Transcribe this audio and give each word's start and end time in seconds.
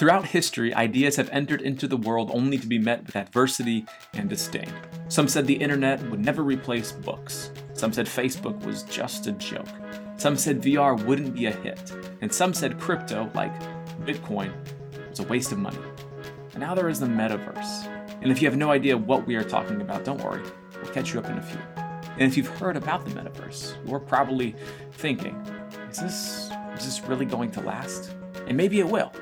Throughout 0.00 0.28
history, 0.28 0.72
ideas 0.72 1.16
have 1.16 1.28
entered 1.28 1.60
into 1.60 1.86
the 1.86 1.98
world 1.98 2.30
only 2.32 2.56
to 2.56 2.66
be 2.66 2.78
met 2.78 3.04
with 3.04 3.16
adversity 3.16 3.84
and 4.14 4.30
disdain. 4.30 4.72
Some 5.08 5.28
said 5.28 5.46
the 5.46 5.52
internet 5.52 6.02
would 6.08 6.24
never 6.24 6.42
replace 6.42 6.90
books. 6.90 7.50
Some 7.74 7.92
said 7.92 8.06
Facebook 8.06 8.64
was 8.64 8.84
just 8.84 9.26
a 9.26 9.32
joke. 9.32 9.68
Some 10.16 10.38
said 10.38 10.62
VR 10.62 11.04
wouldn't 11.04 11.34
be 11.34 11.44
a 11.44 11.50
hit. 11.50 11.92
And 12.22 12.32
some 12.32 12.54
said 12.54 12.80
crypto, 12.80 13.30
like 13.34 13.52
Bitcoin, 14.06 14.54
was 15.10 15.20
a 15.20 15.24
waste 15.24 15.52
of 15.52 15.58
money. 15.58 15.76
And 16.52 16.60
now 16.60 16.74
there 16.74 16.88
is 16.88 17.00
the 17.00 17.06
metaverse. 17.06 17.84
And 18.22 18.32
if 18.32 18.40
you 18.40 18.48
have 18.48 18.56
no 18.56 18.70
idea 18.70 18.96
what 18.96 19.26
we 19.26 19.36
are 19.36 19.44
talking 19.44 19.82
about, 19.82 20.06
don't 20.06 20.24
worry, 20.24 20.42
we'll 20.82 20.94
catch 20.94 21.12
you 21.12 21.20
up 21.20 21.28
in 21.28 21.36
a 21.36 21.42
few. 21.42 21.60
And 22.12 22.22
if 22.22 22.38
you've 22.38 22.48
heard 22.48 22.78
about 22.78 23.04
the 23.04 23.10
metaverse, 23.10 23.86
you're 23.86 24.00
probably 24.00 24.56
thinking, 24.92 25.36
is 25.90 25.98
this, 25.98 26.50
is 26.78 26.86
this 26.86 27.02
really 27.02 27.26
going 27.26 27.50
to 27.50 27.60
last? 27.60 28.14
And 28.46 28.56
maybe 28.56 28.80
it 28.80 28.88
will. 28.88 29.12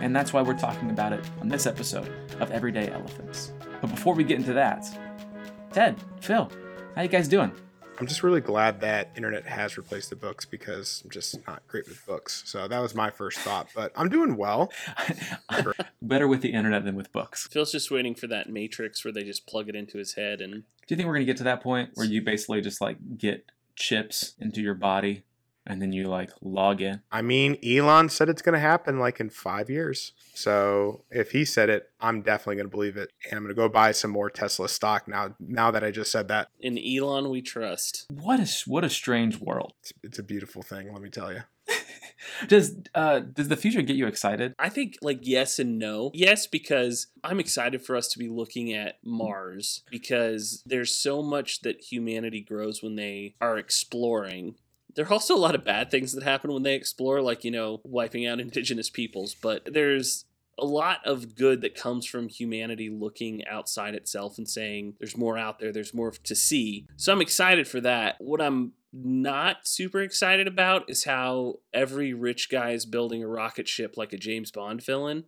And 0.00 0.14
that's 0.14 0.32
why 0.32 0.42
we're 0.42 0.58
talking 0.58 0.90
about 0.90 1.12
it 1.12 1.24
on 1.40 1.48
this 1.48 1.66
episode 1.66 2.10
of 2.40 2.50
Everyday 2.50 2.90
Elephants. 2.90 3.52
But 3.80 3.88
before 3.88 4.14
we 4.14 4.24
get 4.24 4.38
into 4.38 4.52
that, 4.52 4.86
Ted, 5.72 5.96
Phil, 6.20 6.50
how 6.94 7.02
you 7.02 7.08
guys 7.08 7.28
doing? 7.28 7.52
I'm 7.98 8.06
just 8.06 8.22
really 8.22 8.42
glad 8.42 8.80
that 8.82 9.10
internet 9.16 9.46
has 9.46 9.78
replaced 9.78 10.10
the 10.10 10.16
books 10.16 10.44
because 10.44 11.00
I'm 11.02 11.10
just 11.10 11.46
not 11.46 11.66
great 11.66 11.88
with 11.88 12.04
books. 12.04 12.42
So 12.44 12.68
that 12.68 12.78
was 12.78 12.94
my 12.94 13.10
first 13.10 13.38
thought, 13.38 13.68
but 13.74 13.90
I'm 13.96 14.10
doing 14.10 14.36
well. 14.36 14.70
Better 16.02 16.28
with 16.28 16.42
the 16.42 16.52
internet 16.52 16.84
than 16.84 16.94
with 16.94 17.10
books. 17.12 17.48
Phil's 17.48 17.72
just 17.72 17.90
waiting 17.90 18.14
for 18.14 18.26
that 18.26 18.50
matrix 18.50 19.02
where 19.02 19.12
they 19.12 19.24
just 19.24 19.46
plug 19.46 19.70
it 19.70 19.74
into 19.74 19.96
his 19.96 20.14
head 20.14 20.42
and 20.42 20.52
Do 20.52 20.62
you 20.88 20.96
think 20.96 21.06
we're 21.06 21.14
gonna 21.14 21.24
get 21.24 21.38
to 21.38 21.44
that 21.44 21.62
point 21.62 21.90
where 21.94 22.06
you 22.06 22.20
basically 22.20 22.60
just 22.60 22.82
like 22.82 22.98
get 23.16 23.50
chips 23.76 24.34
into 24.38 24.60
your 24.60 24.74
body 24.74 25.24
and 25.66 25.80
then 25.82 25.92
you 25.92 26.04
like 26.04 26.30
log 26.40 26.80
in? 26.80 27.02
I 27.10 27.22
mean, 27.22 27.58
Elon 27.64 28.08
said 28.08 28.28
it's 28.28 28.42
going 28.42 28.54
to 28.54 28.58
happen 28.58 28.98
like 28.98 29.20
in 29.20 29.30
five 29.30 29.68
years. 29.70 30.12
So 30.34 31.04
if 31.10 31.32
he 31.32 31.44
said 31.44 31.70
it, 31.70 31.90
I'm 32.00 32.22
definitely 32.22 32.56
going 32.56 32.66
to 32.66 32.76
believe 32.76 32.96
it. 32.96 33.10
And 33.30 33.38
I'm 33.38 33.44
going 33.44 33.54
to 33.54 33.60
go 33.60 33.68
buy 33.68 33.92
some 33.92 34.10
more 34.10 34.30
Tesla 34.30 34.68
stock 34.68 35.08
now. 35.08 35.34
Now 35.40 35.70
that 35.70 35.82
I 35.82 35.90
just 35.90 36.12
said 36.12 36.28
that, 36.28 36.48
in 36.60 36.78
Elon 36.78 37.30
we 37.30 37.42
trust. 37.42 38.06
What 38.10 38.40
is 38.40 38.62
what 38.66 38.84
a 38.84 38.90
strange 38.90 39.38
world. 39.38 39.72
it's, 39.80 39.92
it's 40.02 40.18
a 40.18 40.22
beautiful 40.22 40.62
thing. 40.62 40.92
Let 40.92 41.02
me 41.02 41.10
tell 41.10 41.32
you. 41.32 41.42
Does 42.48 42.76
uh 42.94 43.20
does 43.20 43.48
the 43.48 43.56
future 43.56 43.82
get 43.82 43.96
you 43.96 44.06
excited? 44.06 44.54
I 44.58 44.68
think 44.68 44.96
like 45.02 45.20
yes 45.22 45.58
and 45.58 45.78
no. 45.78 46.10
Yes, 46.14 46.46
because 46.46 47.08
I'm 47.22 47.40
excited 47.40 47.82
for 47.82 47.96
us 47.96 48.08
to 48.08 48.18
be 48.18 48.28
looking 48.28 48.72
at 48.72 48.98
Mars 49.04 49.82
because 49.90 50.62
there's 50.66 50.94
so 50.94 51.22
much 51.22 51.60
that 51.60 51.80
humanity 51.80 52.40
grows 52.40 52.82
when 52.82 52.96
they 52.96 53.34
are 53.40 53.58
exploring. 53.58 54.56
There 54.96 55.04
are 55.04 55.12
also 55.12 55.36
a 55.36 55.38
lot 55.38 55.54
of 55.54 55.64
bad 55.64 55.90
things 55.90 56.12
that 56.12 56.24
happen 56.24 56.52
when 56.52 56.62
they 56.62 56.74
explore, 56.74 57.20
like, 57.20 57.44
you 57.44 57.50
know, 57.50 57.80
wiping 57.84 58.26
out 58.26 58.40
indigenous 58.40 58.90
peoples, 58.90 59.34
but 59.34 59.68
there's 59.72 60.24
a 60.58 60.64
lot 60.64 61.00
of 61.04 61.36
good 61.36 61.60
that 61.60 61.74
comes 61.74 62.06
from 62.06 62.28
humanity 62.28 62.88
looking 62.88 63.46
outside 63.46 63.94
itself 63.94 64.38
and 64.38 64.48
saying 64.48 64.94
there's 64.98 65.16
more 65.16 65.36
out 65.36 65.58
there, 65.58 65.70
there's 65.70 65.92
more 65.92 66.10
to 66.10 66.34
see. 66.34 66.86
So 66.96 67.12
I'm 67.12 67.20
excited 67.20 67.68
for 67.68 67.80
that. 67.82 68.16
What 68.18 68.40
I'm 68.40 68.72
not 68.92 69.68
super 69.68 70.00
excited 70.00 70.48
about 70.48 70.88
is 70.88 71.04
how 71.04 71.56
every 71.74 72.14
rich 72.14 72.50
guy 72.50 72.70
is 72.70 72.86
building 72.86 73.22
a 73.22 73.28
rocket 73.28 73.68
ship 73.68 73.98
like 73.98 74.14
a 74.14 74.18
James 74.18 74.50
Bond 74.50 74.82
villain. 74.82 75.24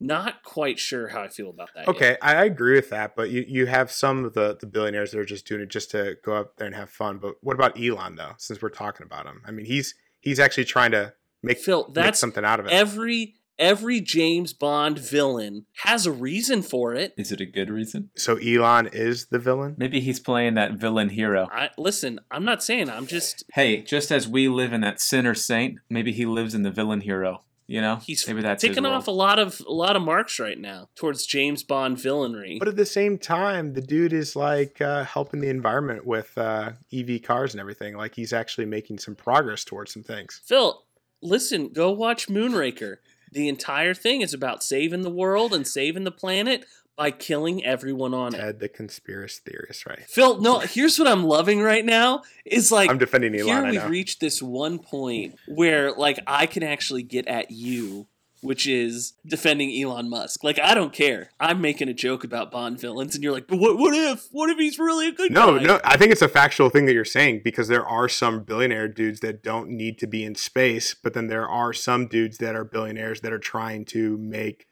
Not 0.00 0.42
quite 0.44 0.78
sure 0.78 1.08
how 1.08 1.22
I 1.22 1.28
feel 1.28 1.50
about 1.50 1.70
that. 1.74 1.88
Okay, 1.88 2.16
I 2.22 2.36
I 2.36 2.44
agree 2.44 2.74
with 2.74 2.90
that, 2.90 3.16
but 3.16 3.30
you, 3.30 3.44
you 3.46 3.66
have 3.66 3.90
some 3.90 4.24
of 4.24 4.34
the, 4.34 4.56
the 4.60 4.66
billionaires 4.66 5.10
that 5.10 5.18
are 5.18 5.24
just 5.24 5.46
doing 5.46 5.60
it 5.60 5.70
just 5.70 5.90
to 5.90 6.16
go 6.24 6.34
up 6.34 6.56
there 6.56 6.66
and 6.66 6.76
have 6.76 6.90
fun. 6.90 7.18
But 7.18 7.34
what 7.40 7.54
about 7.54 7.80
Elon 7.80 8.14
though? 8.14 8.32
Since 8.38 8.62
we're 8.62 8.68
talking 8.68 9.04
about 9.04 9.26
him, 9.26 9.42
I 9.44 9.50
mean, 9.50 9.66
he's 9.66 9.94
he's 10.20 10.38
actually 10.38 10.66
trying 10.66 10.92
to 10.92 11.14
make 11.42 11.58
Phil, 11.58 11.86
make 11.86 11.94
that's 11.94 12.18
something 12.20 12.44
out 12.44 12.60
of 12.60 12.66
it. 12.66 12.72
every 12.72 13.34
every 13.58 14.00
James 14.00 14.52
Bond 14.52 14.98
villain 14.98 15.66
has 15.82 16.06
a 16.06 16.12
reason 16.12 16.62
for 16.62 16.94
it. 16.94 17.12
Is 17.16 17.32
it 17.32 17.40
a 17.40 17.46
good 17.46 17.70
reason? 17.70 18.10
so 18.16 18.36
Elon 18.36 18.88
is 18.92 19.26
the 19.26 19.38
villain. 19.40 19.74
Maybe 19.78 20.00
he's 20.00 20.20
playing 20.20 20.54
that 20.54 20.74
villain 20.74 21.08
hero. 21.08 21.48
I 21.50 21.70
listen, 21.76 22.20
I'm 22.30 22.44
not 22.44 22.62
saying 22.62 22.88
I'm 22.88 23.06
just 23.06 23.44
Hey, 23.54 23.82
just 23.82 24.12
as 24.12 24.28
we 24.28 24.48
live 24.48 24.72
in 24.72 24.80
that 24.82 25.00
sinner 25.00 25.34
saint, 25.34 25.78
maybe 25.90 26.12
he 26.12 26.24
lives 26.24 26.54
in 26.54 26.62
the 26.62 26.70
villain 26.70 27.00
hero. 27.00 27.42
You 27.70 27.82
know, 27.82 27.96
he's 27.96 28.26
maybe 28.26 28.40
that's 28.40 28.62
his 28.62 28.70
ticking 28.70 28.84
world. 28.84 28.96
off 28.96 29.08
a 29.08 29.12
lot 29.12 29.38
of 29.38 29.60
a 29.68 29.72
lot 29.72 29.94
of 29.94 30.00
marks 30.00 30.40
right 30.40 30.58
now 30.58 30.88
towards 30.96 31.26
James 31.26 31.62
Bond 31.62 31.98
villainry. 31.98 32.58
But 32.58 32.68
at 32.68 32.76
the 32.76 32.86
same 32.86 33.18
time, 33.18 33.74
the 33.74 33.82
dude 33.82 34.14
is 34.14 34.34
like 34.34 34.80
uh, 34.80 35.04
helping 35.04 35.40
the 35.40 35.50
environment 35.50 36.06
with 36.06 36.36
uh, 36.38 36.72
EV 36.90 37.22
cars 37.22 37.52
and 37.52 37.60
everything. 37.60 37.94
Like 37.94 38.14
he's 38.14 38.32
actually 38.32 38.64
making 38.64 39.00
some 39.00 39.14
progress 39.14 39.64
towards 39.64 39.92
some 39.92 40.02
things. 40.02 40.40
Phil, 40.46 40.82
listen, 41.20 41.68
go 41.68 41.90
watch 41.90 42.28
Moonraker. 42.28 42.96
The 43.32 43.48
entire 43.48 43.92
thing 43.92 44.22
is 44.22 44.32
about 44.32 44.62
saving 44.62 45.02
the 45.02 45.10
world 45.10 45.52
and 45.52 45.68
saving 45.68 46.04
the 46.04 46.10
planet 46.10 46.64
by 46.98 47.12
killing 47.12 47.64
everyone 47.64 48.12
on 48.12 48.34
it. 48.34 48.38
Ted, 48.38 48.58
the 48.58 48.68
conspiracy 48.68 49.40
theorist, 49.46 49.86
right? 49.86 50.04
Phil, 50.08 50.40
no, 50.40 50.58
here's 50.58 50.98
what 50.98 51.06
I'm 51.06 51.22
loving 51.22 51.62
right 51.62 51.84
now 51.84 52.22
is 52.44 52.72
like 52.72 52.90
I'm 52.90 52.98
defending 52.98 53.34
Elon. 53.38 53.46
here 53.46 53.82
we've 53.82 53.90
reached 53.90 54.20
this 54.20 54.42
one 54.42 54.80
point 54.80 55.36
where 55.46 55.92
like 55.92 56.18
I 56.26 56.46
can 56.46 56.64
actually 56.64 57.04
get 57.04 57.28
at 57.28 57.52
you, 57.52 58.08
which 58.40 58.66
is 58.66 59.12
defending 59.24 59.80
Elon 59.80 60.10
Musk. 60.10 60.42
Like 60.42 60.58
I 60.58 60.74
don't 60.74 60.92
care. 60.92 61.30
I'm 61.38 61.60
making 61.60 61.88
a 61.88 61.94
joke 61.94 62.24
about 62.24 62.50
Bond 62.50 62.80
villains, 62.80 63.14
and 63.14 63.22
you're 63.22 63.32
like, 63.32 63.46
but 63.46 63.58
what? 63.60 63.78
What 63.78 63.94
if? 63.94 64.26
What 64.32 64.50
if 64.50 64.58
he's 64.58 64.80
really 64.80 65.06
a 65.06 65.12
good 65.12 65.30
No, 65.30 65.56
guy? 65.56 65.62
No, 65.62 65.74
no, 65.76 65.80
I 65.84 65.96
think 65.96 66.10
it's 66.10 66.22
a 66.22 66.28
factual 66.28 66.68
thing 66.68 66.86
that 66.86 66.94
you're 66.94 67.04
saying 67.04 67.42
because 67.44 67.68
there 67.68 67.86
are 67.86 68.08
some 68.08 68.42
billionaire 68.42 68.88
dudes 68.88 69.20
that 69.20 69.44
don't 69.44 69.70
need 69.70 69.98
to 70.00 70.08
be 70.08 70.24
in 70.24 70.34
space, 70.34 70.94
but 71.00 71.14
then 71.14 71.28
there 71.28 71.48
are 71.48 71.72
some 71.72 72.08
dudes 72.08 72.38
that 72.38 72.56
are 72.56 72.64
billionaires 72.64 73.20
that 73.20 73.32
are 73.32 73.38
trying 73.38 73.84
to 73.86 74.18
make 74.18 74.66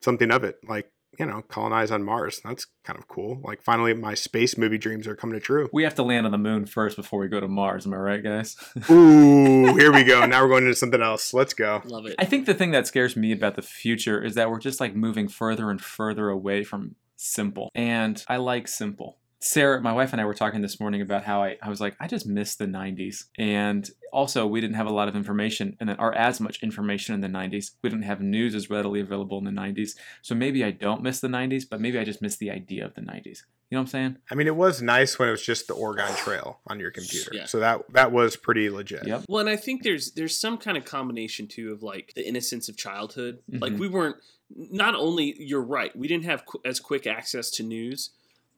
something 0.00 0.30
of 0.30 0.44
it, 0.44 0.58
like 0.68 0.92
you 1.18 1.26
know, 1.26 1.42
colonize 1.42 1.90
on 1.90 2.02
Mars. 2.02 2.40
That's 2.44 2.66
kind 2.84 2.98
of 2.98 3.08
cool. 3.08 3.40
Like 3.42 3.62
finally, 3.62 3.94
my 3.94 4.14
space 4.14 4.56
movie 4.56 4.78
dreams 4.78 5.06
are 5.06 5.16
coming 5.16 5.34
to 5.34 5.40
true. 5.40 5.68
We 5.72 5.84
have 5.84 5.94
to 5.96 6.02
land 6.02 6.26
on 6.26 6.32
the 6.32 6.38
moon 6.38 6.66
first 6.66 6.96
before 6.96 7.20
we 7.20 7.28
go 7.28 7.40
to 7.40 7.48
Mars. 7.48 7.86
Am 7.86 7.94
I 7.94 7.96
right, 7.96 8.22
guys? 8.22 8.56
Ooh, 8.90 9.74
here 9.76 9.92
we 9.92 10.04
go. 10.04 10.26
Now 10.26 10.42
we're 10.42 10.48
going 10.48 10.64
into 10.64 10.76
something 10.76 11.02
else. 11.02 11.34
Let's 11.34 11.54
go. 11.54 11.82
Love 11.84 12.06
it. 12.06 12.14
I 12.18 12.24
think 12.24 12.46
the 12.46 12.54
thing 12.54 12.70
that 12.72 12.86
scares 12.86 13.16
me 13.16 13.32
about 13.32 13.56
the 13.56 13.62
future 13.62 14.22
is 14.22 14.34
that 14.34 14.50
we're 14.50 14.58
just 14.58 14.80
like 14.80 14.94
moving 14.94 15.28
further 15.28 15.70
and 15.70 15.80
further 15.80 16.28
away 16.28 16.64
from 16.64 16.96
simple. 17.16 17.70
And 17.74 18.22
I 18.28 18.36
like 18.36 18.68
simple. 18.68 19.18
Sarah, 19.44 19.78
my 19.82 19.92
wife 19.92 20.12
and 20.12 20.22
I 20.22 20.24
were 20.24 20.32
talking 20.32 20.62
this 20.62 20.80
morning 20.80 21.02
about 21.02 21.22
how 21.22 21.42
I, 21.42 21.58
I 21.62 21.68
was 21.68 21.78
like, 21.78 21.94
I 22.00 22.06
just 22.06 22.26
miss 22.26 22.54
the 22.54 22.64
90s. 22.64 23.24
And 23.36 23.88
also, 24.10 24.46
we 24.46 24.58
didn't 24.58 24.76
have 24.76 24.86
a 24.86 24.92
lot 24.92 25.06
of 25.06 25.14
information 25.14 25.76
and 25.80 25.94
or 25.98 26.14
as 26.14 26.40
much 26.40 26.62
information 26.62 27.14
in 27.14 27.20
the 27.20 27.28
90s. 27.28 27.72
We 27.82 27.90
didn't 27.90 28.04
have 28.04 28.22
news 28.22 28.54
as 28.54 28.70
readily 28.70 29.00
available 29.00 29.36
in 29.36 29.44
the 29.44 29.50
90s. 29.50 29.96
So 30.22 30.34
maybe 30.34 30.64
I 30.64 30.70
don't 30.70 31.02
miss 31.02 31.20
the 31.20 31.28
90s, 31.28 31.64
but 31.68 31.78
maybe 31.78 31.98
I 31.98 32.04
just 32.04 32.22
miss 32.22 32.36
the 32.38 32.50
idea 32.50 32.86
of 32.86 32.94
the 32.94 33.02
90s. 33.02 33.42
You 33.70 33.76
know 33.76 33.80
what 33.80 33.80
I'm 33.80 33.86
saying? 33.88 34.16
I 34.30 34.34
mean, 34.34 34.46
it 34.46 34.56
was 34.56 34.80
nice 34.80 35.18
when 35.18 35.28
it 35.28 35.32
was 35.32 35.42
just 35.44 35.66
the 35.66 35.74
Oregon 35.74 36.14
Trail 36.16 36.60
on 36.66 36.80
your 36.80 36.90
computer. 36.90 37.32
Yeah. 37.34 37.44
So 37.44 37.60
that 37.60 37.82
that 37.92 38.12
was 38.12 38.36
pretty 38.36 38.70
legit. 38.70 39.06
Yep. 39.06 39.24
Well, 39.28 39.40
and 39.40 39.48
I 39.50 39.56
think 39.56 39.82
there's 39.82 40.12
there's 40.12 40.38
some 40.38 40.56
kind 40.56 40.78
of 40.78 40.86
combination 40.86 41.48
too 41.48 41.70
of 41.72 41.82
like 41.82 42.12
the 42.14 42.26
innocence 42.26 42.68
of 42.70 42.76
childhood. 42.78 43.40
Like 43.48 43.72
Mhm. 43.72 43.78
we 43.78 43.88
weren't 43.88 44.16
not 44.54 44.94
only 44.94 45.34
you're 45.38 45.62
right, 45.62 45.94
we 45.96 46.08
didn't 46.08 46.24
have 46.24 46.46
qu- 46.46 46.60
as 46.64 46.78
quick 46.80 47.06
access 47.06 47.50
to 47.52 47.62
news, 47.62 48.10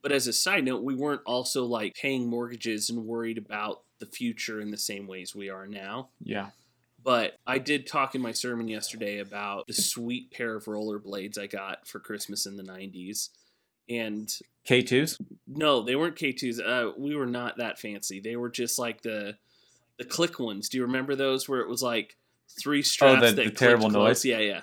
but 0.06 0.12
as 0.14 0.28
a 0.28 0.32
side 0.32 0.64
note, 0.64 0.84
we 0.84 0.94
weren't 0.94 1.22
also 1.26 1.64
like 1.64 1.92
paying 2.00 2.30
mortgages 2.30 2.90
and 2.90 3.06
worried 3.06 3.38
about 3.38 3.82
the 3.98 4.06
future 4.06 4.60
in 4.60 4.70
the 4.70 4.78
same 4.78 5.08
ways 5.08 5.34
we 5.34 5.50
are 5.50 5.66
now. 5.66 6.10
Yeah. 6.22 6.50
But 7.02 7.34
I 7.44 7.58
did 7.58 7.88
talk 7.88 8.14
in 8.14 8.22
my 8.22 8.30
sermon 8.30 8.68
yesterday 8.68 9.18
about 9.18 9.66
the 9.66 9.72
sweet 9.72 10.30
pair 10.30 10.54
of 10.54 10.66
rollerblades 10.66 11.36
I 11.36 11.48
got 11.48 11.88
for 11.88 11.98
Christmas 11.98 12.46
in 12.46 12.56
the 12.56 12.62
90s. 12.62 13.30
And 13.88 14.32
K2s? 14.70 15.20
no, 15.48 15.82
they 15.82 15.96
weren't 15.96 16.14
K2s. 16.14 16.60
Uh, 16.64 16.92
we 16.96 17.16
were 17.16 17.26
not 17.26 17.56
that 17.56 17.80
fancy. 17.80 18.20
They 18.20 18.36
were 18.36 18.48
just 18.48 18.78
like 18.78 19.02
the 19.02 19.36
the 19.98 20.04
click 20.04 20.38
ones. 20.38 20.68
Do 20.68 20.78
you 20.78 20.84
remember 20.84 21.16
those 21.16 21.48
where 21.48 21.62
it 21.62 21.68
was 21.68 21.82
like 21.82 22.16
three 22.62 22.82
straps 22.82 23.24
Oh, 23.24 23.26
the- 23.26 23.32
that 23.32 23.44
the 23.44 23.50
terrible 23.50 23.90
close? 23.90 24.22
noise? 24.22 24.24
Yeah, 24.24 24.38
yeah. 24.38 24.60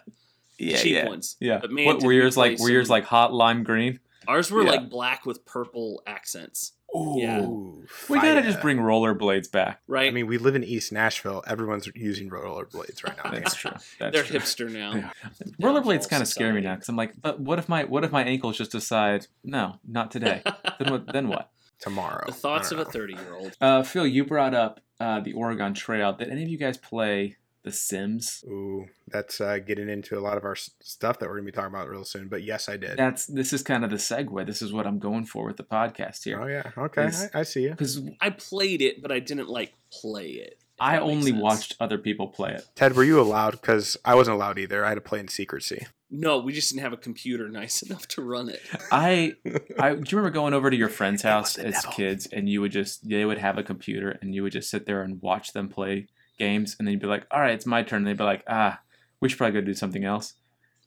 Yeah. 0.57 0.77
Cheap 0.77 0.95
yeah. 0.95 1.07
ones. 1.09 1.35
Yeah. 1.41 1.57
But 1.59 1.71
man, 1.71 1.85
what, 1.85 2.01
were 2.01 2.13
yours 2.13 2.37
like? 2.37 2.59
Were 2.59 2.69
yours 2.69 2.89
like 2.89 3.03
hot 3.03 3.33
lime 3.33 3.63
green? 3.63 3.99
Ours 4.27 4.51
were 4.51 4.63
Yeah. 4.63 4.71
like 4.71 4.89
black 4.89 5.25
with 5.25 5.45
purple 5.45 6.01
accents. 6.07 6.73
Yeah. 6.93 7.41
Ooh, 7.41 7.85
We 8.07 8.19
gotta 8.19 8.43
just 8.43 8.61
bring 8.61 8.77
rollerblades 8.77 9.51
back. 9.51 9.81
Right? 9.87 10.07
I 10.07 10.11
mean, 10.11 10.27
we 10.27 10.37
live 10.37 10.53
in 10.55 10.63
East 10.63 10.91
Nashville. 10.91 11.43
Everyone's 11.47 11.89
using 11.95 12.29
rollerblades 12.29 13.03
right 13.03 13.17
now. 13.23 13.31
That's 13.31 13.55
true. 13.55 13.71
That's 13.99 14.13
they're 14.13 14.23
true. 14.23 14.39
hipster 14.39 14.71
now. 14.71 14.93
Yeah. 14.95 15.09
Rollerblades 15.61 16.07
kind 16.07 16.21
of 16.21 16.27
scare 16.27 16.53
me 16.53 16.61
now 16.61 16.75
because 16.75 16.89
I'm 16.89 16.95
like, 16.95 17.13
but 17.19 17.39
what 17.39 17.57
if 17.57 17.67
my 17.67 17.85
what 17.85 18.03
if 18.03 18.11
my 18.11 18.23
ankles 18.23 18.57
just 18.59 18.71
decide 18.71 19.25
no, 19.43 19.79
not 19.87 20.11
today? 20.11 20.43
then 20.79 20.91
what? 20.91 21.11
Then 21.11 21.27
what? 21.29 21.49
Tomorrow. 21.79 22.25
the 22.27 22.33
thoughts 22.33 22.71
I 22.71 22.75
of 22.79 22.87
a 22.87 22.91
30 22.91 23.13
year 23.13 23.33
old. 23.33 23.57
Uh, 23.59 23.83
Phil, 23.83 24.05
you 24.07 24.23
brought 24.23 24.53
up 24.53 24.79
uh, 25.01 25.19
the 25.19 25.33
Oregon 25.33 25.73
Trail. 25.73 26.13
Did 26.13 26.29
any 26.29 26.43
of 26.43 26.47
you 26.49 26.57
guys 26.57 26.77
play 26.77 27.35
The 27.63 27.71
Sims? 27.71 28.43
Ooh, 28.47 28.87
that's 29.07 29.39
uh, 29.39 29.59
getting 29.59 29.87
into 29.89 30.17
a 30.17 30.21
lot 30.21 30.37
of 30.37 30.43
our 30.43 30.55
stuff 30.55 31.19
that 31.19 31.29
we're 31.29 31.35
gonna 31.35 31.45
be 31.45 31.51
talking 31.51 31.73
about 31.73 31.89
real 31.89 32.03
soon. 32.03 32.27
But 32.27 32.43
yes, 32.43 32.67
I 32.67 32.75
did. 32.77 32.97
That's 32.97 33.25
this 33.25 33.53
is 33.53 33.63
kind 33.63 33.83
of 33.85 33.89
the 33.89 33.95
segue. 33.97 34.45
This 34.45 34.61
is 34.61 34.73
what 34.73 34.85
I'm 34.85 34.99
going 34.99 35.25
for 35.25 35.45
with 35.45 35.57
the 35.57 35.63
podcast 35.63 36.23
here. 36.25 36.41
Oh 36.41 36.47
yeah. 36.47 36.71
Okay, 36.77 37.05
Is- 37.05 37.29
I, 37.33 37.39
I 37.39 37.43
see 37.43 37.63
you. 37.63 37.69
because 37.71 38.01
I 38.21 38.31
played 38.31 38.81
it, 38.81 39.01
but 39.01 39.11
I 39.11 39.19
didn't 39.19 39.47
like 39.49 39.73
play 39.91 40.27
it. 40.31 40.59
I 40.79 40.97
only 40.97 41.31
sense. 41.31 41.41
watched 41.41 41.75
other 41.79 41.97
people 41.97 42.27
play 42.27 42.51
it. 42.53 42.65
Ted, 42.75 42.95
were 42.95 43.03
you 43.03 43.21
allowed? 43.21 43.51
Because 43.51 43.95
I 44.03 44.15
wasn't 44.15 44.35
allowed 44.35 44.57
either. 44.59 44.83
I 44.83 44.89
had 44.89 44.95
to 44.95 45.01
play 45.01 45.19
in 45.19 45.27
secrecy. 45.29 45.85
No, 46.09 46.39
we 46.39 46.51
just 46.51 46.69
didn't 46.71 46.83
have 46.83 46.93
a 46.93 46.97
computer 46.97 47.47
nice 47.47 47.81
enough 47.83 48.07
to 48.09 48.21
run 48.21 48.49
it. 48.49 48.61
I, 48.91 49.35
I 49.79 49.91
do 49.95 50.01
you 50.09 50.17
remember 50.17 50.31
going 50.31 50.53
over 50.53 50.69
to 50.69 50.75
your 50.75 50.89
friend's 50.99 51.21
house 51.21 51.57
as 51.57 51.75
devil. 51.75 51.91
kids 51.93 52.27
and 52.27 52.49
you 52.49 52.59
would 52.59 52.71
just 52.73 53.07
they 53.07 53.23
would 53.23 53.37
have 53.37 53.57
a 53.57 53.63
computer 53.63 54.17
and 54.21 54.35
you 54.35 54.43
would 54.43 54.51
just 54.51 54.69
sit 54.69 54.85
there 54.85 55.01
and 55.03 55.21
watch 55.21 55.53
them 55.53 55.69
play 55.69 56.07
games 56.43 56.75
and 56.77 56.87
then 56.87 56.93
you'd 56.93 57.01
be 57.01 57.07
like, 57.07 57.25
all 57.31 57.39
right, 57.39 57.53
it's 57.53 57.65
my 57.65 57.83
turn. 57.83 57.97
And 57.97 58.07
they'd 58.07 58.17
be 58.17 58.23
like, 58.23 58.43
ah, 58.47 58.79
we 59.19 59.29
should 59.29 59.37
probably 59.37 59.59
go 59.59 59.65
do 59.65 59.73
something 59.73 60.03
else. 60.03 60.33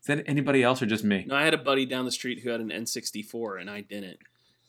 Is 0.01 0.07
that 0.07 0.25
anybody 0.27 0.63
else 0.63 0.83
or 0.83 0.87
just 0.87 1.05
me? 1.05 1.25
No, 1.27 1.35
I 1.35 1.45
had 1.45 1.55
a 1.55 1.59
buddy 1.59 1.87
down 1.87 2.05
the 2.05 2.13
street 2.13 2.41
who 2.41 2.51
had 2.51 2.61
an 2.61 2.71
N64 2.71 3.61
and 3.61 3.71
I 3.71 3.81
didn't. 3.81 4.19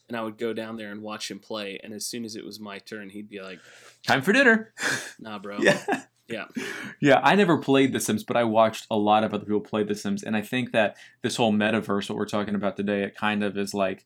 And 0.07 0.15
I 0.15 0.23
would 0.23 0.37
go 0.37 0.53
down 0.53 0.77
there 0.77 0.91
and 0.91 1.01
watch 1.01 1.29
him 1.29 1.39
play. 1.39 1.79
And 1.83 1.93
as 1.93 2.05
soon 2.05 2.23
as 2.23 2.35
it 2.35 2.45
was 2.45 2.59
my 2.59 2.79
turn, 2.79 3.09
he'd 3.09 3.29
be 3.29 3.41
like, 3.41 3.59
Time 4.05 4.21
for 4.21 4.31
dinner. 4.31 4.73
nah, 5.19 5.37
bro. 5.37 5.57
Yeah. 5.59 5.83
Yeah. 6.29 6.45
Yeah, 6.99 7.19
I 7.23 7.35
never 7.35 7.57
played 7.57 7.93
The 7.93 7.99
Sims, 7.99 8.23
but 8.23 8.37
I 8.37 8.43
watched 8.43 8.87
a 8.89 8.97
lot 8.97 9.23
of 9.23 9.33
other 9.33 9.45
people 9.45 9.61
play 9.61 9.83
The 9.83 9.95
Sims, 9.95 10.23
and 10.23 10.35
I 10.35 10.41
think 10.41 10.71
that 10.71 10.97
this 11.21 11.37
whole 11.37 11.53
metaverse, 11.53 12.09
what 12.09 12.17
we're 12.17 12.25
talking 12.25 12.55
about 12.55 12.75
today, 12.75 13.03
it 13.03 13.15
kind 13.15 13.43
of 13.43 13.57
is 13.57 13.73
like 13.73 14.05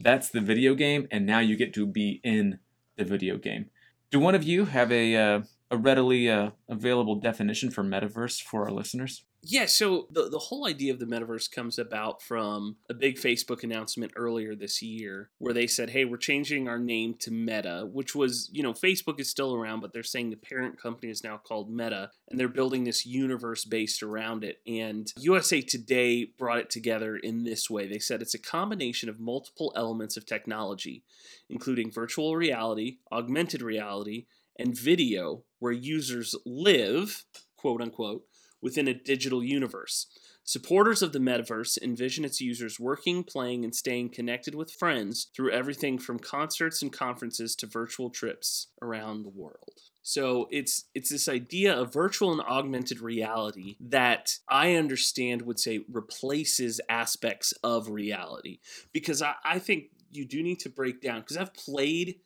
that's 0.00 0.30
the 0.30 0.40
video 0.40 0.74
game, 0.74 1.06
and 1.10 1.26
now 1.26 1.38
you 1.40 1.56
get 1.56 1.74
to 1.74 1.86
be 1.86 2.20
in 2.24 2.58
the 2.96 3.04
video 3.04 3.36
game. 3.36 3.66
Do 4.10 4.18
one 4.18 4.34
of 4.34 4.42
you 4.42 4.64
have 4.64 4.90
a 4.90 5.16
uh, 5.16 5.40
a 5.70 5.76
readily 5.76 6.28
uh, 6.28 6.50
available 6.68 7.16
definition 7.16 7.70
for 7.70 7.84
metaverse 7.84 8.42
for 8.42 8.64
our 8.64 8.72
listeners? 8.72 9.24
Yeah, 9.42 9.66
so 9.66 10.06
the, 10.10 10.28
the 10.28 10.38
whole 10.38 10.66
idea 10.66 10.92
of 10.92 10.98
the 10.98 11.06
metaverse 11.06 11.50
comes 11.50 11.78
about 11.78 12.20
from 12.20 12.76
a 12.90 12.94
big 12.94 13.16
Facebook 13.16 13.62
announcement 13.62 14.12
earlier 14.14 14.54
this 14.54 14.82
year 14.82 15.30
where 15.38 15.54
they 15.54 15.66
said, 15.66 15.90
hey, 15.90 16.04
we're 16.04 16.18
changing 16.18 16.68
our 16.68 16.78
name 16.78 17.14
to 17.20 17.30
Meta, 17.30 17.88
which 17.90 18.14
was, 18.14 18.50
you 18.52 18.62
know, 18.62 18.74
Facebook 18.74 19.18
is 19.18 19.30
still 19.30 19.54
around, 19.54 19.80
but 19.80 19.94
they're 19.94 20.02
saying 20.02 20.28
the 20.28 20.36
parent 20.36 20.80
company 20.80 21.10
is 21.10 21.24
now 21.24 21.38
called 21.38 21.70
Meta, 21.70 22.10
and 22.28 22.38
they're 22.38 22.48
building 22.48 22.84
this 22.84 23.06
universe 23.06 23.64
based 23.64 24.02
around 24.02 24.44
it. 24.44 24.60
And 24.66 25.10
USA 25.18 25.62
Today 25.62 26.26
brought 26.36 26.58
it 26.58 26.68
together 26.68 27.16
in 27.16 27.44
this 27.44 27.70
way. 27.70 27.88
They 27.88 27.98
said 27.98 28.20
it's 28.20 28.34
a 28.34 28.38
combination 28.38 29.08
of 29.08 29.20
multiple 29.20 29.72
elements 29.74 30.18
of 30.18 30.26
technology, 30.26 31.02
including 31.48 31.90
virtual 31.90 32.36
reality, 32.36 32.98
augmented 33.10 33.62
reality, 33.62 34.26
and 34.60 34.78
video, 34.78 35.44
where 35.58 35.72
users 35.72 36.34
live, 36.44 37.24
quote 37.56 37.80
unquote, 37.80 38.24
within 38.62 38.88
a 38.88 38.94
digital 38.94 39.42
universe. 39.42 40.06
Supporters 40.44 41.02
of 41.02 41.12
the 41.12 41.18
metaverse 41.18 41.80
envision 41.80 42.24
its 42.24 42.40
users 42.40 42.80
working, 42.80 43.22
playing, 43.22 43.64
and 43.64 43.74
staying 43.74 44.08
connected 44.08 44.54
with 44.54 44.72
friends 44.72 45.28
through 45.34 45.52
everything 45.52 45.98
from 45.98 46.18
concerts 46.18 46.82
and 46.82 46.92
conferences 46.92 47.54
to 47.56 47.66
virtual 47.66 48.10
trips 48.10 48.68
around 48.82 49.22
the 49.22 49.28
world. 49.28 49.80
So 50.02 50.48
it's 50.50 50.86
it's 50.94 51.10
this 51.10 51.28
idea 51.28 51.74
of 51.74 51.92
virtual 51.92 52.32
and 52.32 52.40
augmented 52.40 53.00
reality 53.00 53.76
that 53.80 54.38
I 54.48 54.74
understand 54.74 55.42
would 55.42 55.60
say 55.60 55.84
replaces 55.90 56.80
aspects 56.88 57.52
of 57.62 57.90
reality. 57.90 58.58
Because 58.92 59.22
I, 59.22 59.34
I 59.44 59.58
think 59.58 59.90
you 60.10 60.24
do 60.24 60.42
need 60.42 60.58
to 60.60 60.68
break 60.70 61.00
down 61.00 61.20
because 61.20 61.36
I've 61.36 61.54
played 61.54 62.16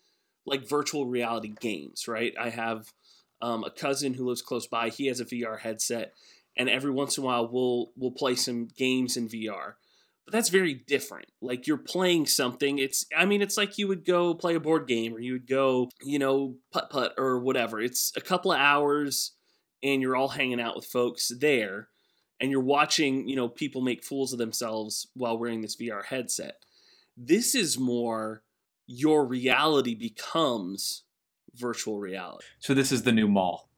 like 0.46 0.68
virtual 0.68 1.06
reality 1.06 1.54
games, 1.60 2.06
right? 2.08 2.34
I 2.38 2.50
have 2.50 2.92
um, 3.40 3.64
a 3.64 3.70
cousin 3.70 4.14
who 4.14 4.26
lives 4.26 4.42
close 4.42 4.66
by. 4.66 4.88
He 4.88 5.06
has 5.06 5.20
a 5.20 5.24
VR 5.24 5.58
headset, 5.58 6.14
and 6.56 6.68
every 6.68 6.90
once 6.90 7.18
in 7.18 7.24
a 7.24 7.26
while 7.26 7.48
we'll 7.48 7.90
we'll 7.96 8.12
play 8.12 8.34
some 8.34 8.68
games 8.76 9.16
in 9.16 9.28
VR. 9.28 9.74
But 10.24 10.32
that's 10.32 10.48
very 10.48 10.74
different. 10.74 11.26
Like 11.42 11.66
you're 11.66 11.76
playing 11.76 12.26
something. 12.26 12.78
It's 12.78 13.04
I 13.16 13.26
mean 13.26 13.42
it's 13.42 13.56
like 13.56 13.76
you 13.76 13.88
would 13.88 14.04
go 14.04 14.34
play 14.34 14.54
a 14.54 14.60
board 14.60 14.86
game 14.86 15.14
or 15.14 15.20
you 15.20 15.32
would 15.32 15.48
go 15.48 15.90
you 16.02 16.18
know 16.18 16.56
putt 16.72 16.90
putt 16.90 17.14
or 17.18 17.38
whatever. 17.38 17.80
It's 17.80 18.12
a 18.16 18.20
couple 18.20 18.52
of 18.52 18.58
hours, 18.58 19.32
and 19.82 20.00
you're 20.00 20.16
all 20.16 20.28
hanging 20.28 20.60
out 20.60 20.76
with 20.76 20.86
folks 20.86 21.30
there, 21.38 21.88
and 22.40 22.50
you're 22.50 22.60
watching 22.60 23.28
you 23.28 23.36
know 23.36 23.48
people 23.48 23.82
make 23.82 24.04
fools 24.04 24.32
of 24.32 24.38
themselves 24.38 25.08
while 25.14 25.38
wearing 25.38 25.60
this 25.60 25.76
VR 25.76 26.04
headset. 26.04 26.64
This 27.16 27.54
is 27.54 27.78
more 27.78 28.42
your 28.86 29.24
reality 29.26 29.94
becomes 29.94 31.04
virtual 31.54 31.98
reality. 32.00 32.44
So 32.58 32.74
this 32.74 32.90
is 32.92 33.02
the 33.04 33.12
new 33.12 33.28
mall, 33.28 33.68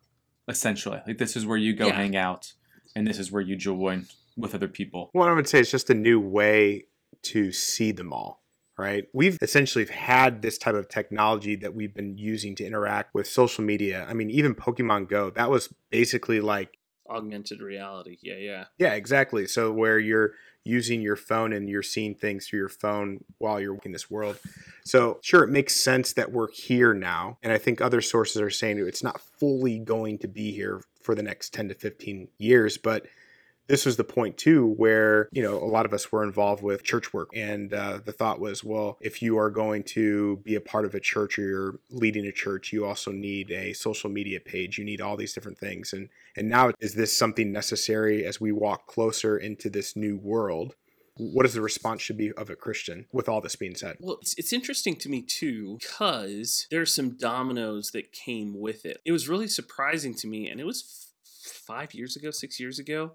essentially. 0.49 1.00
Like 1.06 1.19
this 1.19 1.37
is 1.37 1.47
where 1.47 1.58
you 1.58 1.75
go 1.75 1.88
Yeah. 1.88 1.94
hang 1.94 2.17
out, 2.17 2.53
and 2.94 3.06
this 3.06 3.19
is 3.19 3.31
where 3.31 3.43
you 3.43 3.56
join 3.56 4.06
with 4.37 4.55
other 4.55 4.69
people. 4.69 5.11
Well, 5.14 5.29
I 5.29 5.32
would 5.32 5.49
say 5.49 5.61
it's 5.61 5.70
just 5.70 5.91
a 5.91 5.94
new 5.94 6.20
way 6.20 6.87
to 7.23 7.53
see 7.53 7.93
them 7.93 8.12
all, 8.12 8.43
right? 8.79 9.06
We've 9.12 9.38
essentially 9.41 9.87
had 9.87 10.43
this 10.43 10.58
type 10.58 10.75
of 10.75 10.88
technology 10.88 11.56
that 11.56 11.75
we've 11.75 11.94
been 11.94 12.17
using 12.19 12.55
to 12.56 12.64
interact 12.67 13.14
with 13.14 13.26
social 13.26 13.64
media. 13.64 14.06
I 14.09 14.14
mean, 14.14 14.31
even 14.31 14.55
Pokemon 14.55 15.09
Go, 15.09 15.31
that 15.31 15.50
was 15.50 15.73
basically 15.91 16.41
like, 16.41 16.79
Augmented 17.09 17.61
reality. 17.61 18.19
Yeah, 18.20 18.35
yeah. 18.37 18.64
yeah, 18.79 18.94
exactly. 18.94 19.47
So 19.47 19.70
where 19.73 19.99
you're 19.99 20.32
using 20.67 21.01
your 21.01 21.17
phone 21.17 21.53
and 21.53 21.69
you're 21.69 21.83
seeing 21.83 22.15
things 22.15 22.47
through 22.47 22.59
your 22.59 22.69
phone 22.69 23.25
while 23.39 23.61
you're 23.61 23.79
in 23.85 23.93
this 23.93 24.11
world. 24.11 24.39
So 24.85 25.19
sure, 25.23 25.45
it 25.45 25.51
makes 25.51 25.77
sense 25.77 26.13
that 26.15 26.33
we're 26.33 26.51
here 26.51 26.93
now. 26.93 27.39
And 27.43 27.53
I 27.53 27.59
think 27.59 27.81
other 27.81 28.01
sources 28.01 28.43
are 28.43 28.51
saying 28.51 28.79
it's 28.79 29.03
not 29.03 29.21
fully 29.21 29.79
going 29.79 30.19
to 30.19 30.29
be 30.29 30.53
here 30.53 30.83
for 31.03 31.15
the 31.15 31.23
next 31.23 31.55
10 31.55 31.69
to 31.69 31.75
15 31.75 32.29
years, 32.39 32.79
but 32.79 33.07
this 33.69 33.85
was 33.85 33.97
the 33.97 34.05
point 34.05 34.37
too 34.37 34.75
where 34.77 35.29
you 35.33 35.43
know 35.43 35.57
a 35.59 35.67
lot 35.67 35.87
of 35.87 35.93
us 35.93 36.13
were 36.13 36.23
involved 36.23 36.63
with 36.63 36.85
church 36.85 37.12
work 37.12 37.29
and 37.35 37.73
uh, 37.75 37.99
the 38.05 38.12
thought 38.12 38.39
was 38.39 38.62
well 38.62 38.97
if 39.01 39.21
you 39.21 39.37
are 39.39 39.51
going 39.51 39.83
to 39.83 40.37
be 40.45 40.55
a 40.55 40.61
part 40.61 40.85
of 40.85 40.95
a 40.95 41.01
church 41.01 41.37
or 41.37 41.43
you're 41.43 41.75
leading 41.91 42.27
a 42.27 42.33
church 42.33 42.73
you 42.73 42.85
also 42.85 43.11
need 43.11 43.51
a 43.51 43.73
social 43.73 44.09
media 44.09 44.39
page 44.39 44.79
you 44.79 44.85
need 44.85 45.01
all 45.01 45.17
these 45.17 45.33
different 45.33 45.59
things 45.59 45.93
and 45.93 46.09
and 46.37 46.49
now 46.49 46.71
is 46.81 46.94
this 46.94 47.17
something 47.17 47.53
necessary 47.53 48.25
as 48.25 48.41
we 48.41 48.53
walk 48.53 48.87
closer 48.87 49.37
into 49.37 49.71
this 49.71 49.97
new 49.97 50.17
world 50.17 50.75
what 51.19 51.47
is 51.47 51.55
the 51.55 51.62
response 51.62 52.03
should 52.03 52.19
be 52.19 52.31
of 52.33 52.50
a 52.50 52.56
christian 52.56 53.06
with 53.12 53.29
all 53.29 53.41
this 53.41 53.56
being 53.56 53.75
said 53.75 53.97
Well, 54.00 54.19
it's, 54.21 54.35
it's 54.37 54.53
interesting 54.53 54.97
to 54.97 55.09
me 55.09 55.23
too 55.23 55.79
because 55.81 56.67
there 56.71 56.81
are 56.81 56.87
some 56.87 57.17
dominoes 57.17 57.91
that 57.93 58.12
came 58.12 58.59
with 58.59 58.85
it. 58.85 59.00
It 59.05 59.12
was 59.12 59.29
really 59.29 59.49
surprising 59.49 60.15
to 60.17 60.27
me, 60.27 60.49
and 60.49 60.61
it 60.61 60.65
was 60.67 61.09
f- 61.25 61.53
five 61.67 61.94
years 61.94 62.17
ago, 62.17 62.31
six 62.31 62.61
years 62.61 62.79
ago, 62.79 63.12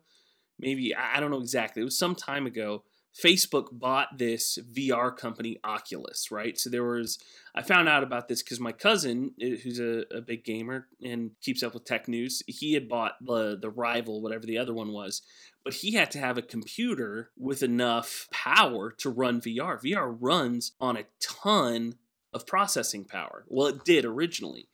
maybe 0.60 0.96
I 0.96 1.18
I 1.18 1.20
don't 1.20 1.32
know 1.32 1.42
exactly. 1.42 1.82
It 1.82 1.86
was 1.86 1.98
some 1.98 2.16
time 2.16 2.46
ago. 2.46 2.84
Facebook 3.14 3.68
bought 3.72 4.18
this 4.18 4.58
VR 4.74 5.16
company 5.16 5.60
Oculus, 5.64 6.32
right? 6.32 6.58
So 6.58 6.70
there 6.70 6.84
was 6.84 7.20
I 7.54 7.62
found 7.62 7.90
out 7.90 8.04
about 8.04 8.28
this 8.28 8.42
because 8.42 8.60
my 8.60 8.72
cousin, 8.72 9.32
eh, 9.42 9.58
who's 9.62 9.80
a, 9.80 10.06
a 10.16 10.22
big 10.22 10.46
gamer 10.46 10.88
and 11.04 11.32
keeps 11.42 11.62
up 11.64 11.74
with 11.74 11.84
tech 11.84 12.08
news, 12.08 12.42
he 12.48 12.74
had 12.74 12.88
bought 12.88 13.14
the 13.22 13.58
the 13.60 13.70
rival, 13.70 14.22
whatever 14.22 14.46
the 14.46 14.58
other 14.58 14.74
one 14.74 14.94
was, 14.94 15.22
but 15.64 15.74
he 15.74 15.94
had 15.94 16.10
to 16.12 16.20
have 16.20 16.38
a 16.38 16.42
computer 16.42 17.32
with 17.38 17.62
enough 17.62 18.28
power 18.32 18.92
to 19.00 19.10
run 19.10 19.42
VR. 19.42 19.82
VR 19.82 20.16
runs 20.20 20.72
on 20.80 20.96
a 20.98 21.06
ton 21.20 21.96
of 22.34 22.48
processing 22.48 23.06
power. 23.06 23.44
Well, 23.48 23.68
it 23.68 23.84
did 23.84 24.06
originally. 24.06 24.70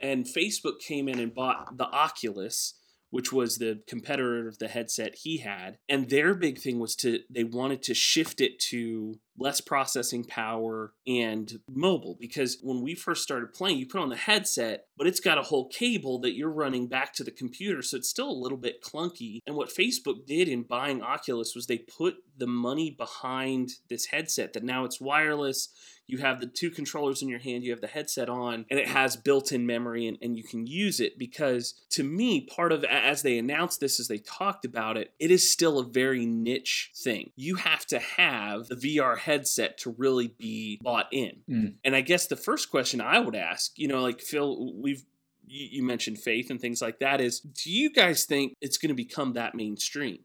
And 0.00 0.26
Facebook 0.26 0.80
came 0.80 1.08
in 1.08 1.20
and 1.20 1.34
bought 1.34 1.76
the 1.76 1.86
Oculus, 1.86 2.74
which 3.12 3.30
was 3.30 3.58
the 3.58 3.82
competitor 3.86 4.48
of 4.48 4.58
the 4.58 4.68
headset 4.68 5.16
he 5.16 5.36
had. 5.36 5.76
And 5.86 6.08
their 6.08 6.34
big 6.34 6.58
thing 6.58 6.78
was 6.78 6.96
to, 6.96 7.20
they 7.28 7.44
wanted 7.44 7.82
to 7.82 7.94
shift 7.94 8.40
it 8.40 8.58
to 8.70 9.20
less 9.38 9.60
processing 9.60 10.24
power 10.24 10.94
and 11.06 11.60
mobile. 11.68 12.16
Because 12.18 12.56
when 12.62 12.80
we 12.80 12.94
first 12.94 13.22
started 13.22 13.52
playing, 13.52 13.76
you 13.76 13.86
put 13.86 14.00
on 14.00 14.08
the 14.08 14.16
headset, 14.16 14.86
but 14.96 15.06
it's 15.06 15.20
got 15.20 15.36
a 15.36 15.42
whole 15.42 15.68
cable 15.68 16.20
that 16.20 16.34
you're 16.34 16.50
running 16.50 16.88
back 16.88 17.12
to 17.12 17.24
the 17.24 17.30
computer. 17.30 17.82
So 17.82 17.98
it's 17.98 18.08
still 18.08 18.30
a 18.30 18.32
little 18.32 18.56
bit 18.56 18.82
clunky. 18.82 19.40
And 19.46 19.56
what 19.56 19.68
Facebook 19.68 20.26
did 20.26 20.48
in 20.48 20.62
buying 20.62 21.02
Oculus 21.02 21.54
was 21.54 21.66
they 21.66 21.78
put 21.78 22.14
the 22.38 22.46
money 22.46 22.90
behind 22.90 23.72
this 23.90 24.06
headset 24.06 24.54
that 24.54 24.64
now 24.64 24.86
it's 24.86 25.02
wireless. 25.02 25.68
You 26.12 26.18
have 26.18 26.40
the 26.40 26.46
two 26.46 26.68
controllers 26.68 27.22
in 27.22 27.30
your 27.30 27.38
hand, 27.38 27.64
you 27.64 27.70
have 27.70 27.80
the 27.80 27.86
headset 27.86 28.28
on, 28.28 28.66
and 28.70 28.78
it 28.78 28.86
has 28.86 29.16
built 29.16 29.50
in 29.50 29.64
memory 29.64 30.06
and, 30.06 30.18
and 30.20 30.36
you 30.36 30.44
can 30.44 30.66
use 30.66 31.00
it. 31.00 31.18
Because 31.18 31.72
to 31.92 32.04
me, 32.04 32.42
part 32.42 32.70
of 32.70 32.84
as 32.84 33.22
they 33.22 33.38
announced 33.38 33.80
this, 33.80 33.98
as 33.98 34.08
they 34.08 34.18
talked 34.18 34.66
about 34.66 34.98
it, 34.98 35.14
it 35.18 35.30
is 35.30 35.50
still 35.50 35.78
a 35.78 35.84
very 35.84 36.26
niche 36.26 36.90
thing. 36.94 37.30
You 37.34 37.54
have 37.54 37.86
to 37.86 37.98
have 37.98 38.68
the 38.68 38.76
VR 38.76 39.16
headset 39.16 39.78
to 39.78 39.94
really 39.96 40.34
be 40.38 40.78
bought 40.82 41.06
in. 41.12 41.38
Mm. 41.48 41.74
And 41.82 41.96
I 41.96 42.02
guess 42.02 42.26
the 42.26 42.36
first 42.36 42.70
question 42.70 43.00
I 43.00 43.18
would 43.18 43.34
ask, 43.34 43.72
you 43.78 43.88
know, 43.88 44.02
like 44.02 44.20
Phil, 44.20 44.74
we've 44.74 45.06
you 45.46 45.68
you 45.70 45.82
mentioned 45.82 46.18
faith 46.18 46.50
and 46.50 46.60
things 46.60 46.82
like 46.82 46.98
that 46.98 47.22
is 47.22 47.40
do 47.40 47.70
you 47.70 47.90
guys 47.90 48.26
think 48.26 48.54
it's 48.60 48.76
going 48.76 48.90
to 48.90 48.94
become 48.94 49.32
that 49.32 49.54
mainstream 49.54 50.18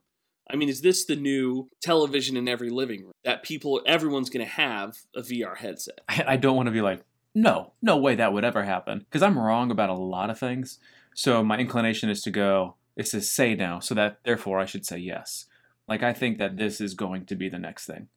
i 0.49 0.55
mean 0.55 0.69
is 0.69 0.81
this 0.81 1.05
the 1.05 1.15
new 1.15 1.69
television 1.81 2.37
in 2.37 2.47
every 2.47 2.69
living 2.69 3.03
room 3.03 3.13
that 3.23 3.43
people 3.43 3.81
everyone's 3.85 4.29
going 4.29 4.45
to 4.45 4.51
have 4.51 4.97
a 5.15 5.21
vr 5.21 5.57
headset 5.57 5.99
I, 6.09 6.23
I 6.27 6.37
don't 6.37 6.55
want 6.55 6.67
to 6.67 6.71
be 6.71 6.81
like, 6.81 7.03
no, 7.37 7.73
no 7.83 7.97
way 7.97 8.15
that 8.15 8.33
would 8.33 8.43
ever 8.43 8.63
happen. 8.63 8.99
Because 8.99 9.21
I'm 9.21 9.37
wrong 9.37 9.69
about 9.69 9.91
a 9.91 9.93
lot 9.93 10.31
of 10.31 10.39
things. 10.39 10.79
So 11.13 11.43
my 11.43 11.59
inclination 11.59 12.09
is 12.09 12.23
to 12.23 12.31
go, 12.31 12.75
is 12.95 13.11
to 13.11 13.21
say 13.21 13.53
no, 13.53 13.79
so 13.79 13.93
that 13.93 14.19
therefore 14.23 14.59
I 14.59 14.65
should 14.65 14.85
say 14.85 14.97
yes. 14.97 15.45
Like 15.87 16.01
I 16.01 16.13
think 16.13 16.39
that 16.39 16.57
this 16.57 16.81
is 16.81 16.95
going 16.95 17.25
to 17.27 17.35
be 17.35 17.47
the 17.47 17.59
next 17.59 17.85
thing. 17.85 18.07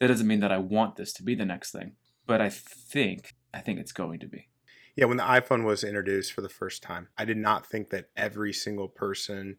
That 0.00 0.08
doesn't 0.08 0.26
mean 0.26 0.40
that 0.40 0.50
I 0.50 0.58
want 0.58 0.96
this 0.96 1.12
to 1.14 1.22
be 1.22 1.36
the 1.36 1.44
next 1.44 1.70
thing, 1.70 1.92
but 2.26 2.40
I 2.40 2.48
think 2.50 3.34
I 3.54 3.60
think 3.60 3.78
it's 3.78 3.92
going 3.92 4.18
to 4.20 4.26
be. 4.26 4.48
Yeah, 4.96 5.04
when 5.06 5.16
the 5.18 5.22
iPhone 5.22 5.64
was 5.64 5.84
introduced 5.84 6.32
for 6.32 6.40
the 6.40 6.48
first 6.48 6.82
time, 6.82 7.08
I 7.16 7.24
did 7.24 7.36
not 7.36 7.66
think 7.66 7.90
that 7.90 8.10
every 8.16 8.52
single 8.52 8.88
person 8.88 9.58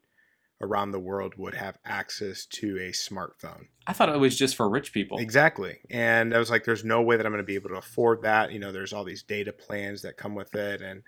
around 0.62 0.92
the 0.92 1.00
world 1.00 1.34
would 1.38 1.54
have 1.54 1.78
access 1.86 2.46
to 2.46 2.78
a 2.78 2.92
smartphone. 2.92 3.68
I 3.88 3.94
thought 3.94 4.10
it 4.10 4.20
was 4.20 4.38
just 4.38 4.56
for 4.56 4.70
rich 4.70 4.94
people. 4.94 5.18
Exactly. 5.18 5.80
And 5.90 6.34
I 6.34 6.40
was 6.40 6.50
like, 6.50 6.64
there's 6.64 6.86
no 6.86 7.02
way 7.02 7.18
that 7.18 7.26
I'm 7.26 7.32
going 7.32 7.44
to 7.44 7.46
be 7.46 7.56
able 7.56 7.70
to 7.70 7.76
afford 7.76 8.22
that. 8.24 8.52
You 8.52 8.60
know, 8.60 8.72
there's 8.72 8.94
all 8.94 9.04
these 9.04 9.24
data 9.24 9.52
plans 9.52 10.02
that 10.04 10.18
come 10.18 10.34
with 10.36 10.56
it. 10.56 10.82
And 10.82 11.04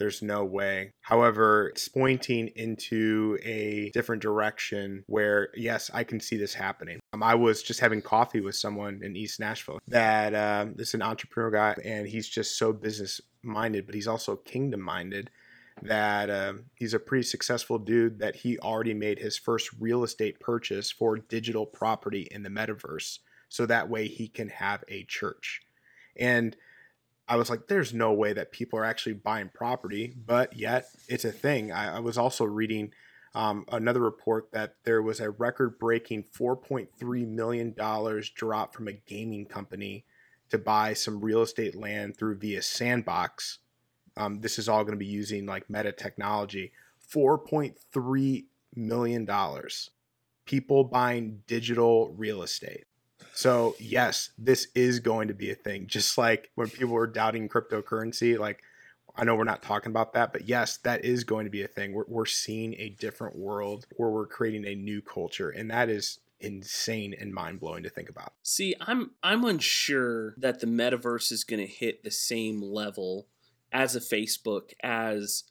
there's 0.00 0.22
no 0.22 0.44
way. 0.44 0.92
However, 1.02 1.68
it's 1.68 1.86
pointing 1.86 2.48
into 2.56 3.38
a 3.42 3.90
different 3.92 4.22
direction 4.22 5.04
where, 5.06 5.50
yes, 5.54 5.90
I 5.92 6.04
can 6.04 6.18
see 6.18 6.38
this 6.38 6.54
happening. 6.54 7.00
Um, 7.12 7.22
I 7.22 7.34
was 7.34 7.62
just 7.62 7.80
having 7.80 8.00
coffee 8.00 8.40
with 8.40 8.56
someone 8.56 9.00
in 9.04 9.14
East 9.14 9.38
Nashville 9.38 9.78
that 9.88 10.34
um, 10.34 10.74
is 10.78 10.94
an 10.94 11.02
entrepreneur 11.02 11.50
guy, 11.50 11.76
and 11.84 12.08
he's 12.08 12.28
just 12.28 12.56
so 12.56 12.72
business 12.72 13.20
minded, 13.42 13.84
but 13.84 13.94
he's 13.94 14.08
also 14.08 14.36
kingdom 14.36 14.80
minded 14.80 15.30
that 15.82 16.30
um, 16.30 16.64
he's 16.74 16.94
a 16.94 16.98
pretty 16.98 17.22
successful 17.22 17.78
dude 17.78 18.18
that 18.18 18.36
he 18.36 18.58
already 18.58 18.94
made 18.94 19.18
his 19.18 19.36
first 19.36 19.70
real 19.78 20.04
estate 20.04 20.40
purchase 20.40 20.90
for 20.90 21.18
digital 21.18 21.66
property 21.66 22.28
in 22.30 22.42
the 22.42 22.48
metaverse 22.48 23.18
so 23.48 23.66
that 23.66 23.88
way 23.88 24.06
he 24.06 24.28
can 24.28 24.48
have 24.48 24.84
a 24.88 25.04
church. 25.04 25.62
And 26.16 26.56
i 27.28 27.36
was 27.36 27.48
like 27.48 27.68
there's 27.68 27.94
no 27.94 28.12
way 28.12 28.32
that 28.32 28.50
people 28.50 28.76
are 28.76 28.84
actually 28.84 29.12
buying 29.12 29.48
property 29.54 30.12
but 30.26 30.56
yet 30.56 30.86
it's 31.08 31.24
a 31.24 31.32
thing. 31.32 31.70
I, 31.70 31.96
I 31.96 32.00
was 32.00 32.18
also 32.18 32.44
reading 32.44 32.92
um, 33.34 33.64
another 33.70 34.00
report 34.00 34.50
that 34.52 34.74
there 34.84 35.02
was 35.02 35.20
a 35.20 35.30
record 35.30 35.78
breaking 35.78 36.24
$4.3 36.24 37.28
million 37.28 37.74
drop 38.34 38.74
from 38.74 38.88
a 38.88 38.92
gaming 38.92 39.46
company 39.46 40.04
to 40.50 40.58
buy 40.58 40.94
some 40.94 41.20
real 41.20 41.42
estate 41.42 41.76
land 41.76 42.16
through 42.16 42.38
via 42.38 42.60
sandbox 42.60 43.58
um, 44.16 44.40
this 44.40 44.58
is 44.58 44.68
all 44.68 44.82
going 44.84 44.98
to 44.98 45.04
be 45.04 45.06
using 45.06 45.46
like 45.46 45.68
meta 45.68 45.92
technology. 45.92 46.72
$4.3 47.12 48.44
million. 48.74 49.28
People 50.44 50.84
buying 50.84 51.42
digital 51.46 52.14
real 52.16 52.42
estate. 52.42 52.84
So, 53.32 53.76
yes, 53.78 54.30
this 54.38 54.68
is 54.74 55.00
going 55.00 55.28
to 55.28 55.34
be 55.34 55.50
a 55.50 55.54
thing. 55.54 55.86
Just 55.86 56.16
like 56.18 56.50
when 56.54 56.68
people 56.68 56.94
were 56.94 57.06
doubting 57.06 57.48
cryptocurrency, 57.48 58.38
like 58.38 58.62
I 59.16 59.24
know 59.24 59.34
we're 59.34 59.44
not 59.44 59.62
talking 59.62 59.90
about 59.90 60.12
that, 60.14 60.32
but 60.32 60.48
yes, 60.48 60.78
that 60.78 61.04
is 61.04 61.24
going 61.24 61.44
to 61.44 61.50
be 61.50 61.62
a 61.62 61.68
thing. 61.68 61.92
We're, 61.92 62.04
we're 62.06 62.26
seeing 62.26 62.74
a 62.74 62.90
different 62.90 63.36
world 63.36 63.86
where 63.96 64.10
we're 64.10 64.26
creating 64.26 64.66
a 64.66 64.74
new 64.74 65.02
culture. 65.02 65.50
And 65.50 65.70
that 65.70 65.88
is 65.88 66.20
insane 66.40 67.14
and 67.18 67.32
mind 67.32 67.60
blowing 67.60 67.82
to 67.82 67.90
think 67.90 68.08
about. 68.08 68.32
See, 68.42 68.74
I'm 68.80 69.12
I'm 69.22 69.44
unsure 69.44 70.34
that 70.38 70.60
the 70.60 70.66
metaverse 70.66 71.30
is 71.32 71.44
going 71.44 71.60
to 71.60 71.66
hit 71.66 72.02
the 72.02 72.10
same 72.10 72.62
level 72.62 73.26
as 73.72 73.96
a 73.96 74.00
Facebook, 74.00 74.72
as 74.82 75.44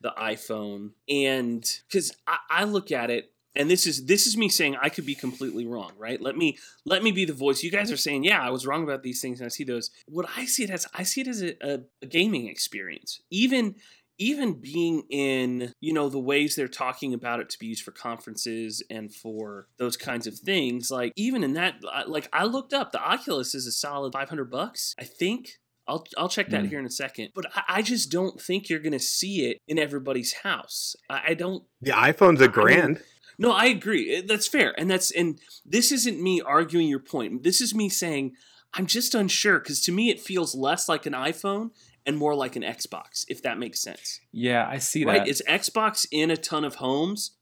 the 0.00 0.12
iPhone, 0.18 0.90
and 1.08 1.64
because 1.88 2.12
I, 2.26 2.38
I 2.50 2.64
look 2.64 2.90
at 2.90 3.10
it 3.10 3.32
and 3.54 3.70
this 3.70 3.86
is 3.86 4.06
this 4.06 4.26
is 4.26 4.36
me 4.36 4.48
saying 4.48 4.76
I 4.80 4.88
could 4.88 5.04
be 5.04 5.14
completely 5.14 5.66
wrong, 5.66 5.92
right? 5.98 6.20
Let 6.20 6.36
me 6.36 6.58
let 6.84 7.02
me 7.02 7.12
be 7.12 7.24
the 7.24 7.32
voice. 7.32 7.62
You 7.62 7.70
guys 7.70 7.92
are 7.92 7.96
saying, 7.96 8.24
yeah, 8.24 8.40
I 8.40 8.50
was 8.50 8.66
wrong 8.66 8.82
about 8.82 9.02
these 9.02 9.20
things, 9.20 9.40
and 9.40 9.46
I 9.46 9.50
see 9.50 9.64
those. 9.64 9.90
What 10.06 10.26
I 10.36 10.46
see 10.46 10.64
it 10.64 10.70
as, 10.70 10.86
I 10.94 11.02
see 11.02 11.20
it 11.20 11.28
as 11.28 11.42
a, 11.42 11.54
a, 11.60 11.80
a, 12.02 12.06
gaming 12.06 12.48
experience. 12.48 13.20
Even 13.30 13.74
even 14.18 14.54
being 14.54 15.02
in 15.10 15.72
you 15.80 15.92
know 15.92 16.08
the 16.08 16.18
ways 16.18 16.54
they're 16.54 16.68
talking 16.68 17.12
about 17.12 17.40
it 17.40 17.50
to 17.50 17.58
be 17.58 17.66
used 17.66 17.82
for 17.82 17.90
conferences 17.90 18.82
and 18.88 19.14
for 19.14 19.68
those 19.76 19.96
kinds 19.98 20.26
of 20.26 20.38
things. 20.38 20.90
Like 20.90 21.12
even 21.16 21.44
in 21.44 21.52
that, 21.54 21.76
like 22.06 22.28
I 22.32 22.44
looked 22.44 22.72
up, 22.72 22.92
the 22.92 23.02
Oculus 23.02 23.54
is 23.54 23.66
a 23.66 23.72
solid 23.72 24.14
five 24.14 24.30
hundred 24.30 24.50
bucks, 24.50 24.94
I 24.98 25.04
think. 25.04 25.58
I'll 25.86 26.06
I'll 26.16 26.28
check 26.28 26.48
that 26.50 26.64
mm. 26.64 26.68
here 26.68 26.78
in 26.78 26.86
a 26.86 26.90
second. 26.90 27.30
But 27.34 27.46
I, 27.54 27.62
I, 27.68 27.82
just 27.82 28.10
don't 28.10 28.40
think 28.40 28.68
you're 28.68 28.78
gonna 28.78 29.00
see 29.00 29.46
it 29.46 29.58
in 29.66 29.78
everybody's 29.78 30.32
house. 30.32 30.94
I, 31.10 31.22
I 31.28 31.34
don't. 31.34 31.64
The 31.80 31.90
iPhone's 31.90 32.40
a 32.40 32.48
grand. 32.48 32.98
I 32.98 33.02
no, 33.38 33.52
I 33.52 33.66
agree. 33.66 34.20
That's 34.20 34.46
fair, 34.46 34.74
and 34.78 34.90
that's 34.90 35.10
and 35.10 35.38
this 35.64 35.90
isn't 35.90 36.22
me 36.22 36.40
arguing 36.40 36.88
your 36.88 37.00
point. 37.00 37.42
This 37.42 37.60
is 37.60 37.74
me 37.74 37.88
saying 37.88 38.32
I'm 38.74 38.86
just 38.86 39.14
unsure 39.14 39.58
because 39.58 39.80
to 39.82 39.92
me 39.92 40.10
it 40.10 40.20
feels 40.20 40.54
less 40.54 40.88
like 40.88 41.06
an 41.06 41.12
iPhone 41.12 41.70
and 42.06 42.16
more 42.16 42.34
like 42.34 42.56
an 42.56 42.62
Xbox, 42.62 43.24
if 43.28 43.42
that 43.42 43.58
makes 43.58 43.80
sense. 43.80 44.20
Yeah, 44.32 44.66
I 44.68 44.78
see 44.78 45.04
right? 45.04 45.18
that. 45.18 45.28
Is 45.28 45.42
Xbox 45.48 46.06
in 46.10 46.30
a 46.30 46.36
ton 46.36 46.64
of 46.64 46.76
homes? 46.76 47.32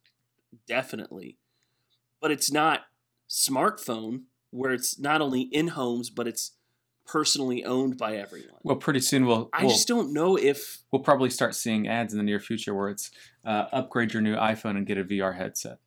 Definitely, 0.67 1.37
but 2.21 2.31
it's 2.31 2.51
not 2.51 2.83
smartphone 3.29 4.23
where 4.51 4.73
it's 4.73 4.99
not 4.99 5.21
only 5.21 5.43
in 5.43 5.69
homes 5.69 6.11
but 6.11 6.27
it's 6.27 6.57
personally 7.11 7.65
owned 7.65 7.99
by 7.99 8.17
everyone. 8.17 8.55
Well, 8.63 8.77
pretty 8.77 9.01
soon 9.01 9.27
we'll. 9.27 9.49
I 9.53 9.63
we'll, 9.63 9.71
just 9.71 9.89
don't 9.89 10.13
know 10.13 10.37
if 10.37 10.79
we'll 10.93 11.03
probably 11.03 11.31
start 11.31 11.55
seeing 11.55 11.89
ads 11.89 12.13
in 12.13 12.19
the 12.19 12.25
near 12.25 12.39
future 12.39 12.75
where 12.75 12.89
it's 12.89 13.11
uh, 13.45 13.67
upgrade 13.73 14.13
your 14.13 14.23
new 14.23 14.37
iPhone 14.37 14.77
and 14.77 14.87
get 14.87 14.97
a 14.97 15.05
VR 15.05 15.37
headset. 15.37 15.79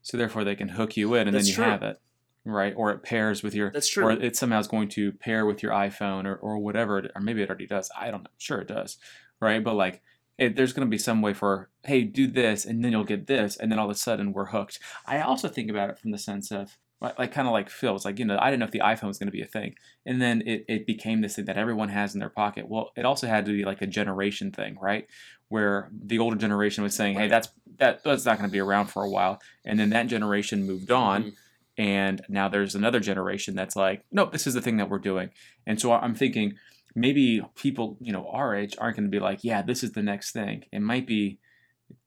So 0.00 0.16
therefore, 0.16 0.44
they 0.44 0.54
can 0.54 0.70
hook 0.70 0.96
you 0.96 1.14
in, 1.14 1.28
and 1.28 1.36
then 1.36 1.44
you 1.44 1.52
true. 1.52 1.64
have 1.64 1.82
it, 1.82 2.00
right? 2.44 2.72
Or 2.74 2.90
it 2.92 3.02
pairs 3.02 3.42
with 3.42 3.54
your. 3.54 3.70
That's 3.70 3.88
true. 3.88 4.06
Or 4.06 4.12
it 4.12 4.36
somehow 4.36 4.58
is 4.60 4.68
going 4.68 4.88
to 4.90 5.12
pair 5.12 5.44
with 5.44 5.62
your 5.62 5.72
iPhone, 5.72 6.24
or 6.24 6.36
or 6.36 6.58
whatever, 6.58 6.98
it, 6.98 7.10
or 7.14 7.20
maybe 7.20 7.42
it 7.42 7.50
already 7.50 7.66
does. 7.66 7.90
I 7.98 8.10
don't 8.10 8.22
know. 8.22 8.30
Sure, 8.38 8.60
it 8.60 8.68
does, 8.68 8.96
right? 9.40 9.62
But 9.62 9.74
like. 9.74 10.02
It, 10.38 10.54
there's 10.54 10.72
going 10.72 10.86
to 10.86 10.88
be 10.88 10.98
some 10.98 11.20
way 11.20 11.34
for 11.34 11.68
hey 11.82 12.04
do 12.04 12.28
this 12.28 12.64
and 12.64 12.84
then 12.84 12.92
you'll 12.92 13.02
get 13.02 13.26
this 13.26 13.56
and 13.56 13.72
then 13.72 13.78
all 13.80 13.86
of 13.86 13.90
a 13.90 13.98
sudden 13.98 14.32
we're 14.32 14.50
hooked 14.50 14.78
i 15.04 15.20
also 15.20 15.48
think 15.48 15.68
about 15.68 15.90
it 15.90 15.98
from 15.98 16.12
the 16.12 16.16
sense 16.16 16.52
of 16.52 16.78
like 17.00 17.32
kind 17.32 17.46
of 17.46 17.52
like 17.52 17.70
Phil. 17.70 17.94
It's 17.94 18.04
like 18.04 18.18
you 18.18 18.24
know 18.24 18.38
I 18.40 18.50
didn't 18.50 18.60
know 18.60 18.66
if 18.66 18.72
the 18.72 18.80
iPhone 18.80 19.08
was 19.08 19.18
going 19.18 19.28
to 19.28 19.32
be 19.32 19.42
a 19.42 19.46
thing, 19.46 19.74
and 20.04 20.20
then 20.20 20.42
it, 20.46 20.64
it 20.68 20.86
became 20.86 21.20
this 21.20 21.36
thing 21.36 21.44
that 21.44 21.56
everyone 21.56 21.90
has 21.90 22.14
in 22.14 22.20
their 22.20 22.28
pocket. 22.28 22.68
Well, 22.68 22.90
it 22.96 23.04
also 23.04 23.26
had 23.26 23.46
to 23.46 23.52
be 23.52 23.64
like 23.64 23.82
a 23.82 23.86
generation 23.86 24.50
thing, 24.50 24.76
right? 24.80 25.06
Where 25.48 25.90
the 25.92 26.18
older 26.18 26.36
generation 26.36 26.82
was 26.82 26.94
saying, 26.94 27.16
"Hey, 27.16 27.28
that's 27.28 27.48
that 27.78 28.02
that's 28.02 28.24
not 28.24 28.38
going 28.38 28.50
to 28.50 28.52
be 28.52 28.58
around 28.58 28.86
for 28.86 29.04
a 29.04 29.10
while," 29.10 29.40
and 29.64 29.78
then 29.78 29.90
that 29.90 30.08
generation 30.08 30.66
moved 30.66 30.90
on, 30.90 31.22
mm-hmm. 31.22 31.82
and 31.82 32.22
now 32.28 32.48
there's 32.48 32.74
another 32.74 33.00
generation 33.00 33.54
that's 33.54 33.76
like, 33.76 34.04
"Nope, 34.10 34.32
this 34.32 34.46
is 34.46 34.54
the 34.54 34.62
thing 34.62 34.78
that 34.78 34.90
we're 34.90 34.98
doing." 34.98 35.30
And 35.66 35.80
so 35.80 35.92
I'm 35.92 36.16
thinking 36.16 36.54
maybe 36.96 37.42
people 37.54 37.96
you 38.00 38.12
know 38.12 38.28
our 38.28 38.56
age 38.56 38.74
aren't 38.78 38.96
going 38.96 39.08
to 39.08 39.16
be 39.16 39.20
like, 39.20 39.44
"Yeah, 39.44 39.62
this 39.62 39.84
is 39.84 39.92
the 39.92 40.02
next 40.02 40.32
thing." 40.32 40.64
It 40.72 40.80
might 40.80 41.06
be 41.06 41.38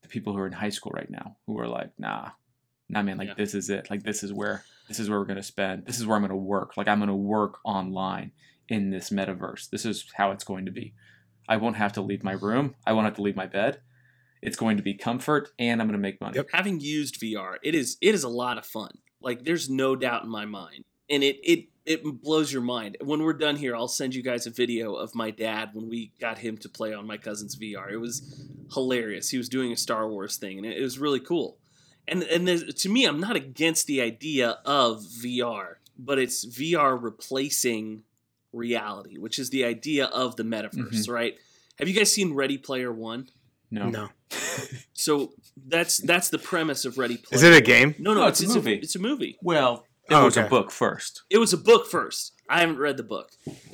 the 0.02 0.10
people 0.10 0.34
who 0.34 0.40
are 0.40 0.48
in 0.48 0.54
high 0.54 0.70
school 0.70 0.92
right 0.94 1.10
now 1.10 1.38
who 1.48 1.58
are 1.60 1.68
like, 1.68 1.92
"Nah." 1.98 2.32
Nah, 2.90 3.04
man, 3.04 3.18
like 3.18 3.30
yeah. 3.30 3.34
this 3.38 3.54
is 3.54 3.70
it. 3.70 3.90
Like 3.90 4.04
this 4.04 4.22
is 4.22 4.34
where 4.34 4.66
this 4.92 5.00
is 5.00 5.10
where 5.10 5.20
we're 5.20 5.26
going 5.26 5.38
to 5.38 5.44
spend. 5.44 5.86
This 5.86 6.00
is 6.00 6.06
where 6.06 6.18
I'm 6.18 6.22
going 6.22 6.32
to 6.32 6.36
work. 6.36 6.76
Like 6.76 6.90
I'm 6.90 7.00
going 7.00 7.08
to 7.08 7.16
work 7.16 7.60
online 7.64 8.34
in 8.68 8.90
this 8.90 9.10
metaverse. 9.10 9.70
This 9.70 9.86
is 9.86 10.06
how 10.16 10.32
it's 10.32 10.44
going 10.44 10.66
to 10.66 10.72
be. 10.72 10.94
I 11.48 11.56
won't 11.56 11.78
have 11.78 11.94
to 11.94 12.02
leave 12.02 12.26
my 12.26 12.34
room. 12.34 12.76
I 12.86 12.92
won't 12.92 13.06
have 13.06 13.16
to 13.16 13.22
leave 13.22 13.38
my 13.38 13.48
bed. 13.48 13.80
It's 14.42 14.58
going 14.58 14.76
to 14.76 14.84
be 14.84 14.94
comfort 14.94 15.52
and 15.58 15.80
I'm 15.80 15.88
going 15.88 15.98
to 15.98 16.02
make 16.02 16.20
money. 16.20 16.36
Yep. 16.36 16.50
Having 16.52 16.82
used 16.82 17.22
VR, 17.22 17.56
it 17.64 17.74
is 17.74 17.98
it 18.02 18.14
is 18.14 18.26
a 18.26 18.30
lot 18.30 18.58
of 18.58 18.66
fun. 18.66 18.92
Like 19.22 19.46
there's 19.46 19.70
no 19.70 19.96
doubt 19.96 20.24
in 20.24 20.30
my 20.30 20.46
mind. 20.46 20.84
And 21.10 21.24
it 21.24 21.38
it 21.42 21.68
it 21.86 22.04
blows 22.22 22.52
your 22.52 22.62
mind. 22.62 22.98
When 23.02 23.24
we're 23.24 23.32
done 23.32 23.56
here, 23.56 23.78
I'll 23.78 23.88
send 23.88 24.14
you 24.14 24.22
guys 24.22 24.46
a 24.46 24.52
video 24.52 24.96
of 24.96 25.16
my 25.16 25.32
dad 25.32 25.70
when 25.72 25.88
we 25.88 26.12
got 26.20 26.38
him 26.38 26.58
to 26.58 26.70
play 26.70 26.94
on 26.94 27.08
my 27.08 27.16
cousin's 27.16 27.58
VR. 27.58 27.90
It 27.90 27.98
was 27.98 28.46
hilarious. 28.74 29.30
He 29.30 29.38
was 29.38 29.48
doing 29.48 29.72
a 29.72 29.78
Star 29.78 30.10
Wars 30.10 30.36
thing 30.36 30.58
and 30.58 30.68
it 30.68 30.82
was 30.82 31.00
really 31.00 31.22
cool 31.22 31.61
and 32.08 32.24
and 32.24 32.76
to 32.76 32.90
me, 32.90 33.06
I'm 33.06 33.20
not 33.20 33.36
against 33.36 33.88
the 33.88 34.02
idea 34.02 34.60
of 34.66 35.02
VR, 35.02 35.76
but 35.98 36.20
it's 36.20 36.46
VR 36.46 37.02
replacing 37.02 38.04
reality, 38.54 39.18
which 39.18 39.40
is 39.40 39.50
the 39.50 39.64
idea 39.64 40.06
of 40.06 40.36
the 40.36 40.44
metaverse, 40.44 40.92
mm-hmm. 40.92 41.12
right? 41.12 41.36
Have 41.80 41.88
you 41.88 41.94
guys 41.94 42.12
seen 42.12 42.34
Ready 42.34 42.58
Player 42.58 42.92
One? 42.92 43.30
No. 43.70 43.90
No. 43.90 44.10
so 44.94 45.32
that's 45.68 45.98
that's 45.98 46.30
the 46.30 46.38
premise 46.38 46.86
of 46.86 46.98
Ready 46.98 47.18
Player. 47.18 47.38
Is 47.38 47.44
it 47.44 47.54
a 47.54 47.62
game? 47.62 47.96
No, 48.00 48.14
no, 48.14 48.28
it's, 48.28 48.42
it's, 48.42 48.54
a 48.54 48.56
movie. 48.56 48.74
A, 48.74 48.78
it's 48.78 48.96
a 48.96 49.00
movie. 49.00 49.38
Well, 49.42 49.86
it 50.10 50.14
oh, 50.14 50.26
was 50.26 50.38
okay. 50.38 50.48
a 50.48 50.50
book 50.50 50.72
first. 50.72 51.24
It 51.30 51.38
was 51.38 51.54
a 51.54 51.58
book 51.58 51.88
first. 51.88 52.34
I 52.50 52.60
haven't 52.60 52.80
read 52.80 52.98
the 52.98 53.04
book, 53.04 53.32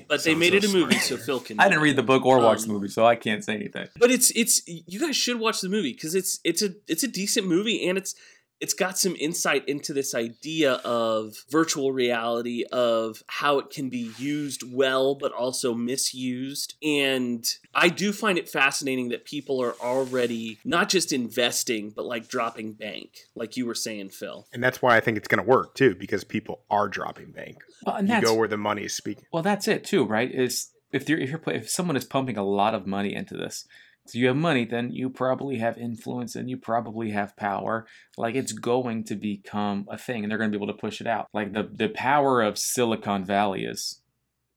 but 0.08 0.24
they 0.24 0.36
made 0.36 0.52
so 0.52 0.58
it 0.58 0.66
a 0.66 0.70
movie, 0.70 1.00
so 1.00 1.18
Phil 1.18 1.40
can. 1.40 1.60
I 1.60 1.68
didn't 1.68 1.82
read 1.82 1.96
the 1.96 2.04
book 2.04 2.26
or 2.26 2.40
watch 2.40 2.62
um, 2.62 2.68
the 2.68 2.74
movie, 2.74 2.90
so 2.90 3.06
I 3.06 3.16
can't 3.16 3.44
say 3.44 3.56
anything. 3.56 3.88
But 3.98 4.12
it's 4.12 4.30
it's 4.32 4.62
you 4.68 5.00
guys 5.00 5.16
should 5.16 5.40
watch 5.40 5.62
the 5.62 5.70
movie 5.70 5.94
because 5.94 6.14
it's 6.14 6.40
it's 6.44 6.62
a 6.62 6.76
it's 6.88 7.02
a 7.02 7.08
decent 7.08 7.48
movie 7.48 7.88
and 7.88 7.98
it's 7.98 8.14
it's 8.60 8.74
got 8.74 8.98
some 8.98 9.16
insight 9.20 9.68
into 9.68 9.94
this 9.94 10.16
idea 10.16 10.74
of 10.84 11.36
virtual 11.50 11.92
reality 11.92 12.64
of 12.72 13.22
how 13.28 13.60
it 13.60 13.70
can 13.70 13.90
be 13.90 14.12
used 14.18 14.64
well 14.72 15.16
but 15.16 15.32
also 15.32 15.74
misused. 15.74 16.76
And 16.84 17.46
i 17.74 17.90
do 17.90 18.12
find 18.12 18.38
it 18.38 18.50
fascinating 18.50 19.10
that 19.10 19.26
people 19.26 19.62
are 19.62 19.76
already 19.82 20.60
not 20.66 20.90
just 20.90 21.12
investing 21.14 21.92
but 21.96 22.06
like 22.06 22.28
dropping 22.28 22.74
bank 22.74 23.20
like 23.36 23.58
you 23.58 23.66
were 23.66 23.76
saying 23.76 24.10
phil. 24.10 24.48
And 24.54 24.64
that's 24.64 24.82
why 24.82 24.98
i 24.98 25.00
think 25.00 25.18
it's 25.18 25.28
going 25.28 25.44
to 25.44 25.50
work 25.50 25.76
too 25.76 25.96
because 25.96 26.24
people 26.24 26.62
are 26.70 26.88
dropping 26.88 27.32
bank. 27.32 27.58
Well, 27.86 27.96
and 27.96 28.10
you 28.10 28.22
go 28.22 28.34
where 28.34 28.48
the 28.48 28.58
money 28.58 28.84
is 28.84 28.96
speaking 28.96 29.26
well 29.32 29.44
that's 29.44 29.68
it 29.68 29.84
too 29.84 30.06
right? 30.06 30.32
Is 30.34 30.72
if 30.92 31.08
you're 31.10 31.20
if 31.20 31.30
you're 31.30 31.42
if 31.48 31.70
someone 31.70 31.96
is 31.96 32.06
pumping 32.06 32.38
a 32.38 32.44
lot 32.44 32.74
of 32.74 32.88
money 32.88 33.14
into 33.14 33.36
this 33.36 33.66
so 34.08 34.18
you 34.18 34.28
have 34.28 34.36
money, 34.36 34.66
then 34.66 34.92
you 34.92 35.10
probably 35.10 35.58
have 35.58 35.78
influence 35.78 36.36
and 36.36 36.50
you 36.50 36.58
probably 36.58 37.12
have 37.12 37.36
power. 37.36 37.86
Like 38.18 38.36
it's 38.36 38.54
going 38.54 39.04
to 39.06 39.16
become 39.16 39.86
a 39.90 39.98
thing 39.98 40.24
and 40.24 40.32
they're 40.32 40.38
going 40.38 40.52
to 40.52 40.58
be 40.58 40.64
able 40.64 40.74
to 40.74 40.80
push 40.80 41.02
it 41.02 41.08
out. 41.08 41.28
Like 41.34 41.54
the, 41.54 41.70
the 41.72 41.90
power 41.90 42.42
of 42.42 42.58
Silicon 42.58 43.26
Valley 43.26 43.64
is 43.64 44.02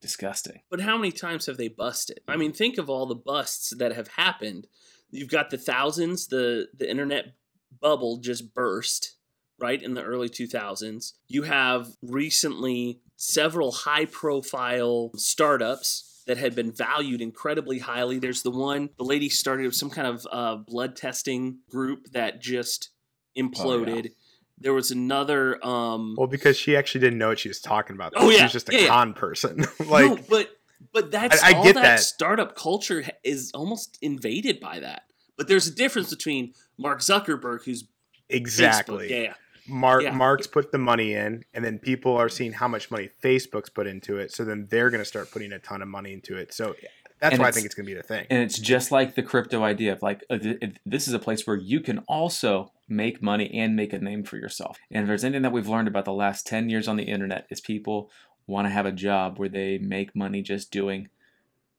disgusting. 0.00 0.62
But 0.70 0.80
how 0.80 0.96
many 0.96 1.12
times 1.12 1.46
have 1.46 1.56
they 1.56 1.68
busted? 1.68 2.20
I 2.28 2.36
mean, 2.36 2.52
think 2.52 2.78
of 2.78 2.88
all 2.88 3.06
the 3.06 3.14
busts 3.14 3.72
that 3.76 3.94
have 3.94 4.08
happened. 4.08 4.66
You've 5.10 5.28
got 5.28 5.50
the 5.50 5.58
thousands, 5.58 6.28
the 6.28 6.68
the 6.76 6.88
internet 6.88 7.34
bubble 7.80 8.18
just 8.18 8.54
burst, 8.54 9.16
right, 9.58 9.82
in 9.82 9.94
the 9.94 10.02
early 10.02 10.28
2000s. 10.28 11.12
You 11.28 11.42
have 11.42 11.88
recently 12.02 13.00
several 13.16 13.72
high 13.72 14.06
profile 14.06 15.10
startups 15.16 16.19
that 16.30 16.38
had 16.38 16.54
been 16.54 16.70
valued 16.70 17.20
incredibly 17.20 17.80
highly. 17.80 18.20
There's 18.20 18.42
the 18.42 18.52
one, 18.52 18.90
the 18.98 19.02
lady 19.02 19.28
started 19.28 19.74
some 19.74 19.90
kind 19.90 20.06
of 20.06 20.24
uh, 20.30 20.54
blood 20.58 20.94
testing 20.94 21.58
group 21.68 22.06
that 22.12 22.40
just 22.40 22.90
imploded. 23.36 23.88
Oh, 23.90 24.02
yeah. 24.04 24.10
There 24.58 24.72
was 24.72 24.92
another. 24.92 25.58
Um, 25.66 26.14
Well, 26.16 26.28
because 26.28 26.56
she 26.56 26.76
actually 26.76 27.00
didn't 27.00 27.18
know 27.18 27.30
what 27.30 27.40
she 27.40 27.48
was 27.48 27.60
talking 27.60 27.96
about. 27.96 28.12
Oh, 28.14 28.30
She 28.30 28.36
yeah. 28.36 28.44
was 28.44 28.52
just 28.52 28.68
a 28.68 28.72
Yeah, 28.74 28.78
yeah. 28.82 28.86
con 28.88 29.12
person. 29.14 29.64
like, 29.88 30.06
no, 30.06 30.18
but 30.28 30.50
but 30.92 31.10
that's 31.10 31.42
I- 31.42 31.50
I 31.50 31.54
all 31.56 31.64
get 31.64 31.74
that, 31.74 31.82
that. 31.82 32.00
startup 32.00 32.54
culture 32.54 33.02
is 33.24 33.50
almost 33.52 33.98
invaded 34.00 34.60
by 34.60 34.78
that. 34.78 35.02
But 35.36 35.48
there's 35.48 35.66
a 35.66 35.74
difference 35.74 36.10
between 36.10 36.54
Mark 36.78 37.00
Zuckerberg, 37.00 37.64
who's 37.64 37.88
exactly. 38.28 39.08
Facebook, 39.08 39.10
yeah, 39.10 39.16
yeah, 39.22 39.34
Mark 39.70 40.02
Yeah. 40.02 40.10
Mark's 40.12 40.46
put 40.46 40.72
the 40.72 40.78
money 40.78 41.14
in, 41.14 41.44
and 41.54 41.64
then 41.64 41.78
people 41.78 42.16
are 42.16 42.28
seeing 42.28 42.52
how 42.52 42.68
much 42.68 42.90
money 42.90 43.08
Facebook's 43.22 43.70
put 43.70 43.86
into 43.86 44.16
it. 44.18 44.32
So 44.32 44.44
then 44.44 44.66
they're 44.70 44.90
going 44.90 45.00
to 45.00 45.04
start 45.04 45.30
putting 45.30 45.52
a 45.52 45.58
ton 45.58 45.82
of 45.82 45.88
money 45.88 46.12
into 46.12 46.36
it. 46.36 46.52
So 46.52 46.74
that's 47.20 47.34
And 47.34 47.42
why 47.42 47.48
I 47.48 47.50
think 47.52 47.66
it's 47.66 47.74
going 47.74 47.86
to 47.86 47.90
be 47.90 47.96
the 47.96 48.02
thing. 48.02 48.26
And 48.30 48.42
it's 48.42 48.58
just 48.58 48.90
like 48.90 49.14
the 49.14 49.22
crypto 49.22 49.62
idea 49.62 49.92
of 49.92 50.02
like, 50.02 50.24
uh, 50.30 50.38
th- 50.38 50.60
th- 50.60 50.76
this 50.86 51.06
is 51.06 51.14
a 51.14 51.18
place 51.18 51.46
where 51.46 51.56
you 51.56 51.80
can 51.80 51.98
also 52.00 52.72
make 52.88 53.22
money 53.22 53.50
and 53.54 53.76
make 53.76 53.92
a 53.92 53.98
name 53.98 54.24
for 54.24 54.36
yourself. 54.36 54.78
And 54.90 55.02
if 55.02 55.06
there's 55.08 55.22
anything 55.24 55.42
that 55.42 55.52
we've 55.52 55.68
learned 55.68 55.86
about 55.88 56.04
the 56.06 56.12
last 56.12 56.46
10 56.46 56.68
years 56.70 56.88
on 56.88 56.96
the 56.96 57.04
internet 57.04 57.46
is 57.50 57.60
people 57.60 58.10
want 58.46 58.66
to 58.66 58.70
have 58.70 58.86
a 58.86 58.90
job 58.92 59.38
where 59.38 59.48
they 59.48 59.78
make 59.78 60.16
money 60.16 60.42
just 60.42 60.70
doing 60.72 61.08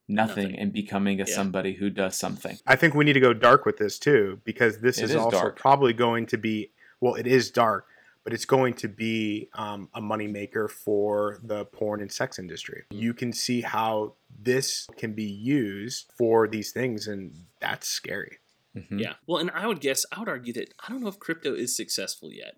nothing, 0.07 0.43
Nothing. 0.51 0.59
and 0.59 0.73
becoming 0.73 1.19
a 1.21 1.25
Yeah. 1.25 1.33
somebody 1.35 1.73
who 1.73 1.89
does 1.89 2.17
something. 2.17 2.57
I 2.67 2.75
think 2.75 2.93
we 2.93 3.03
need 3.05 3.13
to 3.13 3.19
go 3.19 3.33
dark 3.33 3.65
with 3.65 3.77
this 3.77 3.97
too, 3.97 4.41
because 4.43 4.79
this 4.79 4.97
It 4.99 5.05
is, 5.05 5.09
is 5.11 5.15
also 5.15 5.37
dark. 5.39 5.57
probably 5.57 5.93
going 5.93 6.25
to 6.27 6.37
be 6.37 6.71
well, 7.01 7.15
it 7.15 7.27
is 7.27 7.51
dark, 7.51 7.87
but 8.23 8.31
it's 8.33 8.45
going 8.45 8.75
to 8.75 8.87
be 8.87 9.49
um, 9.55 9.89
a 9.93 10.01
moneymaker 10.01 10.69
for 10.69 11.39
the 11.43 11.65
porn 11.65 12.01
and 12.01 12.11
sex 12.11 12.39
industry. 12.39 12.83
You 12.91 13.13
can 13.13 13.33
see 13.33 13.61
how 13.61 14.13
this 14.39 14.87
can 14.97 15.13
be 15.13 15.23
used 15.25 16.11
for 16.17 16.47
these 16.47 16.71
things, 16.71 17.07
and 17.07 17.35
that's 17.59 17.87
scary. 17.87 18.37
Mhm. 18.77 19.01
yeah. 19.01 19.13
Well, 19.27 19.39
and 19.39 19.51
I 19.51 19.67
would 19.67 19.81
guess, 19.81 20.05
I 20.13 20.19
would 20.19 20.29
argue 20.29 20.53
that 20.53 20.73
I 20.79 20.89
don't 20.89 21.01
know 21.01 21.09
if 21.09 21.19
crypto 21.19 21.53
is 21.53 21.75
successful 21.75 22.31
yet. 22.31 22.55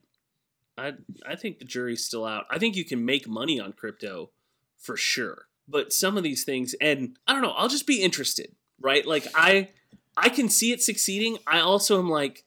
I 0.78 0.94
I 1.26 1.36
think 1.36 1.60
the 1.60 1.66
jury's 1.66 2.06
still 2.06 2.26
out. 2.26 2.46
I 2.52 2.60
think 2.60 2.76
you 2.76 2.86
can 2.86 3.04
make 3.06 3.28
money 3.28 3.60
on 3.60 3.74
crypto 3.74 4.30
for 4.78 4.98
sure, 4.98 5.48
but 5.68 5.94
some 5.94 6.18
of 6.18 6.24
these 6.24 6.44
things, 6.44 6.76
and 6.82 7.18
I 7.28 7.34
don't 7.34 7.42
know. 7.42 7.52
I'll 7.52 7.70
just 7.70 7.88
be 7.88 8.02
interested, 8.04 8.54
right? 8.80 9.06
Like 9.06 9.28
I 9.34 9.70
I 10.18 10.30
can 10.30 10.50
see 10.50 10.72
it 10.72 10.82
succeeding. 10.84 11.38
I 11.48 11.60
also 11.60 11.98
am 12.00 12.10
like 12.10 12.44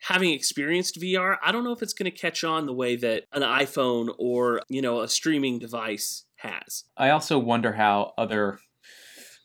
having 0.00 0.30
experienced 0.32 1.00
VR, 1.00 1.36
I 1.42 1.52
don't 1.52 1.64
know 1.64 1.72
if 1.72 1.82
it's 1.82 1.92
going 1.92 2.10
to 2.10 2.16
catch 2.16 2.42
on 2.44 2.66
the 2.66 2.72
way 2.72 2.96
that 2.96 3.24
an 3.32 3.42
iPhone 3.42 4.08
or, 4.18 4.62
you 4.68 4.82
know, 4.82 5.00
a 5.00 5.08
streaming 5.08 5.58
device 5.58 6.24
has. 6.36 6.84
I 6.96 7.10
also 7.10 7.38
wonder 7.38 7.72
how 7.72 8.12
other, 8.16 8.58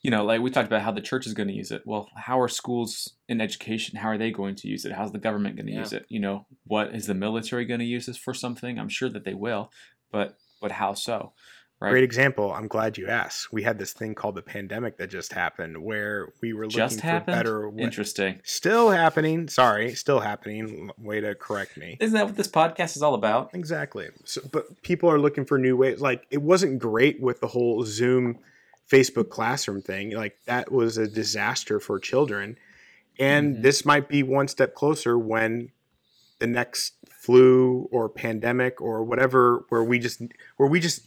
you 0.01 0.11
know, 0.11 0.23
like 0.23 0.41
we 0.41 0.49
talked 0.51 0.67
about 0.67 0.81
how 0.81 0.91
the 0.91 1.01
church 1.01 1.27
is 1.27 1.33
going 1.33 1.49
to 1.49 1.53
use 1.53 1.71
it. 1.71 1.81
Well, 1.85 2.09
how 2.15 2.39
are 2.39 2.47
schools 2.47 3.13
in 3.27 3.41
education? 3.41 3.97
How 3.97 4.09
are 4.09 4.17
they 4.17 4.31
going 4.31 4.55
to 4.55 4.67
use 4.67 4.85
it? 4.85 4.93
How's 4.93 5.11
the 5.11 5.17
government 5.19 5.57
going 5.57 5.67
to 5.67 5.73
Yeah. 5.73 5.79
use 5.79 5.93
it? 5.93 6.05
You 6.09 6.19
know, 6.21 6.47
what 6.65 6.95
is 6.95 7.07
the 7.07 7.13
military 7.13 7.65
going 7.65 7.81
to 7.81 7.85
use 7.85 8.05
this 8.05 8.17
for 8.17 8.33
something? 8.33 8.79
I'm 8.79 8.89
sure 8.89 9.09
that 9.09 9.25
they 9.25 9.33
will, 9.33 9.71
but 10.11 10.37
but 10.61 10.71
how 10.71 10.93
so? 10.93 11.33
Right? 11.81 11.89
Great 11.91 12.03
example. 12.05 12.53
I'm 12.53 12.67
glad 12.69 12.97
you 12.97 13.07
asked. 13.07 13.51
We 13.51 13.63
had 13.63 13.77
this 13.77 13.91
thing 13.91 14.15
called 14.15 14.35
the 14.35 14.41
pandemic 14.41 14.97
that 14.97 15.09
just 15.09 15.33
happened, 15.33 15.83
where 15.83 16.29
we 16.41 16.53
were 16.53 16.65
looking 16.67 16.77
Just 16.77 17.01
for 17.01 17.05
happened. 17.07 17.35
better. 17.35 17.69
wa- 17.69 17.83
Interesting. 17.83 18.39
Still 18.43 18.89
happening. 18.91 19.49
Sorry, 19.49 19.93
still 19.93 20.21
happening. 20.21 20.89
Way 20.97 21.19
to 21.19 21.35
correct 21.35 21.75
me. 21.75 21.97
Isn't 21.99 22.13
that 22.15 22.25
what 22.27 22.37
this 22.37 22.47
podcast 22.47 22.95
is 22.95 23.01
all 23.03 23.13
about? 23.13 23.53
Exactly. 23.53 24.07
So, 24.23 24.39
but 24.53 24.81
people 24.83 25.09
are 25.11 25.19
looking 25.19 25.43
for 25.45 25.57
new 25.57 25.75
ways. 25.75 25.99
Like 25.99 26.25
it 26.31 26.41
wasn't 26.41 26.79
great 26.79 27.21
with 27.21 27.41
the 27.41 27.47
whole 27.47 27.83
Zoom, 27.83 28.39
Facebook 28.89 29.29
classroom 29.29 29.81
thing. 29.81 30.11
Like 30.11 30.37
that 30.45 30.71
was 30.71 30.97
a 30.97 31.07
disaster 31.07 31.81
for 31.81 31.99
children. 31.99 32.57
And 33.19 33.57
Mhm. 33.57 33.61
this 33.63 33.83
might 33.85 34.07
be 34.07 34.23
one 34.23 34.47
step 34.47 34.75
closer 34.75 35.17
when 35.19 35.71
the 36.39 36.47
next 36.47 36.93
flu 37.09 37.89
or 37.91 38.07
pandemic 38.09 38.79
or 38.79 39.03
whatever, 39.03 39.65
where 39.69 39.83
we 39.83 39.99
just 39.99 40.21
where 40.57 40.69
we 40.69 40.79
just 40.79 41.01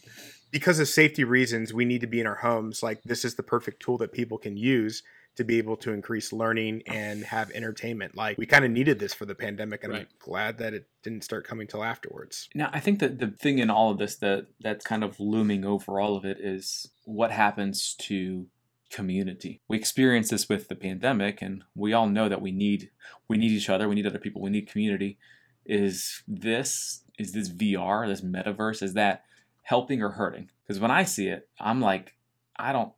because 0.51 0.79
of 0.79 0.89
safety 0.89 1.25
reasons 1.25 1.73
we 1.73 1.85
need 1.85 2.01
to 2.01 2.07
be 2.07 2.21
in 2.21 2.27
our 2.27 2.37
homes. 2.37 2.83
Like 2.83 3.03
this 3.03 3.25
is 3.25 3.35
the 3.35 3.43
perfect 3.43 3.81
tool 3.83 3.99
that 3.99 4.13
people 4.13 4.39
can 4.39 4.57
use 4.57 5.03
to 5.37 5.45
be 5.45 5.59
able 5.59 5.77
to 5.77 5.93
increase 5.93 6.33
learning 6.33 6.83
and 6.87 7.23
have 7.25 7.51
entertainment. 7.53 8.17
Like 8.17 8.39
we 8.39 8.45
kind 8.45 8.65
of 8.65 8.73
needed 8.73 8.99
this 8.99 9.15
for 9.15 9.25
the 9.25 9.37
pandemic, 9.37 9.85
and 9.85 9.95
I'm 9.95 10.07
glad 10.19 10.59
that 10.59 10.75
it 10.75 10.89
didn't 11.05 11.23
start 11.23 11.47
coming 11.47 11.69
till 11.69 11.85
afterwards. 11.85 12.49
Now, 12.57 12.71
I 12.73 12.81
think 12.81 12.99
that 12.99 13.21
the 13.21 13.29
thing 13.29 13.61
in 13.61 13.71
all 13.71 13.93
of 13.93 13.99
this 13.99 14.17
that 14.17 14.47
that's 14.61 14.85
kind 14.85 15.05
of 15.05 15.21
looming 15.21 15.65
over 15.65 16.01
all 16.01 16.17
of 16.17 16.25
it 16.25 16.39
is 16.41 16.91
what 17.05 17.31
happens 17.31 17.95
to 18.01 18.49
community. 18.91 19.61
We 19.69 19.77
experienced 19.77 20.33
this 20.33 20.49
with 20.49 20.69
the 20.69 20.75
pandemic, 20.75 21.41
and 21.41 21.63
we 21.75 21.93
all 21.93 22.09
know 22.09 22.29
that 22.29 22.43
we 22.43 22.51
need 22.51 22.91
we 23.29 23.37
need 23.37 23.53
each 23.53 23.71
other, 23.71 23.89
we 23.89 23.95
need 23.95 24.07
other 24.07 24.19
people, 24.19 24.43
we 24.43 24.51
need 24.51 24.69
community. 24.69 25.19
Is 25.65 26.25
this 26.27 27.05
is 27.17 27.33
this 27.33 27.49
VR, 27.49 28.09
this 28.09 28.23
metaverse, 28.23 28.83
is 28.83 28.95
that 28.95 29.23
helping 29.69 30.03
or 30.03 30.09
hurting? 30.09 30.49
Because 30.67 30.81
when 30.81 30.91
I 30.91 31.05
see 31.05 31.29
it, 31.29 31.47
I'm 31.61 31.81
like, 31.81 32.17
I 32.57 32.73
don't. 32.73 32.93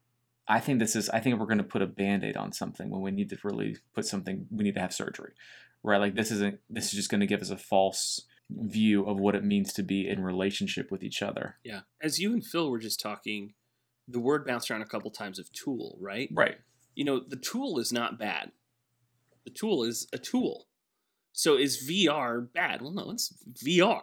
I 0.46 0.60
think 0.60 0.78
this 0.78 0.94
is. 0.94 1.08
I 1.10 1.18
think 1.18 1.38
we're 1.38 1.46
going 1.46 1.58
to 1.58 1.64
put 1.64 1.82
a 1.82 1.86
band-aid 1.86 2.36
on 2.36 2.52
something 2.52 2.90
when 2.90 3.02
we 3.02 3.10
need 3.10 3.28
to 3.30 3.38
really 3.42 3.76
put 3.92 4.06
something. 4.06 4.46
We 4.50 4.64
need 4.64 4.76
to 4.76 4.80
have 4.80 4.94
surgery, 4.94 5.32
right? 5.82 5.98
Like 5.98 6.14
this 6.14 6.30
isn't. 6.30 6.60
This 6.70 6.86
is 6.86 6.92
just 6.92 7.10
going 7.10 7.20
to 7.20 7.26
give 7.26 7.40
us 7.40 7.50
a 7.50 7.56
false 7.56 8.22
view 8.48 9.04
of 9.04 9.18
what 9.18 9.34
it 9.34 9.44
means 9.44 9.72
to 9.72 9.82
be 9.82 10.08
in 10.08 10.22
relationship 10.22 10.92
with 10.92 11.02
each 11.02 11.22
other. 11.22 11.56
Yeah. 11.64 11.80
As 12.00 12.18
you 12.18 12.32
and 12.32 12.44
Phil 12.44 12.70
were 12.70 12.78
just 12.78 13.00
talking, 13.00 13.54
the 14.06 14.20
word 14.20 14.46
bounced 14.46 14.70
around 14.70 14.82
a 14.82 14.86
couple 14.86 15.10
times 15.10 15.38
of 15.38 15.52
tool, 15.52 15.98
right? 16.00 16.28
Right. 16.32 16.58
You 16.94 17.04
know, 17.04 17.20
the 17.20 17.36
tool 17.36 17.78
is 17.78 17.92
not 17.92 18.18
bad. 18.18 18.52
The 19.44 19.50
tool 19.50 19.84
is 19.84 20.06
a 20.12 20.18
tool. 20.18 20.66
So 21.32 21.56
is 21.56 21.88
VR 21.88 22.46
bad? 22.52 22.82
Well, 22.82 22.92
no, 22.92 23.10
it's 23.10 23.32
VR. 23.64 24.02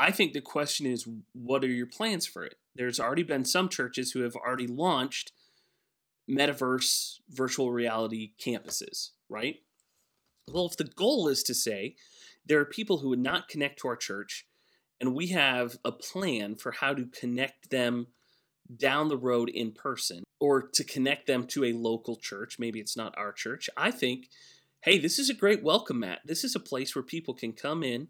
I 0.00 0.10
think 0.10 0.32
the 0.32 0.40
question 0.40 0.86
is 0.86 1.06
what 1.34 1.62
are 1.62 1.68
your 1.68 1.86
plans 1.86 2.26
for 2.26 2.42
it? 2.42 2.54
There's 2.74 2.98
already 2.98 3.22
been 3.22 3.44
some 3.44 3.68
churches 3.68 4.12
who 4.12 4.22
have 4.22 4.34
already 4.34 4.66
launched 4.66 5.32
metaverse 6.28 7.16
virtual 7.28 7.70
reality 7.70 8.32
campuses, 8.42 9.10
right? 9.28 9.56
Well, 10.50 10.64
if 10.64 10.78
the 10.78 10.84
goal 10.84 11.28
is 11.28 11.42
to 11.44 11.54
say 11.54 11.96
there 12.46 12.58
are 12.60 12.64
people 12.64 12.98
who 12.98 13.10
would 13.10 13.18
not 13.18 13.48
connect 13.48 13.80
to 13.80 13.88
our 13.88 13.96
church 13.96 14.46
and 15.00 15.14
we 15.14 15.28
have 15.28 15.76
a 15.84 15.92
plan 15.92 16.54
for 16.54 16.72
how 16.72 16.94
to 16.94 17.04
connect 17.04 17.68
them 17.68 18.06
down 18.74 19.08
the 19.08 19.18
road 19.18 19.50
in 19.50 19.72
person 19.72 20.24
or 20.40 20.62
to 20.62 20.82
connect 20.82 21.26
them 21.26 21.46
to 21.48 21.64
a 21.64 21.74
local 21.74 22.16
church, 22.16 22.58
maybe 22.58 22.80
it's 22.80 22.96
not 22.96 23.14
our 23.18 23.32
church, 23.32 23.68
I 23.76 23.90
think, 23.90 24.30
hey, 24.82 24.98
this 24.98 25.18
is 25.18 25.28
a 25.28 25.34
great 25.34 25.62
welcome 25.62 26.00
mat. 26.00 26.20
This 26.24 26.42
is 26.42 26.54
a 26.54 26.60
place 26.60 26.94
where 26.94 27.02
people 27.02 27.34
can 27.34 27.52
come 27.52 27.82
in, 27.82 28.08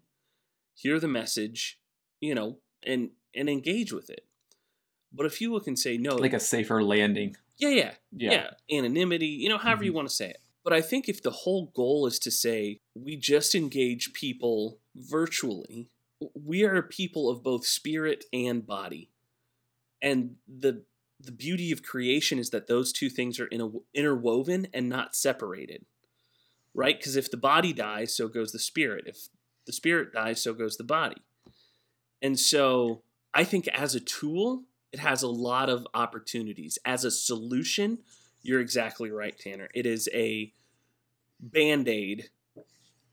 hear 0.73 0.97
the 0.97 1.09
message, 1.09 1.80
you 2.21 2.33
know, 2.33 2.57
and 2.83 3.09
and 3.35 3.49
engage 3.49 3.91
with 3.91 4.09
it. 4.09 4.25
But 5.13 5.25
if 5.25 5.41
you 5.41 5.51
look 5.51 5.67
and 5.67 5.77
say 5.77 5.97
no, 5.97 6.15
Like 6.15 6.33
a 6.33 6.39
safer 6.39 6.81
landing. 6.83 7.35
yeah, 7.57 7.69
yeah, 7.69 7.91
Yeah. 8.15 8.31
yeah, 8.31 8.77
anonymity, 8.77 9.27
you 9.27 9.49
know, 9.49 9.57
however 9.57 9.79
mm-hmm. 9.79 9.85
you 9.85 9.93
want 9.93 10.07
to 10.07 10.15
say 10.15 10.29
it. 10.29 10.37
But 10.63 10.73
I 10.73 10.81
think 10.81 11.09
if 11.09 11.21
the 11.21 11.31
whole 11.31 11.71
goal 11.75 12.05
is 12.05 12.19
to 12.19 12.31
say 12.31 12.79
we 12.93 13.15
just 13.15 13.55
engage 13.55 14.13
people 14.13 14.79
virtually, 14.95 15.89
we 16.33 16.63
are 16.63 16.81
people 16.81 17.29
of 17.29 17.43
both 17.43 17.65
spirit 17.65 18.25
and 18.31 18.65
body. 18.65 19.09
And 20.01 20.35
the 20.47 20.83
the 21.19 21.31
beauty 21.31 21.71
of 21.71 21.83
creation 21.83 22.39
is 22.39 22.49
that 22.49 22.65
those 22.65 22.91
two 22.91 23.07
things 23.07 23.39
are 23.39 23.45
inter- 23.47 23.79
interwoven 23.93 24.67
and 24.73 24.89
not 24.89 25.15
separated. 25.15 25.85
Right? 26.73 26.97
Because 26.97 27.15
if 27.15 27.29
the 27.29 27.37
body 27.37 27.73
dies, 27.73 28.15
so 28.15 28.27
goes 28.27 28.51
the 28.51 28.59
spirit. 28.59 29.03
If 29.05 29.27
the 29.67 29.73
spirit 29.73 30.13
dies, 30.13 30.41
so 30.41 30.53
goes 30.53 30.77
the 30.77 30.83
body. 30.83 31.21
And 32.21 32.39
so 32.39 33.01
I 33.33 33.43
think 33.43 33.67
as 33.69 33.95
a 33.95 33.99
tool, 33.99 34.63
it 34.91 34.99
has 34.99 35.23
a 35.23 35.27
lot 35.27 35.69
of 35.69 35.87
opportunities. 35.93 36.77
As 36.85 37.05
a 37.05 37.11
solution, 37.11 37.99
you're 38.41 38.59
exactly 38.59 39.11
right, 39.11 39.37
Tanner. 39.37 39.69
It 39.73 39.85
is 39.85 40.09
a 40.13 40.53
band 41.39 41.87
aid 41.87 42.29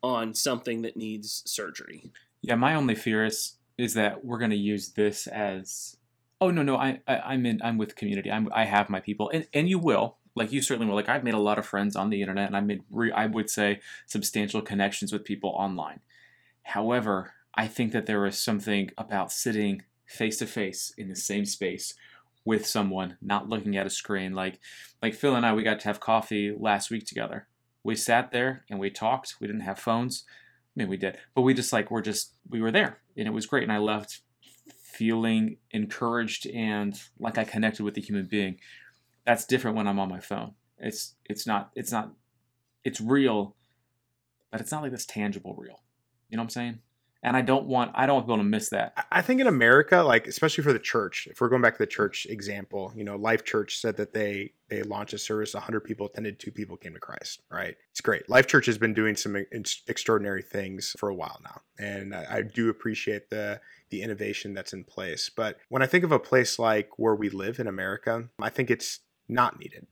on 0.03 0.35
something 0.35 0.83
that 0.83 0.97
needs 0.97 1.43
surgery. 1.47 2.11
Yeah, 2.43 2.57
my 2.57 2.75
only 2.75 2.95
fear 2.95 3.25
is 3.25 3.55
is 3.77 3.95
that 3.95 4.25
we're 4.25 4.39
going 4.39 4.51
to 4.51 4.57
use 4.57 4.91
this 4.91 5.29
as 5.29 5.97
oh 6.41 6.51
no 6.51 6.63
no 6.63 6.77
I, 6.77 7.01
I 7.07 7.19
I'm 7.19 7.47
in 7.47 7.61
I'm 7.63 7.79
with 7.79 7.95
community 7.95 8.31
I'm 8.31 8.49
I 8.53 8.65
have 8.65 8.91
my 8.91 9.01
people 9.01 9.31
and 9.33 9.47
and 9.55 9.69
you 9.69 9.79
will 9.79 10.17
like 10.35 10.53
you 10.53 10.61
certainly 10.63 10.89
will 10.89 10.97
like 10.97 11.09
I've 11.09 11.25
made 11.25 11.35
a 11.35 11.39
lot 11.39 11.59
of 11.59 11.67
friends 11.67 11.97
on 11.97 12.11
the 12.11 12.21
internet 12.21 12.49
and 12.49 12.57
I 12.57 12.61
made 12.61 12.83
re, 12.91 13.13
I 13.13 13.27
would 13.27 13.51
say 13.51 13.81
substantial 14.07 14.63
connections 14.63 15.13
with 15.13 15.25
people 15.25 15.51
online. 15.51 16.01
However, 16.63 17.35
I 17.59 17.67
think 17.67 17.91
that 17.91 18.07
there 18.07 18.25
is 18.25 18.39
something 18.39 18.91
about 18.97 19.33
sitting 19.33 19.83
face 20.07 20.39
to 20.39 20.47
face 20.47 20.93
in 20.97 21.09
the 21.09 21.17
same 21.17 21.45
space 21.45 21.93
with 22.45 22.65
someone, 22.65 23.17
not 23.21 23.49
looking 23.49 23.77
at 23.77 23.85
a 23.85 23.91
screen. 23.91 24.33
Like 24.33 24.61
like 25.03 25.13
Phil 25.13 25.35
and 25.35 25.45
I, 25.45 25.53
we 25.53 25.65
got 25.65 25.81
to 25.81 25.89
have 25.89 25.99
coffee 25.99 26.55
last 26.57 26.89
week 26.89 27.05
together. 27.05 27.49
We 27.83 27.97
sat 27.97 28.31
there 28.31 28.65
and 28.71 28.79
we 28.79 28.91
talked. 28.91 29.35
We 29.41 29.49
didn't 29.49 29.63
have 29.63 29.81
phones. 29.81 30.23
I 30.29 30.73
mean, 30.77 30.89
we 30.89 30.97
did, 30.97 31.19
but 31.35 31.43
we 31.43 31.53
just 31.53 31.73
like 31.73 31.91
we're 31.91 32.01
just 32.01 32.35
we 32.49 32.63
were 32.63 32.71
there, 32.71 33.01
and 33.17 33.27
it 33.27 33.33
was 33.33 33.47
great. 33.47 33.65
And 33.65 33.73
I 33.73 33.79
left 33.79 34.21
feeling 34.81 35.57
encouraged 35.73 36.47
and 36.47 36.99
like 37.19 37.39
I 37.39 37.45
connected 37.45 37.83
with 37.83 37.97
a 37.97 38.01
human 38.01 38.27
being. 38.27 38.61
That's 39.27 39.45
different 39.45 39.77
when 39.77 39.89
I'm 39.89 39.99
on 39.99 40.09
my 40.09 40.21
phone. 40.21 40.55
It's 40.79 41.17
it's 41.25 41.45
not 41.45 41.71
it's 41.75 41.91
not 41.91 42.13
it's 42.85 43.01
real, 43.01 43.57
but 44.53 44.61
it's 44.61 44.71
not 44.71 44.83
like 44.83 44.93
this 44.93 45.07
tangible 45.07 45.57
real. 45.59 45.83
You 46.31 46.37
know 46.37 46.43
what 46.43 46.47
I'm 46.47 46.51
saying? 46.51 46.79
And 47.23 47.37
I 47.37 47.43
don't 47.43 47.67
want 47.67 47.93
I 47.95 48.07
don't 48.07 48.27
want 48.27 48.41
to 48.41 48.45
miss 48.45 48.71
that. 48.71 49.07
I 49.11 49.23
think 49.23 49.41
in 49.41 49.47
America, 49.47 50.03
like 50.03 50.27
especially 50.27 50.63
for 50.63 50.73
the 50.73 50.79
church, 50.79 51.29
if 51.31 51.41
we're 51.41 51.49
going 51.49 51.63
back 51.63 51.75
to 51.75 51.83
the 51.83 51.87
church 51.87 52.27
example, 52.31 52.93
you 52.95 53.05
know, 53.05 53.17
Life 53.17 53.45
Church 53.45 53.79
said 53.79 53.97
that 53.97 54.13
they 54.13 54.53
they 54.69 54.83
launched 54.83 55.15
a 55.15 55.19
service, 55.19 55.55
100 55.55 55.81
people 55.81 56.07
attended, 56.07 56.39
two 56.39 56.53
people 56.53 56.77
came 56.77 56.95
to 56.95 57.01
Christ. 57.01 57.43
Right? 57.51 57.77
It's 57.91 58.01
great. 58.01 58.29
Life 58.29 58.47
Church 58.47 58.67
has 58.67 58.79
been 58.79 58.95
doing 58.95 59.17
some 59.17 59.37
extraordinary 59.87 60.43
things 60.43 60.95
for 60.99 61.09
a 61.09 61.15
while 61.15 61.41
now, 61.43 61.61
and 61.79 62.15
I, 62.15 62.27
I 62.31 62.43
do 62.43 62.69
appreciate 62.69 63.31
the 63.31 63.61
the 63.91 64.03
innovation 64.03 64.55
that's 64.55 64.73
in 64.73 64.85
place. 64.85 65.31
But 65.35 65.59
when 65.69 65.83
I 65.83 65.87
think 65.87 66.05
of 66.05 66.13
a 66.13 66.19
place 66.19 66.59
like 66.59 66.91
where 66.99 67.15
we 67.15 67.31
live 67.31 67.59
in 67.59 67.67
America, 67.67 68.29
I 68.41 68.51
think 68.51 68.71
it's 68.71 69.01
not 69.29 69.59
needed 69.59 69.87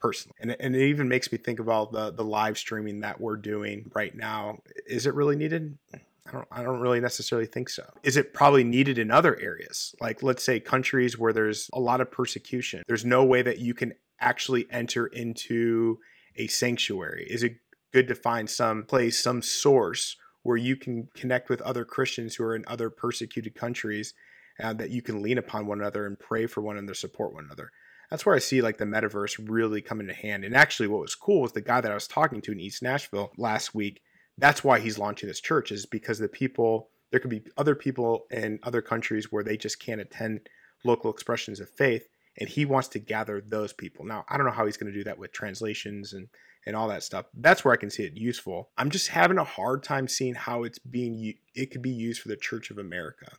personally. 0.00 0.36
And, 0.40 0.56
and 0.60 0.76
it 0.76 0.86
even 0.86 1.08
makes 1.08 1.30
me 1.30 1.38
think 1.38 1.60
about 1.60 1.92
the 1.92 2.10
the 2.10 2.24
live 2.24 2.58
streaming 2.58 3.00
that 3.00 3.20
we're 3.20 3.36
doing 3.36 3.92
right 3.94 4.14
now. 4.14 4.58
Is 4.86 5.06
it 5.06 5.14
really 5.14 5.36
needed? 5.36 5.78
I 6.26 6.32
don't 6.32 6.48
I 6.50 6.62
don't 6.62 6.80
really 6.80 7.00
necessarily 7.00 7.46
think 7.46 7.68
so. 7.68 7.84
Is 8.02 8.16
it 8.16 8.32
probably 8.32 8.64
needed 8.64 8.98
in 8.98 9.10
other 9.10 9.38
areas? 9.40 9.94
Like 10.00 10.22
let's 10.22 10.42
say 10.42 10.58
countries 10.60 11.18
where 11.18 11.32
there's 11.32 11.68
a 11.72 11.80
lot 11.80 12.00
of 12.00 12.10
persecution. 12.10 12.82
There's 12.86 13.04
no 13.04 13.24
way 13.24 13.42
that 13.42 13.58
you 13.58 13.74
can 13.74 13.92
actually 14.20 14.66
enter 14.70 15.06
into 15.06 15.98
a 16.36 16.46
sanctuary. 16.46 17.26
Is 17.28 17.42
it 17.42 17.56
good 17.92 18.08
to 18.08 18.14
find 18.14 18.48
some 18.48 18.84
place, 18.84 19.22
some 19.22 19.42
source 19.42 20.16
where 20.42 20.56
you 20.56 20.76
can 20.76 21.08
connect 21.14 21.48
with 21.48 21.60
other 21.62 21.84
Christians 21.84 22.34
who 22.34 22.44
are 22.44 22.56
in 22.56 22.64
other 22.66 22.90
persecuted 22.90 23.54
countries 23.54 24.14
uh, 24.62 24.72
that 24.74 24.90
you 24.90 25.02
can 25.02 25.22
lean 25.22 25.38
upon 25.38 25.66
one 25.66 25.80
another 25.80 26.06
and 26.06 26.18
pray 26.18 26.46
for 26.46 26.60
one 26.60 26.76
another, 26.76 26.94
support 26.94 27.34
one 27.34 27.44
another. 27.44 27.70
That's 28.10 28.24
where 28.26 28.34
I 28.34 28.40
see 28.40 28.62
like 28.62 28.78
the 28.78 28.84
metaverse 28.84 29.42
really 29.48 29.80
come 29.80 30.00
into 30.00 30.12
hand. 30.12 30.44
And 30.44 30.54
actually, 30.54 30.88
what 30.88 31.00
was 31.00 31.14
cool 31.14 31.42
was 31.42 31.52
the 31.52 31.60
guy 31.60 31.80
that 31.80 31.90
I 31.90 31.94
was 31.94 32.06
talking 32.06 32.40
to 32.42 32.52
in 32.52 32.60
East 32.60 32.82
Nashville 32.82 33.32
last 33.36 33.74
week 33.74 34.02
that's 34.38 34.64
why 34.64 34.80
he's 34.80 34.98
launching 34.98 35.28
this 35.28 35.40
church 35.40 35.70
is 35.70 35.86
because 35.86 36.18
the 36.18 36.28
people 36.28 36.90
there 37.10 37.20
could 37.20 37.30
be 37.30 37.42
other 37.56 37.76
people 37.76 38.26
in 38.30 38.58
other 38.64 38.82
countries 38.82 39.30
where 39.30 39.44
they 39.44 39.56
just 39.56 39.78
can't 39.78 40.00
attend 40.00 40.48
local 40.84 41.12
expressions 41.12 41.60
of 41.60 41.70
faith 41.70 42.08
and 42.38 42.48
he 42.48 42.64
wants 42.64 42.88
to 42.88 42.98
gather 42.98 43.40
those 43.40 43.72
people. 43.72 44.04
Now 44.04 44.24
i 44.28 44.36
don't 44.36 44.46
know 44.46 44.52
how 44.52 44.66
he's 44.66 44.76
going 44.76 44.92
to 44.92 44.98
do 44.98 45.04
that 45.04 45.18
with 45.18 45.32
translations 45.32 46.12
and 46.12 46.28
and 46.66 46.74
all 46.74 46.88
that 46.88 47.02
stuff. 47.02 47.26
That's 47.34 47.64
where 47.64 47.74
i 47.74 47.76
can 47.76 47.90
see 47.90 48.04
it 48.04 48.16
useful. 48.16 48.70
I'm 48.76 48.90
just 48.90 49.08
having 49.08 49.38
a 49.38 49.44
hard 49.44 49.82
time 49.82 50.08
seeing 50.08 50.34
how 50.34 50.64
it's 50.64 50.78
being 50.78 51.34
it 51.54 51.70
could 51.70 51.82
be 51.82 51.90
used 51.90 52.20
for 52.20 52.28
the 52.28 52.36
church 52.36 52.70
of 52.70 52.78
america. 52.78 53.32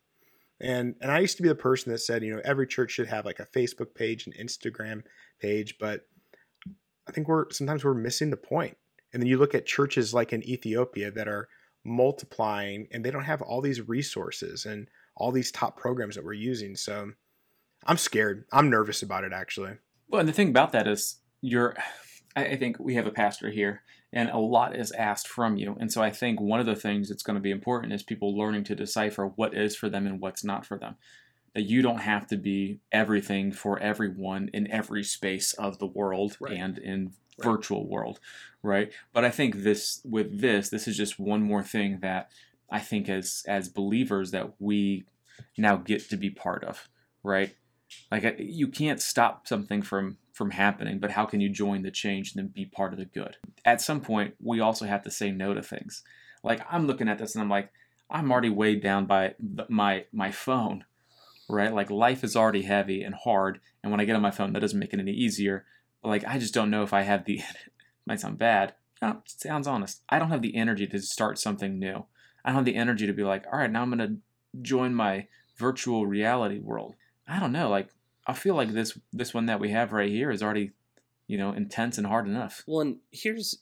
And 0.62 0.96
and 1.02 1.12
i 1.12 1.20
used 1.20 1.36
to 1.38 1.44
be 1.44 1.50
the 1.50 1.56
person 1.56 1.92
that 1.92 2.00
said 2.00 2.24
you 2.24 2.34
know 2.34 2.42
every 2.46 2.68
church 2.68 2.92
should 2.92 3.08
have 3.08 3.26
like 3.26 3.40
a 3.40 3.46
facebook 3.46 3.94
page 3.94 4.26
and 4.26 4.36
instagram 4.36 5.04
page 5.42 5.78
but 5.78 6.08
i 7.10 7.12
think 7.12 7.28
we're 7.28 7.52
sometimes 7.52 7.84
we're 7.84 7.94
missing 7.94 8.30
the 8.30 8.38
point 8.38 8.78
and 9.16 9.24
then 9.24 9.30
you 9.30 9.38
look 9.38 9.56
at 9.56 9.66
churches 9.66 10.14
like 10.14 10.34
in 10.34 10.44
Ethiopia 10.44 11.10
that 11.10 11.30
are 11.30 11.48
multiplying 11.86 12.86
and 12.92 13.06
they 13.06 13.12
don't 13.12 13.24
have 13.24 13.42
all 13.42 13.62
these 13.62 13.88
resources 13.88 14.66
and 14.66 14.90
all 15.16 15.32
these 15.32 15.54
top 15.54 15.78
programs 15.78 16.16
that 16.16 16.26
we're 16.26 16.34
using. 16.34 16.76
So 16.76 17.12
I'm 17.86 17.96
scared. 17.96 18.44
I'm 18.52 18.70
nervous 18.70 19.02
about 19.02 19.24
it 19.24 19.32
actually. 19.32 19.78
Well, 20.10 20.20
and 20.20 20.28
the 20.28 20.34
thing 20.34 20.50
about 20.50 20.74
that 20.74 20.86
is 20.86 21.22
you're 21.40 21.78
I 22.36 22.58
think 22.58 22.78
we 22.78 22.96
have 22.96 23.08
a 23.08 23.12
pastor 23.12 23.50
here 23.50 23.84
and 24.12 24.28
a 24.28 24.38
lot 24.38 24.76
is 24.76 24.92
asked 24.92 25.30
from 25.30 25.56
you. 25.56 25.78
And 25.80 25.90
so 25.90 26.04
I 26.04 26.12
think 26.12 26.42
one 26.42 26.60
of 26.60 26.66
the 26.66 26.76
things 26.76 27.08
that's 27.08 27.24
going 27.24 27.36
to 27.36 27.42
be 27.42 27.52
important 27.52 27.94
is 27.94 28.04
people 28.04 28.38
learning 28.38 28.66
to 28.66 28.76
decipher 28.76 29.28
what 29.28 29.56
is 29.56 29.78
for 29.78 29.88
them 29.88 30.06
and 30.06 30.20
what's 30.20 30.44
not 30.44 30.66
for 30.66 30.78
them. 30.78 30.98
That 31.54 31.70
you 31.70 31.82
don't 31.82 32.00
have 32.00 32.28
to 32.28 32.36
be 32.36 32.82
everything 32.92 33.54
for 33.54 33.80
everyone 33.80 34.50
in 34.54 34.70
every 34.70 35.06
space 35.06 35.54
of 35.54 35.80
the 35.80 35.88
world 35.88 36.36
right. 36.42 36.58
and 36.58 36.78
in 36.78 37.14
right. 37.38 37.46
virtual 37.46 37.88
world, 37.88 38.20
right? 38.64 38.92
But 39.14 39.26
I 39.26 39.30
think 39.30 39.64
this 39.64 40.02
with 40.04 40.42
this, 40.42 40.70
this 40.70 40.88
is 40.88 40.98
just 40.98 41.20
one 41.20 41.42
more 41.42 41.64
thing 41.64 42.00
that 42.02 42.32
I 42.70 42.80
think 42.80 43.10
as 43.10 43.44
as 43.48 43.70
believers 43.70 44.32
that 44.32 44.54
we 44.60 45.06
now 45.58 45.78
get 45.78 46.10
to 46.10 46.18
be 46.18 46.30
part 46.30 46.64
of, 46.64 46.90
right? 47.24 47.56
Like 48.12 48.36
you 48.40 48.68
can't 48.68 49.02
stop 49.02 49.48
something 49.48 49.82
from 49.82 50.18
from 50.34 50.52
happening, 50.52 51.00
but 51.00 51.12
how 51.12 51.26
can 51.26 51.40
you 51.40 51.50
join 51.50 51.82
the 51.84 51.92
change 51.92 52.34
and 52.34 52.44
then 52.44 52.52
be 52.54 52.66
part 52.66 52.92
of 52.92 53.00
the 53.00 53.06
good? 53.06 53.38
At 53.64 53.82
some 53.82 54.02
point, 54.02 54.36
we 54.42 54.60
also 54.60 54.86
have 54.86 55.04
to 55.04 55.12
say 55.12 55.32
no 55.32 55.54
to 55.54 55.62
things. 55.62 56.04
Like 56.44 56.62
I'm 56.70 56.88
looking 56.88 57.08
at 57.08 57.18
this 57.18 57.36
and 57.36 57.42
I'm 57.42 57.50
like, 57.50 57.72
I'm 58.10 58.32
already 58.32 58.50
weighed 58.50 58.82
down 58.82 59.06
by 59.06 59.36
my 59.70 60.06
my 60.12 60.32
phone, 60.32 60.86
right? 61.50 61.74
Like 61.74 61.90
life 61.90 62.24
is 62.24 62.36
already 62.36 62.64
heavy 62.64 63.02
and 63.04 63.16
hard, 63.16 63.60
and 63.84 63.92
when 63.92 64.02
I 64.02 64.06
get 64.06 64.16
on 64.16 64.22
my 64.22 64.32
phone, 64.32 64.54
that 64.54 64.60
doesn't 64.60 64.80
make 64.80 64.94
it 64.94 65.00
any 65.00 65.14
easier 65.14 65.66
like 66.06 66.26
I 66.26 66.38
just 66.38 66.54
don't 66.54 66.70
know 66.70 66.84
if 66.84 66.94
I 66.94 67.02
have 67.02 67.26
the 67.26 67.42
might 68.06 68.20
sound 68.20 68.38
bad. 68.38 68.74
No, 69.02 69.22
sounds 69.26 69.68
honest. 69.68 70.02
I 70.10 70.20
don't 70.20 70.30
have 70.30 70.42
the 70.42 70.56
energy 70.56 70.88
to 70.88 71.00
start 71.00 71.38
something 71.38 71.78
new. 71.78 72.06
I 72.44 72.50
don't 72.50 72.58
have 72.58 72.66
the 72.66 72.76
energy 72.76 73.08
to 73.08 73.14
be 73.14 73.24
like, 73.24 73.46
all 73.52 73.60
right, 73.60 73.72
now 73.72 73.82
I'm 73.82 73.90
gonna 73.90 74.18
join 74.62 74.94
my 74.94 75.28
virtual 75.58 76.06
reality 76.06 76.60
world. 76.60 76.96
I 77.28 77.40
don't 77.40 77.52
know. 77.52 77.70
Like 77.70 77.90
I 78.28 78.34
feel 78.34 78.56
like 78.56 78.72
this 78.72 78.98
this 79.12 79.34
one 79.34 79.46
that 79.48 79.60
we 79.60 79.72
have 79.72 79.94
right 79.94 80.10
here 80.10 80.32
is 80.32 80.42
already, 80.42 80.72
you 81.28 81.38
know, 81.38 81.52
intense 81.52 81.98
and 81.98 82.08
hard 82.08 82.28
enough. 82.28 82.64
Well, 82.68 82.82
and 82.82 82.98
here's 83.12 83.60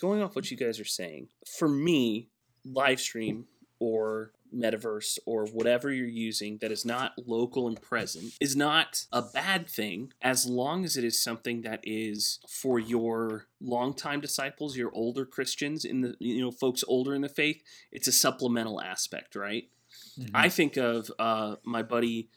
going 0.00 0.22
off 0.22 0.34
what 0.36 0.50
you 0.50 0.56
guys 0.56 0.80
are 0.80 0.84
saying. 0.84 1.28
For 1.58 1.68
me, 1.68 2.28
live 2.64 3.00
stream 3.00 3.46
or 3.78 4.32
metaverse 4.54 5.18
or 5.26 5.46
whatever 5.46 5.90
you're 5.92 6.06
using 6.06 6.58
that 6.60 6.72
is 6.72 6.84
not 6.84 7.12
local 7.26 7.66
and 7.66 7.80
present 7.80 8.32
is 8.40 8.56
not 8.56 9.04
a 9.12 9.22
bad 9.22 9.68
thing 9.68 10.12
as 10.22 10.46
long 10.46 10.84
as 10.84 10.96
it 10.96 11.04
is 11.04 11.22
something 11.22 11.62
that 11.62 11.80
is 11.84 12.40
for 12.48 12.78
your 12.78 13.46
longtime 13.60 14.20
disciples, 14.20 14.76
your 14.76 14.90
older 14.94 15.24
Christians 15.24 15.84
in 15.84 16.00
the 16.00 16.14
you 16.18 16.40
know 16.40 16.50
folks 16.50 16.84
older 16.86 17.14
in 17.14 17.22
the 17.22 17.28
faith. 17.28 17.62
It's 17.92 18.08
a 18.08 18.12
supplemental 18.12 18.80
aspect, 18.80 19.36
right? 19.36 19.64
Mm-hmm. 20.18 20.36
I 20.36 20.48
think 20.48 20.76
of 20.76 21.10
uh, 21.18 21.56
my 21.64 21.82
buddy 21.82 22.28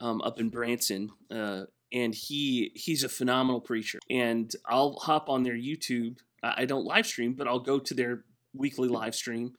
um, 0.00 0.20
up 0.22 0.40
in 0.40 0.48
Branson. 0.48 1.10
Uh, 1.30 1.64
and 1.92 2.14
he 2.14 2.72
he's 2.74 3.02
a 3.02 3.08
phenomenal 3.08 3.60
preacher 3.60 3.98
and 4.08 4.54
i'll 4.66 4.92
hop 5.00 5.28
on 5.28 5.42
their 5.42 5.56
youtube 5.56 6.18
i 6.42 6.64
don't 6.64 6.84
live 6.84 7.06
stream 7.06 7.34
but 7.34 7.48
i'll 7.48 7.58
go 7.58 7.78
to 7.78 7.94
their 7.94 8.24
weekly 8.54 8.88
live 8.88 9.14
stream 9.14 9.52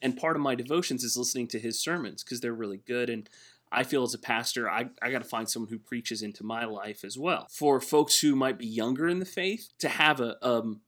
and 0.00 0.16
part 0.16 0.36
of 0.36 0.42
my 0.42 0.54
devotions 0.54 1.04
is 1.04 1.16
listening 1.16 1.48
to 1.48 1.58
his 1.58 1.80
sermons 1.80 2.22
because 2.22 2.40
they're 2.40 2.52
really 2.52 2.80
good 2.86 3.10
and 3.10 3.28
I 3.70 3.84
feel 3.84 4.02
as 4.02 4.14
a 4.14 4.18
pastor, 4.18 4.70
I, 4.70 4.88
I 5.02 5.10
got 5.10 5.22
to 5.22 5.28
find 5.28 5.48
someone 5.48 5.68
who 5.68 5.78
preaches 5.78 6.22
into 6.22 6.42
my 6.42 6.64
life 6.64 7.04
as 7.04 7.18
well. 7.18 7.48
For 7.50 7.82
folks 7.82 8.20
who 8.20 8.34
might 8.34 8.58
be 8.58 8.66
younger 8.66 9.08
in 9.08 9.18
the 9.18 9.26
faith, 9.26 9.68
to 9.80 9.90
have 9.90 10.20
a 10.20 10.42
um, 10.46 10.80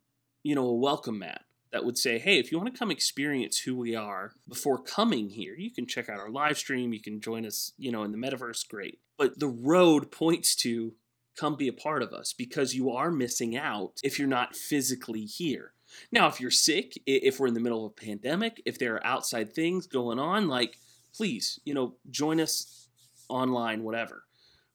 you 0.43 0.55
know, 0.55 0.67
a 0.67 0.75
welcome 0.75 1.19
mat 1.19 1.43
that 1.73 1.85
would 1.85 1.99
say, 1.99 2.19
hey, 2.19 2.39
if 2.39 2.51
you 2.51 2.59
want 2.59 2.73
to 2.73 2.79
come 2.79 2.91
experience 2.91 3.59
who 3.59 3.77
we 3.77 3.95
are 3.95 4.33
before 4.49 4.83
coming 4.83 5.29
here, 5.29 5.55
you 5.55 5.71
can 5.71 5.87
check 5.87 6.09
out 6.09 6.19
our 6.19 6.31
live 6.31 6.59
stream, 6.59 6.93
you 6.93 7.01
can 7.01 7.21
join 7.21 7.47
us, 7.47 7.73
you 7.79 7.93
know, 7.93 8.03
in 8.03 8.13
the 8.13 8.19
metaverse, 8.19 8.67
great. 8.67 8.99
But 9.17 9.39
the 9.39 9.49
road 9.49 10.11
points 10.11 10.57
to 10.57 10.95
come 11.39 11.57
be 11.57 11.69
a 11.69 11.73
part 11.73 12.03
of 12.03 12.13
us 12.13 12.33
because 12.33 12.75
you 12.75 12.91
are 12.91 13.11
missing 13.11 13.57
out 13.57 13.93
if 14.03 14.19
you're 14.19 14.29
not 14.29 14.57
physically 14.57 15.25
here. 15.25 15.73
Now, 16.13 16.29
if 16.29 16.41
you're 16.41 16.51
sick, 16.51 17.01
if 17.07 17.39
we're 17.39 17.49
in 17.49 17.55
the 17.55 17.61
middle 17.61 17.87
of 17.87 17.93
a 17.93 18.07
pandemic, 18.07 18.63
if 18.65 18.79
there 18.79 18.95
are 18.95 19.07
outside 19.07 19.53
things 19.53 19.87
going 19.87 20.19
on, 20.19 20.49
like, 20.49 20.77
please, 21.15 21.61
you 21.65 21.75
know, 21.75 21.97
join 22.11 22.41
us 22.41 22.89
online, 23.29 23.83
whatever. 23.83 24.25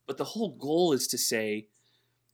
But 0.08 0.17
the 0.17 0.23
whole 0.23 0.56
goal 0.58 0.93
is 0.93 1.08
to 1.08 1.17
say, 1.17 1.67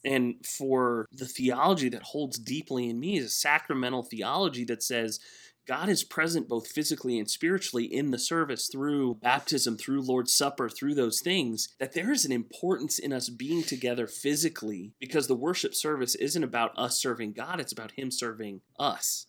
and 0.03 0.35
for 0.45 1.07
the 1.11 1.27
theology 1.27 1.89
that 1.89 2.01
holds 2.01 2.39
deeply 2.39 2.89
in 2.89 2.99
me 2.99 3.17
is 3.17 3.25
a 3.25 3.29
sacramental 3.29 4.03
theology 4.03 4.63
that 4.65 4.81
says 4.81 5.19
God 5.67 5.89
is 5.89 6.03
present 6.03 6.49
both 6.49 6.67
physically 6.67 7.19
and 7.19 7.29
spiritually 7.29 7.85
in 7.85 8.11
the 8.11 8.17
service 8.17 8.67
through 8.67 9.15
baptism, 9.15 9.77
through 9.77 10.01
Lord's 10.01 10.33
Supper, 10.33 10.69
through 10.69 10.95
those 10.95 11.21
things, 11.21 11.69
that 11.79 11.93
there 11.93 12.11
is 12.11 12.25
an 12.25 12.31
importance 12.31 12.97
in 12.97 13.13
us 13.13 13.29
being 13.29 13.63
together 13.63 14.07
physically 14.07 14.93
because 14.99 15.27
the 15.27 15.35
worship 15.35 15.75
service 15.75 16.15
isn't 16.15 16.43
about 16.43 16.77
us 16.77 16.99
serving 16.99 17.33
God, 17.33 17.59
it's 17.59 17.71
about 17.71 17.91
Him 17.91 18.09
serving 18.09 18.61
us. 18.79 19.27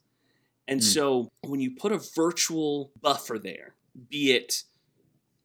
And 0.67 0.81
mm. 0.81 0.85
so 0.85 1.31
when 1.43 1.61
you 1.61 1.73
put 1.73 1.93
a 1.93 2.01
virtual 2.17 2.93
buffer 3.01 3.39
there, 3.39 3.75
be 4.09 4.33
it 4.33 4.63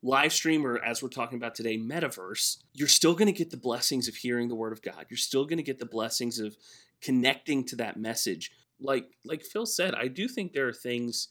live 0.02 0.32
stream 0.32 0.65
or 0.65 0.78
as 0.78 1.04
we're 1.04 1.10
talking 1.10 1.38
about 1.38 1.56
today, 1.56 1.78
metaverse, 1.78 2.58
you're 2.73 2.88
still 2.88 3.13
going 3.13 3.28
to 3.28 3.38
get 3.38 3.50
the 3.50 3.58
blessings 3.58 4.08
of 4.08 4.15
hearing 4.15 4.47
the 4.47 4.56
word 4.56 4.71
of 4.71 4.82
God. 4.82 5.06
You're 5.10 5.17
still 5.17 5.45
going 5.45 5.58
to 5.58 5.63
get 5.63 5.80
the 5.80 5.86
blessings 5.86 6.39
of 6.39 6.56
connecting 7.02 7.63
to 7.65 7.76
that 7.76 7.97
message 7.97 8.52
like 8.80 9.08
like 9.26 9.42
Phil 9.42 9.66
said, 9.66 9.94
I 9.96 10.08
do 10.08 10.28
think 10.28 10.54
there 10.54 10.68
are 10.68 10.74
things 10.74 11.30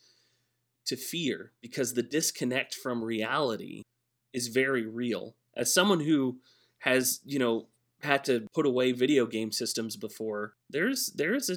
to 0.86 0.96
fear 0.96 1.52
because 1.60 1.94
the 1.94 2.02
disconnect 2.02 2.74
from 2.74 3.02
reality 3.02 3.82
is 4.32 4.48
very 4.48 4.86
real. 4.86 5.34
As 5.56 5.72
someone 5.72 6.00
who 6.00 6.38
has, 6.80 7.20
you 7.24 7.38
know, 7.38 7.66
had 8.02 8.24
to 8.24 8.46
put 8.54 8.66
away 8.66 8.92
video 8.92 9.26
game 9.26 9.50
systems 9.52 9.96
before. 9.96 10.54
There's 10.70 11.06
there's 11.14 11.50
a 11.50 11.56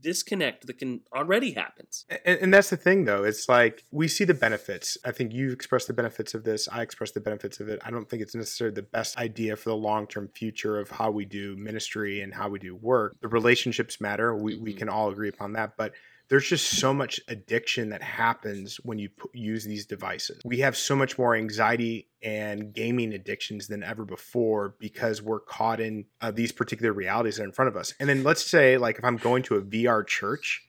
disconnect 0.00 0.66
that 0.66 0.78
can 0.78 1.00
already 1.14 1.52
happens. 1.52 2.04
And, 2.24 2.38
and, 2.40 2.54
that's 2.54 2.70
the 2.70 2.76
thing, 2.76 3.04
though. 3.04 3.24
It's 3.24 3.48
like 3.48 3.84
we 3.90 4.08
see 4.08 4.24
the 4.24 4.34
benefits. 4.34 4.96
I 5.04 5.12
think 5.12 5.32
you 5.32 5.52
express 5.52 5.86
the 5.86 5.92
benefits 5.92 6.34
of 6.34 6.44
this. 6.44 6.68
I 6.70 6.82
express 6.82 7.12
the 7.12 7.20
benefits 7.20 7.60
of 7.60 7.68
it. 7.68 7.80
I 7.84 7.90
don't 7.90 8.08
think 8.08 8.22
it's 8.22 8.34
necessarily 8.34 8.74
the 8.74 8.82
best 8.82 9.18
idea 9.18 9.56
for 9.56 9.70
the 9.70 9.76
long 9.76 10.06
term 10.06 10.28
future 10.28 10.78
of 10.78 10.90
how 10.90 11.10
we 11.10 11.24
do 11.24 11.56
ministry 11.56 12.20
and 12.20 12.34
how 12.34 12.48
we 12.48 12.58
do 12.58 12.74
work. 12.76 13.16
The 13.20 13.28
relationships 13.28 14.00
matter. 14.00 14.34
We, 14.34 14.54
mm-hmm. 14.54 14.64
we 14.64 14.72
can 14.72 14.88
all 14.88 15.10
agree 15.10 15.28
upon 15.28 15.54
that. 15.54 15.76
But 15.76 15.92
there's 16.30 16.48
just 16.48 16.78
so 16.78 16.94
much 16.94 17.20
addiction 17.26 17.90
that 17.90 18.02
happens 18.02 18.76
when 18.76 19.00
you 19.00 19.10
put, 19.10 19.34
use 19.34 19.64
these 19.64 19.84
devices. 19.84 20.40
We 20.44 20.58
have 20.60 20.76
so 20.76 20.94
much 20.94 21.18
more 21.18 21.34
anxiety 21.34 22.08
and 22.22 22.72
gaming 22.72 23.12
addictions 23.12 23.66
than 23.66 23.82
ever 23.82 24.04
before 24.04 24.76
because 24.78 25.20
we're 25.20 25.40
caught 25.40 25.80
in 25.80 26.04
uh, 26.20 26.30
these 26.30 26.52
particular 26.52 26.92
realities 26.92 27.36
that 27.36 27.42
are 27.42 27.46
in 27.46 27.52
front 27.52 27.68
of 27.68 27.76
us. 27.76 27.94
And 27.98 28.08
then 28.08 28.22
let's 28.22 28.48
say, 28.48 28.78
like, 28.78 28.96
if 28.96 29.04
I'm 29.04 29.16
going 29.16 29.42
to 29.44 29.56
a 29.56 29.60
VR 29.60 30.06
church, 30.06 30.68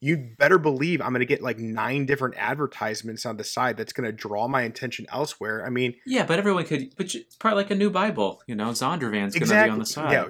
you 0.00 0.16
better 0.38 0.58
believe 0.58 1.02
I'm 1.02 1.10
going 1.10 1.20
to 1.20 1.26
get 1.26 1.42
like 1.42 1.58
nine 1.58 2.06
different 2.06 2.36
advertisements 2.38 3.26
on 3.26 3.36
the 3.36 3.44
side 3.44 3.76
that's 3.76 3.92
going 3.92 4.06
to 4.06 4.12
draw 4.12 4.48
my 4.48 4.62
attention 4.62 5.04
elsewhere. 5.12 5.66
I 5.66 5.70
mean, 5.70 5.96
yeah, 6.06 6.24
but 6.24 6.38
everyone 6.38 6.64
could, 6.64 6.96
but 6.96 7.14
it's 7.14 7.36
probably 7.36 7.64
like 7.64 7.70
a 7.70 7.74
new 7.74 7.90
Bible, 7.90 8.40
you 8.46 8.54
know, 8.54 8.70
Zondervan's 8.70 9.34
exactly, 9.34 9.36
going 9.36 9.48
to 9.48 9.64
be 9.64 9.70
on 9.70 9.78
the 9.80 9.86
side. 9.86 10.12
Yeah, 10.12 10.28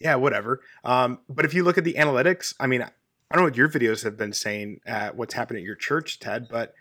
yeah, 0.00 0.14
whatever. 0.14 0.60
Um, 0.84 1.18
but 1.28 1.44
if 1.44 1.54
you 1.54 1.64
look 1.64 1.78
at 1.78 1.84
the 1.84 1.94
analytics, 1.94 2.54
I 2.60 2.66
mean, 2.66 2.84
I 3.30 3.36
don't 3.36 3.42
know 3.42 3.48
what 3.48 3.56
your 3.56 3.68
videos 3.68 4.02
have 4.02 4.16
been 4.16 4.32
saying 4.32 4.80
at 4.86 5.16
what's 5.16 5.34
happening 5.34 5.62
at 5.62 5.66
your 5.66 5.76
church, 5.76 6.18
Ted, 6.18 6.48
but 6.50 6.74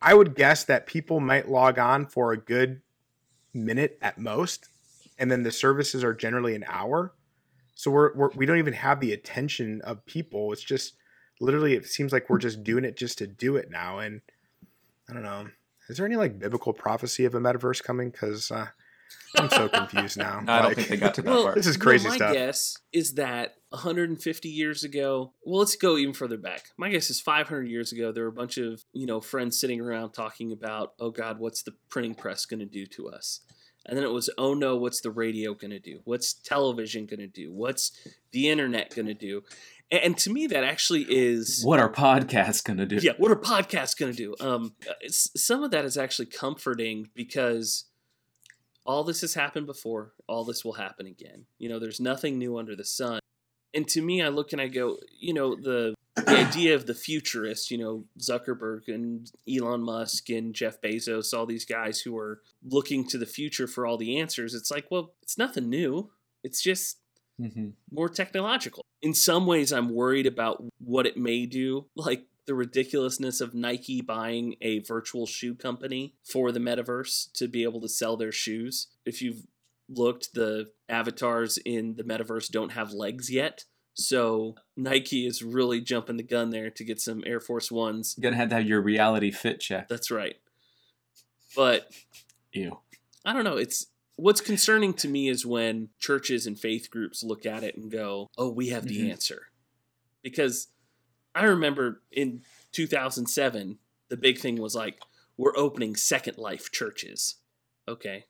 I 0.00 0.14
would 0.14 0.36
guess 0.36 0.64
that 0.64 0.86
people 0.86 1.18
might 1.18 1.48
log 1.48 1.78
on 1.78 2.06
for 2.06 2.32
a 2.32 2.36
good 2.36 2.82
minute 3.52 3.98
at 4.00 4.18
most, 4.18 4.68
and 5.18 5.30
then 5.30 5.42
the 5.42 5.50
services 5.50 6.04
are 6.04 6.14
generally 6.14 6.54
an 6.54 6.64
hour. 6.68 7.12
So 7.74 7.90
we're, 7.90 8.14
we're 8.14 8.30
we 8.30 8.46
don't 8.46 8.58
even 8.58 8.74
have 8.74 9.00
the 9.00 9.12
attention 9.12 9.80
of 9.82 10.04
people. 10.06 10.52
It's 10.52 10.62
just 10.62 10.94
literally 11.40 11.74
it 11.74 11.86
seems 11.86 12.12
like 12.12 12.30
we're 12.30 12.38
just 12.38 12.62
doing 12.62 12.84
it 12.84 12.96
just 12.96 13.18
to 13.18 13.26
do 13.26 13.56
it 13.56 13.70
now. 13.70 13.98
And 13.98 14.20
I 15.08 15.14
don't 15.14 15.22
know. 15.22 15.48
Is 15.88 15.96
there 15.96 16.06
any 16.06 16.16
like 16.16 16.38
biblical 16.38 16.72
prophecy 16.72 17.24
of 17.24 17.34
a 17.34 17.40
metaverse 17.40 17.82
coming? 17.82 18.10
Because 18.10 18.50
uh, 18.50 18.68
I'm 19.36 19.50
so 19.50 19.68
confused 19.68 20.16
now. 20.16 20.40
no, 20.40 20.52
I 20.52 20.62
don't 20.62 20.74
think 20.74 20.88
they 20.88 20.96
got 20.96 21.14
to 21.14 21.22
that 21.22 21.30
well, 21.30 21.42
part. 21.44 21.54
This 21.54 21.66
is 21.66 21.76
crazy 21.76 22.04
well, 22.04 22.12
my 22.12 22.16
stuff. 22.16 22.28
My 22.30 22.34
guess 22.34 22.76
is 22.92 23.14
that 23.14 23.54
150 23.70 24.48
years 24.48 24.84
ago. 24.84 25.32
Well, 25.44 25.58
let's 25.60 25.76
go 25.76 25.96
even 25.96 26.14
further 26.14 26.38
back. 26.38 26.70
My 26.76 26.88
guess 26.88 27.10
is 27.10 27.20
500 27.20 27.68
years 27.68 27.92
ago. 27.92 28.12
There 28.12 28.24
were 28.24 28.30
a 28.30 28.32
bunch 28.32 28.58
of 28.58 28.84
you 28.92 29.06
know 29.06 29.20
friends 29.20 29.58
sitting 29.60 29.80
around 29.80 30.12
talking 30.12 30.52
about, 30.52 30.94
oh 30.98 31.10
God, 31.10 31.38
what's 31.38 31.62
the 31.62 31.74
printing 31.88 32.14
press 32.14 32.46
going 32.46 32.60
to 32.60 32.66
do 32.66 32.86
to 32.86 33.08
us? 33.08 33.40
And 33.86 33.96
then 33.96 34.04
it 34.04 34.12
was, 34.12 34.28
oh 34.36 34.54
no, 34.54 34.76
what's 34.76 35.00
the 35.00 35.10
radio 35.10 35.54
going 35.54 35.70
to 35.70 35.78
do? 35.78 36.00
What's 36.04 36.34
television 36.34 37.06
going 37.06 37.20
to 37.20 37.26
do? 37.26 37.52
What's 37.52 37.92
the 38.32 38.48
internet 38.50 38.94
going 38.94 39.06
to 39.06 39.14
do? 39.14 39.42
And 39.90 40.18
to 40.18 40.30
me, 40.30 40.46
that 40.48 40.64
actually 40.64 41.06
is 41.08 41.62
what 41.64 41.80
are 41.80 41.90
podcasts 41.90 42.62
going 42.62 42.76
to 42.76 42.84
do? 42.84 42.96
Yeah, 42.96 43.12
what 43.16 43.30
are 43.30 43.36
podcasts 43.36 43.96
going 43.96 44.12
to 44.12 44.16
do? 44.16 44.34
Um, 44.38 44.74
some 45.08 45.62
of 45.62 45.70
that 45.70 45.86
is 45.86 45.96
actually 45.96 46.26
comforting 46.26 47.08
because 47.14 47.84
all 48.88 49.04
this 49.04 49.20
has 49.20 49.34
happened 49.34 49.66
before. 49.66 50.14
All 50.26 50.44
this 50.44 50.64
will 50.64 50.72
happen 50.72 51.06
again. 51.06 51.44
You 51.58 51.68
know, 51.68 51.78
there's 51.78 52.00
nothing 52.00 52.38
new 52.38 52.56
under 52.56 52.74
the 52.74 52.86
sun. 52.86 53.20
And 53.74 53.86
to 53.88 54.00
me, 54.00 54.22
I 54.22 54.28
look 54.28 54.52
and 54.52 54.62
I 54.62 54.68
go, 54.68 54.96
you 55.20 55.34
know, 55.34 55.54
the 55.54 55.94
the 56.16 56.30
idea 56.48 56.74
of 56.74 56.86
the 56.86 56.94
futurist, 56.94 57.70
you 57.70 57.76
know, 57.76 58.06
Zuckerberg 58.18 58.88
and 58.88 59.30
Elon 59.46 59.82
Musk 59.82 60.30
and 60.30 60.54
Jeff 60.54 60.80
Bezos, 60.80 61.36
all 61.36 61.44
these 61.44 61.66
guys 61.66 62.00
who 62.00 62.16
are 62.16 62.40
looking 62.64 63.06
to 63.08 63.18
the 63.18 63.26
future 63.26 63.66
for 63.66 63.86
all 63.86 63.98
the 63.98 64.18
answers. 64.18 64.54
It's 64.54 64.70
like, 64.70 64.86
well, 64.90 65.12
it's 65.22 65.36
nothing 65.36 65.68
new. 65.68 66.10
It's 66.42 66.62
just 66.62 66.96
mm-hmm. 67.38 67.68
more 67.92 68.08
technological. 68.08 68.82
In 69.02 69.12
some 69.12 69.46
ways, 69.46 69.70
I'm 69.70 69.90
worried 69.90 70.26
about 70.26 70.64
what 70.78 71.06
it 71.06 71.18
may 71.18 71.44
do. 71.44 71.86
Like 71.94 72.24
the 72.48 72.54
ridiculousness 72.54 73.42
of 73.42 73.54
Nike 73.54 74.00
buying 74.00 74.56
a 74.62 74.78
virtual 74.80 75.26
shoe 75.26 75.54
company 75.54 76.14
for 76.24 76.50
the 76.50 76.58
metaverse 76.58 77.30
to 77.34 77.46
be 77.46 77.62
able 77.62 77.82
to 77.82 77.88
sell 77.90 78.16
their 78.16 78.32
shoes. 78.32 78.88
If 79.04 79.20
you've 79.20 79.46
looked, 79.86 80.32
the 80.32 80.70
avatars 80.88 81.58
in 81.58 81.96
the 81.96 82.04
metaverse 82.04 82.50
don't 82.50 82.72
have 82.72 82.90
legs 82.90 83.30
yet. 83.30 83.66
So 83.92 84.54
Nike 84.78 85.26
is 85.26 85.42
really 85.42 85.82
jumping 85.82 86.16
the 86.16 86.22
gun 86.22 86.48
there 86.48 86.70
to 86.70 86.84
get 86.84 87.02
some 87.02 87.22
Air 87.26 87.38
Force 87.38 87.70
Ones. 87.70 88.14
You're 88.16 88.30
gonna 88.30 88.40
have 88.40 88.48
to 88.48 88.54
have 88.54 88.66
your 88.66 88.80
reality 88.80 89.30
fit 89.30 89.60
check. 89.60 89.88
That's 89.88 90.10
right. 90.10 90.36
But 91.54 91.92
ew. 92.52 92.78
I 93.26 93.34
don't 93.34 93.44
know. 93.44 93.58
It's 93.58 93.88
what's 94.16 94.40
concerning 94.40 94.94
to 94.94 95.08
me 95.08 95.28
is 95.28 95.44
when 95.44 95.90
churches 95.98 96.46
and 96.46 96.58
faith 96.58 96.90
groups 96.90 97.22
look 97.22 97.44
at 97.44 97.62
it 97.62 97.76
and 97.76 97.90
go, 97.90 98.30
"Oh, 98.38 98.48
we 98.50 98.68
have 98.68 98.86
the 98.86 99.00
mm-hmm. 99.00 99.10
answer," 99.10 99.48
because 100.22 100.68
I 101.34 101.44
remember 101.44 102.02
in 102.10 102.42
2007, 102.72 103.78
the 104.08 104.16
big 104.16 104.38
thing 104.38 104.60
was 104.60 104.74
like, 104.74 104.98
we're 105.36 105.56
opening 105.56 105.96
Second 105.96 106.38
Life 106.38 106.72
churches. 106.72 107.36
Okay. 107.86 108.26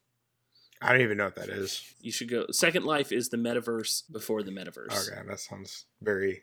I 0.80 0.92
don't 0.92 1.00
even 1.00 1.18
know 1.18 1.24
what 1.24 1.37
that 1.37 1.48
is. 1.48 1.82
You 2.00 2.12
should 2.12 2.30
go. 2.30 2.46
Second 2.52 2.84
Life 2.84 3.11
is 3.11 3.30
the 3.30 3.37
metaverse 3.37 4.02
before 4.12 4.42
the 4.42 4.52
metaverse. 4.52 5.08
Okay, 5.08 5.20
that 5.26 5.40
sounds 5.40 5.87
very 6.00 6.42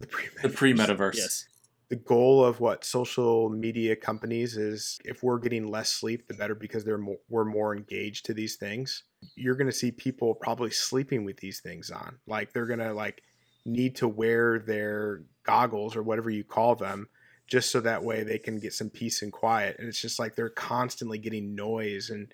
the 0.00 0.06
pre 0.06 0.24
the 0.42 0.48
pre 0.48 0.74
metaverse. 0.74 1.16
Yes. 1.16 1.46
The 1.88 1.96
goal 1.96 2.44
of 2.44 2.58
what 2.58 2.84
social 2.84 3.48
media 3.48 3.94
companies 3.94 4.56
is 4.56 4.98
if 5.04 5.22
we're 5.22 5.38
getting 5.38 5.68
less 5.68 5.92
sleep, 5.92 6.26
the 6.26 6.34
better 6.34 6.56
because 6.56 6.84
they're 6.84 6.98
more, 6.98 7.18
we're 7.28 7.44
more 7.44 7.76
engaged 7.76 8.26
to 8.26 8.34
these 8.34 8.56
things. 8.56 9.04
You're 9.36 9.54
going 9.54 9.68
to 9.68 9.72
see 9.72 9.92
people 9.92 10.34
probably 10.34 10.70
sleeping 10.70 11.24
with 11.24 11.36
these 11.36 11.60
things 11.60 11.92
on. 11.92 12.18
Like 12.26 12.52
they're 12.52 12.66
going 12.66 12.80
to 12.80 12.92
like 12.92 13.22
need 13.66 13.96
to 13.96 14.08
wear 14.08 14.58
their 14.58 15.22
goggles 15.42 15.96
or 15.96 16.02
whatever 16.02 16.30
you 16.30 16.44
call 16.44 16.74
them 16.74 17.08
just 17.46 17.70
so 17.70 17.80
that 17.80 18.02
way 18.02 18.22
they 18.22 18.38
can 18.38 18.58
get 18.58 18.72
some 18.72 18.90
peace 18.90 19.22
and 19.22 19.32
quiet. 19.32 19.76
And 19.78 19.88
it's 19.88 20.00
just 20.00 20.18
like 20.18 20.34
they're 20.34 20.48
constantly 20.48 21.18
getting 21.18 21.54
noise. 21.54 22.10
And 22.10 22.32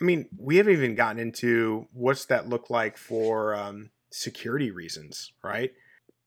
i 0.00 0.04
mean 0.04 0.28
we 0.36 0.56
haven't 0.56 0.72
even 0.72 0.94
gotten 0.94 1.20
into 1.20 1.86
what's 1.92 2.24
that 2.26 2.48
look 2.48 2.70
like 2.70 2.96
for 2.96 3.54
um, 3.54 3.90
security 4.10 4.70
reasons 4.70 5.32
right? 5.42 5.72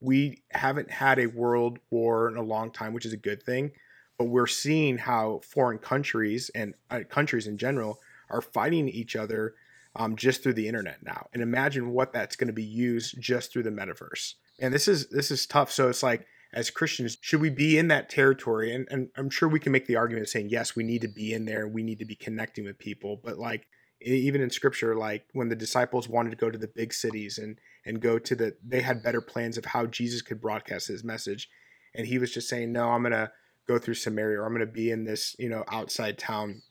We 0.00 0.42
haven't 0.50 0.90
had 0.90 1.18
a 1.18 1.26
world 1.26 1.78
war 1.90 2.28
in 2.28 2.36
a 2.36 2.42
long 2.42 2.70
time 2.70 2.92
which 2.92 3.06
is 3.06 3.12
a 3.12 3.18
good 3.18 3.42
thing 3.42 3.72
but 4.18 4.26
we're 4.26 4.46
seeing 4.46 4.98
how 4.98 5.40
foreign 5.44 5.78
countries 5.78 6.50
and 6.54 6.74
uh, 6.90 7.00
countries 7.08 7.46
in 7.46 7.58
general 7.58 8.00
are 8.30 8.40
fighting 8.40 8.88
each 8.88 9.14
other 9.14 9.54
um, 9.96 10.16
just 10.16 10.42
through 10.42 10.54
the 10.54 10.68
internet 10.68 11.02
now. 11.02 11.26
And 11.32 11.42
imagine 11.42 11.90
what 11.90 12.12
that's 12.12 12.36
going 12.36 12.48
to 12.48 12.52
be 12.52 12.64
used 12.64 13.20
just 13.20 13.52
through 13.52 13.64
the 13.64 13.70
metaverse. 13.70 14.34
And 14.60 14.72
this 14.72 14.88
is 14.88 15.08
this 15.08 15.30
is 15.30 15.46
tough. 15.46 15.72
So 15.72 15.88
it's 15.88 16.02
like 16.02 16.26
as 16.52 16.70
Christians, 16.70 17.18
should 17.20 17.40
we 17.40 17.50
be 17.50 17.76
in 17.76 17.88
that 17.88 18.08
territory? 18.08 18.74
And, 18.74 18.86
and 18.90 19.08
I'm 19.16 19.30
sure 19.30 19.48
we 19.48 19.60
can 19.60 19.72
make 19.72 19.86
the 19.86 19.96
argument 19.96 20.22
of 20.22 20.30
saying, 20.30 20.48
yes, 20.48 20.76
we 20.76 20.84
need 20.84 21.02
to 21.02 21.08
be 21.08 21.32
in 21.32 21.44
there. 21.44 21.66
We 21.66 21.82
need 21.82 21.98
to 21.98 22.04
be 22.04 22.14
connecting 22.14 22.64
with 22.64 22.78
people. 22.78 23.20
But 23.22 23.38
like 23.38 23.66
even 24.00 24.40
in 24.40 24.50
scripture, 24.50 24.94
like 24.94 25.24
when 25.32 25.48
the 25.48 25.56
disciples 25.56 26.08
wanted 26.08 26.30
to 26.30 26.36
go 26.36 26.50
to 26.50 26.58
the 26.58 26.68
big 26.68 26.92
cities 26.92 27.38
and 27.38 27.58
and 27.84 28.00
go 28.00 28.18
to 28.18 28.34
the 28.34 28.56
they 28.64 28.80
had 28.80 29.02
better 29.02 29.20
plans 29.20 29.56
of 29.56 29.64
how 29.64 29.86
Jesus 29.86 30.22
could 30.22 30.40
broadcast 30.40 30.88
his 30.88 31.04
message. 31.04 31.48
And 31.94 32.06
he 32.06 32.18
was 32.18 32.32
just 32.32 32.48
saying, 32.48 32.72
No, 32.72 32.90
I'm 32.90 33.02
gonna 33.02 33.32
go 33.66 33.78
through 33.78 33.94
Samaria 33.94 34.40
or 34.40 34.46
I'm 34.46 34.52
gonna 34.52 34.66
be 34.66 34.90
in 34.90 35.04
this, 35.04 35.34
you 35.38 35.48
know, 35.48 35.64
outside 35.68 36.18
town 36.18 36.62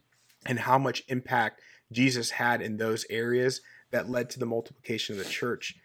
and 0.45 0.59
how 0.59 0.77
much 0.77 1.03
impact 1.07 1.61
Jesus 1.91 2.31
had 2.31 2.61
in 2.61 2.77
those 2.77 3.05
areas 3.09 3.61
that 3.91 4.09
led 4.09 4.29
to 4.31 4.39
the 4.39 4.45
multiplication 4.45 5.17
of 5.17 5.23
the 5.23 5.29
church. 5.29 5.75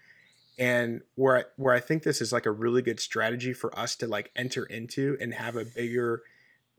And 0.59 1.03
where 1.15 1.39
I, 1.39 1.45
where 1.57 1.75
I 1.75 1.81
think 1.81 2.03
this 2.03 2.21
is 2.21 2.33
like 2.33 2.47
a 2.47 2.51
really 2.51 2.83
good 2.83 3.01
strategy 3.01 3.53
for 3.53 3.77
us 3.79 3.97
to 3.97 4.07
like 4.07 4.31
enter 4.37 4.65
into 4.65 5.17
and 5.21 5.33
have 5.35 5.57
a 5.57 5.65
bigger 5.65 6.23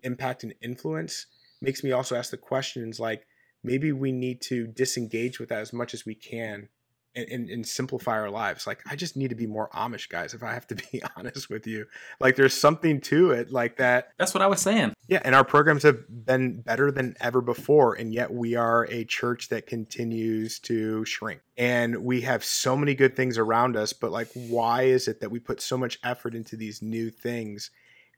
impact 0.04 0.44
and 0.44 0.54
influence 0.62 1.28
makes 1.62 1.84
me 1.84 1.92
also 1.92 2.16
ask 2.16 2.32
the 2.32 2.38
questions 2.38 3.00
like 3.00 3.26
maybe 3.64 3.92
we 3.92 4.12
need 4.12 4.42
to 4.42 4.68
disengage 4.68 5.40
with 5.40 5.50
that 5.50 5.62
as 5.62 5.72
much 5.72 5.94
as 5.94 6.06
we 6.06 6.16
can 6.16 6.68
and, 7.16 7.28
and, 7.30 7.50
and, 7.50 7.68
simplify 7.68 8.14
our 8.14 8.30
lives. 8.30 8.66
Like, 8.66 8.82
I 8.90 8.96
just 8.96 9.18
need 9.18 9.30
to 9.30 9.36
be 9.36 9.48
more 9.48 9.70
Amish, 9.74 10.08
guys, 10.08 10.34
if 10.34 10.44
I 10.44 10.54
have 10.54 10.68
to 10.68 10.76
be 10.92 11.02
honest 11.18 11.50
with 11.50 11.68
you. 11.68 11.86
Like, 12.20 12.36
there's 12.36 12.54
something 12.54 13.02
to 13.02 13.32
it 13.32 13.52
like 13.52 13.78
that. 13.78 14.12
That's 14.18 14.34
what 14.34 14.42
I 14.42 14.48
was 14.48 14.62
saying. 14.62 14.94
Yeah. 15.08 15.22
And 15.24 15.36
our 15.36 15.44
programs 15.44 15.84
have 15.84 16.04
been 16.10 16.62
better 16.62 16.92
than 16.92 17.16
ever 17.20 17.42
before. 17.42 17.96
And 17.96 18.14
yet 18.14 18.32
we 18.32 18.56
are 18.56 18.88
a 18.90 19.04
church 19.06 19.50
that 19.50 19.68
continues 19.68 20.60
to 20.60 21.04
shrink. 21.06 21.42
And 21.58 22.04
we 22.04 22.22
have 22.22 22.44
so 22.44 22.76
many 22.76 22.96
good 22.96 23.16
things 23.16 23.38
around 23.38 23.76
us. 23.76 23.94
But, 23.94 24.12
like, 24.12 24.30
why 24.34 24.84
is 24.84 25.08
it 25.08 25.20
that 25.22 25.32
we 25.32 25.40
put 25.40 25.62
so 25.62 25.78
much 25.78 26.00
effort 26.04 26.34
into 26.34 26.56
these 26.56 26.82
new 26.82 27.10
things 27.10 27.72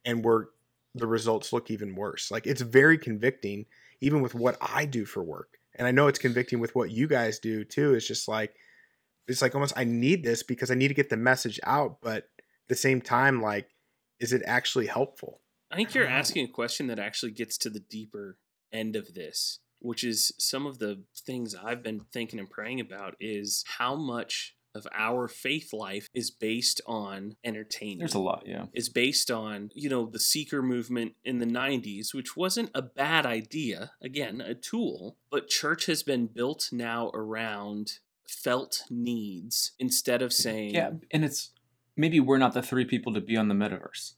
and 0.06 0.24
we're, 0.24 0.46
the 0.96 1.08
results 1.08 1.52
look 1.52 1.72
even 1.72 1.96
worse? 1.96 2.30
Like, 2.30 2.46
it's 2.46 2.62
very 2.62 2.98
convicting, 2.98 3.66
even 4.02 4.22
with 4.22 4.36
what 4.36 4.58
I 4.62 4.86
do 4.86 5.06
for 5.06 5.24
work. 5.24 5.58
And 5.76 5.88
I 5.88 5.92
know 5.92 6.08
it's 6.08 6.20
convicting 6.20 6.60
with 6.60 6.76
what 6.76 6.92
you 6.92 7.08
guys 7.08 7.40
do 7.40 7.64
too. 7.64 7.96
It's 7.96 8.08
just 8.08 8.28
like, 8.28 8.54
it's 9.28 9.42
like 9.42 9.56
almost 9.56 9.74
I 9.78 9.84
need 9.84 10.24
this 10.24 10.44
because 10.44 10.72
I 10.72 10.76
need 10.76 10.90
to 10.90 10.94
get 10.94 11.10
the 11.10 11.18
message 11.18 11.60
out, 11.64 11.98
but 12.02 12.18
at 12.18 12.24
the 12.68 12.76
same 12.76 13.02
time, 13.02 13.42
like, 13.42 13.70
is 14.20 14.34
it 14.34 14.42
actually 14.46 14.88
helpful? 14.88 15.42
I 15.72 15.76
think 15.76 15.94
you're 15.94 16.08
asking 16.08 16.46
a 16.46 16.52
question 16.52 16.88
that 16.88 17.00
actually 17.00 17.32
gets 17.32 17.58
to 17.60 17.70
the 17.70 17.80
deeper 17.80 18.38
end 18.72 18.96
of 18.96 19.14
this, 19.14 19.60
which 19.80 20.04
is 20.04 20.32
some 20.38 20.66
of 20.66 20.80
the 20.80 21.04
things 21.26 21.56
I've 21.56 21.84
been 21.84 22.02
thinking 22.12 22.40
and 22.40 22.50
praying 22.50 22.80
about 22.80 23.16
is 23.20 23.64
how 23.78 23.96
much 23.96 24.56
of 24.76 24.88
our 24.94 25.28
faith 25.28 25.72
life 25.72 26.08
is 26.14 26.32
based 26.32 26.82
on 26.88 27.36
entertainment. 27.44 28.00
There's 28.00 28.16
a 28.16 28.20
lot, 28.20 28.44
yeah. 28.46 28.66
Is 28.74 28.90
based 28.90 29.30
on, 29.30 29.70
you 29.76 29.90
know, 29.90 30.06
the 30.06 30.20
seeker 30.20 30.62
movement 30.62 31.14
in 31.24 31.40
the 31.40 31.46
90s, 31.46 32.14
which 32.14 32.36
wasn't 32.36 32.72
a 32.74 32.82
bad 32.82 33.26
idea, 33.26 33.92
again, 34.02 34.42
a 34.42 34.56
tool, 34.56 35.18
but 35.30 35.48
church 35.48 35.86
has 35.86 36.02
been 36.02 36.28
built 36.28 36.70
now 36.72 37.10
around 37.14 38.00
felt 38.28 38.84
needs 38.90 39.72
instead 39.80 40.22
of 40.22 40.34
saying 40.34 40.74
Yeah, 40.74 40.92
and 41.12 41.24
it's 41.24 41.52
maybe 41.96 42.20
we're 42.20 42.38
not 42.38 42.54
the 42.54 42.62
three 42.62 42.86
people 42.86 43.14
to 43.14 43.22
be 43.22 43.38
on 43.38 43.48
the 43.48 43.56
metaverse. 43.56 44.14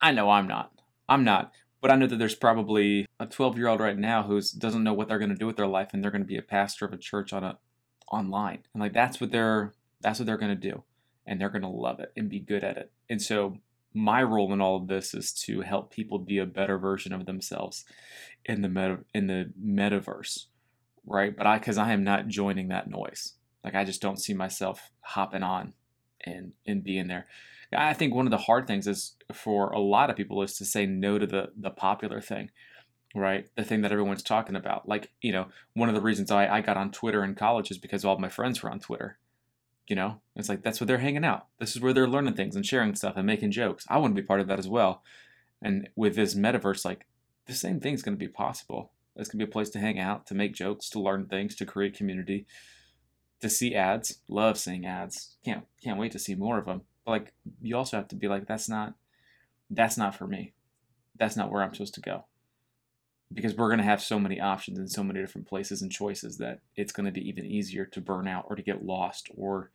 I 0.00 0.12
know 0.12 0.30
I'm 0.30 0.48
not. 0.48 0.72
I'm 1.08 1.24
not. 1.24 1.52
But 1.80 1.90
I 1.90 1.96
know 1.96 2.06
that 2.06 2.16
there's 2.16 2.36
probably 2.36 3.06
a 3.18 3.26
12 3.26 3.58
year 3.58 3.66
old 3.66 3.80
right 3.80 3.98
now 3.98 4.22
who 4.22 4.40
doesn't 4.56 4.84
know 4.84 4.92
what 4.92 5.08
they're 5.08 5.18
going 5.18 5.30
to 5.30 5.36
do 5.36 5.46
with 5.46 5.56
their 5.56 5.66
life, 5.66 5.90
and 5.92 6.02
they're 6.02 6.12
going 6.12 6.22
to 6.22 6.26
be 6.26 6.38
a 6.38 6.42
pastor 6.42 6.84
of 6.84 6.92
a 6.92 6.96
church 6.96 7.32
on 7.32 7.42
a 7.42 7.58
online, 8.10 8.60
and 8.72 8.80
like 8.80 8.92
that's 8.92 9.20
what 9.20 9.32
they're 9.32 9.74
that's 10.00 10.18
what 10.18 10.26
they're 10.26 10.36
going 10.36 10.54
to 10.60 10.70
do, 10.70 10.84
and 11.26 11.40
they're 11.40 11.48
going 11.48 11.62
to 11.62 11.68
love 11.68 11.98
it 11.98 12.12
and 12.16 12.28
be 12.28 12.38
good 12.38 12.62
at 12.62 12.76
it. 12.76 12.92
And 13.10 13.20
so 13.20 13.58
my 13.94 14.22
role 14.22 14.52
in 14.52 14.60
all 14.60 14.76
of 14.76 14.86
this 14.86 15.12
is 15.12 15.32
to 15.32 15.62
help 15.62 15.92
people 15.92 16.18
be 16.18 16.38
a 16.38 16.46
better 16.46 16.78
version 16.78 17.12
of 17.12 17.26
themselves 17.26 17.84
in 18.44 18.62
the 18.62 18.68
meta 18.68 18.98
in 19.12 19.26
the 19.26 19.52
metaverse, 19.60 20.46
right? 21.06 21.36
But 21.36 21.46
I 21.46 21.58
because 21.58 21.78
I 21.78 21.92
am 21.92 22.04
not 22.04 22.28
joining 22.28 22.68
that 22.68 22.88
noise. 22.88 23.34
Like 23.64 23.74
I 23.74 23.84
just 23.84 24.02
don't 24.02 24.20
see 24.20 24.34
myself 24.34 24.90
hopping 25.00 25.42
on 25.42 25.74
and 26.24 26.52
and 26.66 26.82
being 26.82 27.08
there. 27.08 27.26
I 27.74 27.94
think 27.94 28.14
one 28.14 28.26
of 28.26 28.30
the 28.30 28.38
hard 28.38 28.66
things 28.66 28.86
is 28.86 29.16
for 29.32 29.70
a 29.70 29.78
lot 29.78 30.10
of 30.10 30.16
people 30.16 30.42
is 30.42 30.56
to 30.58 30.64
say 30.64 30.86
no 30.86 31.18
to 31.18 31.26
the 31.26 31.52
the 31.56 31.70
popular 31.70 32.20
thing, 32.20 32.50
right? 33.14 33.48
The 33.56 33.64
thing 33.64 33.82
that 33.82 33.92
everyone's 33.92 34.22
talking 34.22 34.56
about. 34.56 34.88
Like, 34.88 35.10
you 35.20 35.32
know, 35.32 35.46
one 35.74 35.88
of 35.88 35.94
the 35.94 36.00
reasons 36.00 36.30
I, 36.30 36.48
I 36.48 36.60
got 36.60 36.76
on 36.76 36.90
Twitter 36.90 37.24
in 37.24 37.34
college 37.34 37.70
is 37.70 37.78
because 37.78 38.04
all 38.04 38.18
my 38.18 38.28
friends 38.28 38.62
were 38.62 38.70
on 38.70 38.80
Twitter. 38.80 39.18
You 39.88 39.96
know, 39.96 40.20
it's 40.36 40.48
like 40.48 40.62
that's 40.62 40.80
where 40.80 40.86
they're 40.86 40.98
hanging 40.98 41.24
out. 41.24 41.46
This 41.58 41.74
is 41.74 41.82
where 41.82 41.92
they're 41.92 42.06
learning 42.06 42.34
things 42.34 42.56
and 42.56 42.64
sharing 42.64 42.94
stuff 42.94 43.14
and 43.16 43.26
making 43.26 43.50
jokes. 43.50 43.86
I 43.88 43.98
want 43.98 44.14
to 44.14 44.20
be 44.20 44.26
part 44.26 44.40
of 44.40 44.48
that 44.48 44.58
as 44.58 44.68
well. 44.68 45.02
And 45.60 45.88
with 45.96 46.14
this 46.14 46.34
metaverse, 46.34 46.84
like 46.84 47.06
the 47.46 47.54
same 47.54 47.80
thing's 47.80 48.02
going 48.02 48.16
to 48.16 48.24
be 48.24 48.28
possible. 48.28 48.91
It's 49.16 49.28
going 49.28 49.40
to 49.40 49.46
be 49.46 49.50
a 49.50 49.52
place 49.52 49.70
to 49.70 49.78
hang 49.78 49.98
out, 49.98 50.26
to 50.28 50.34
make 50.34 50.54
jokes, 50.54 50.88
to 50.90 51.00
learn 51.00 51.26
things, 51.26 51.54
to 51.56 51.66
create 51.66 51.96
community, 51.96 52.46
to 53.40 53.50
see 53.50 53.74
ads. 53.74 54.20
Love 54.28 54.58
seeing 54.58 54.86
ads. 54.86 55.36
Can't 55.44 55.64
can't 55.82 55.98
wait 55.98 56.12
to 56.12 56.18
see 56.18 56.34
more 56.34 56.58
of 56.58 56.64
them. 56.64 56.82
But 57.04 57.10
like 57.10 57.32
you 57.60 57.76
also 57.76 57.96
have 57.96 58.08
to 58.08 58.16
be 58.16 58.28
like 58.28 58.46
that's 58.46 58.68
not 58.68 58.94
that's 59.70 59.98
not 59.98 60.14
for 60.14 60.26
me. 60.26 60.52
That's 61.18 61.36
not 61.36 61.50
where 61.50 61.62
I'm 61.62 61.74
supposed 61.74 61.94
to 61.94 62.00
go. 62.00 62.24
Because 63.32 63.54
we're 63.54 63.68
going 63.68 63.78
to 63.78 63.84
have 63.84 64.02
so 64.02 64.18
many 64.18 64.40
options 64.40 64.78
and 64.78 64.90
so 64.90 65.02
many 65.02 65.20
different 65.20 65.48
places 65.48 65.80
and 65.80 65.90
choices 65.90 66.36
that 66.38 66.60
it's 66.76 66.92
going 66.92 67.06
to 67.06 67.12
be 67.12 67.26
even 67.26 67.46
easier 67.46 67.86
to 67.86 68.00
burn 68.00 68.28
out 68.28 68.46
or 68.48 68.56
to 68.56 68.62
get 68.62 68.84
lost 68.84 69.28
or 69.34 69.70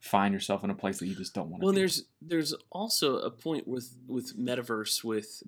find 0.00 0.32
yourself 0.32 0.64
in 0.64 0.70
a 0.70 0.74
place 0.74 0.98
that 0.98 1.06
you 1.06 1.14
just 1.14 1.34
don't 1.34 1.50
want 1.50 1.60
to 1.60 1.64
well 1.66 1.74
be. 1.74 1.80
there's 1.80 2.04
there's 2.22 2.54
also 2.70 3.18
a 3.18 3.30
point 3.30 3.68
with 3.68 3.96
with 4.06 4.34
metaverse 4.38 5.04
with 5.04 5.42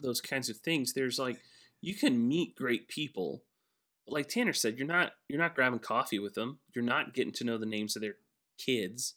those 0.00 0.22
kinds 0.22 0.48
of 0.48 0.56
things 0.56 0.94
there's 0.94 1.18
like 1.18 1.38
you 1.80 1.94
can 1.94 2.28
meet 2.28 2.56
great 2.56 2.88
people. 2.88 3.42
But 4.06 4.14
like 4.14 4.28
tanner 4.28 4.52
said 4.52 4.78
you're 4.78 4.86
not 4.86 5.12
you're 5.28 5.40
not 5.40 5.54
grabbing 5.54 5.78
coffee 5.80 6.18
with 6.18 6.34
them. 6.34 6.58
You're 6.74 6.84
not 6.84 7.14
getting 7.14 7.32
to 7.34 7.44
know 7.44 7.58
the 7.58 7.66
names 7.66 7.96
of 7.96 8.02
their 8.02 8.16
kids. 8.58 9.14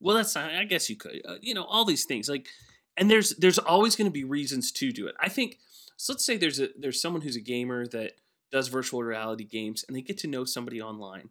Well 0.00 0.16
that's 0.16 0.34
not 0.34 0.50
i 0.50 0.64
guess 0.64 0.88
you 0.88 0.96
could 0.96 1.20
uh, 1.28 1.36
you 1.40 1.54
know 1.54 1.64
all 1.64 1.84
these 1.84 2.04
things 2.04 2.28
like 2.28 2.48
and 2.96 3.10
there's 3.10 3.36
there's 3.36 3.58
always 3.58 3.96
going 3.96 4.06
to 4.06 4.12
be 4.12 4.24
reasons 4.24 4.72
to 4.72 4.92
do 4.92 5.06
it. 5.06 5.14
I 5.20 5.28
think 5.28 5.58
so 5.96 6.12
let's 6.12 6.24
say 6.24 6.36
there's 6.36 6.60
a 6.60 6.68
there's 6.78 7.00
someone 7.00 7.22
who's 7.22 7.36
a 7.36 7.40
gamer 7.40 7.86
that 7.88 8.12
does 8.50 8.68
virtual 8.68 9.02
reality 9.02 9.44
games 9.44 9.84
and 9.86 9.96
they 9.96 10.02
get 10.02 10.18
to 10.18 10.26
know 10.26 10.44
somebody 10.44 10.80
online 10.80 11.30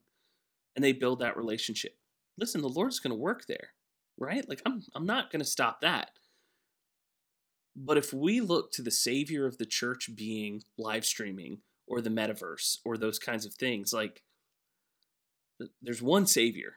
and 0.75 0.85
they 0.85 0.93
build 0.93 1.19
that 1.19 1.37
relationship. 1.37 1.97
Listen 2.37 2.61
the 2.61 2.69
lord's 2.69 2.99
going 2.99 3.11
to 3.11 3.21
work 3.21 3.45
there 3.47 3.71
right? 4.19 4.47
Like 4.47 4.61
i'm 4.65 4.83
i'm 4.93 5.05
not 5.05 5.31
going 5.31 5.39
to 5.39 5.45
stop 5.45 5.81
that 5.81 6.11
but 7.81 7.97
if 7.97 8.13
we 8.13 8.41
look 8.41 8.73
to 8.73 8.81
the 8.81 8.91
savior 8.91 9.45
of 9.45 9.57
the 9.57 9.65
church 9.65 10.09
being 10.13 10.61
live 10.77 11.05
streaming 11.05 11.59
or 11.87 12.01
the 12.01 12.09
metaverse 12.09 12.79
or 12.83 12.97
those 12.97 13.17
kinds 13.17 13.45
of 13.45 13.53
things 13.53 13.93
like 13.93 14.21
there's 15.81 16.01
one 16.01 16.25
savior. 16.25 16.75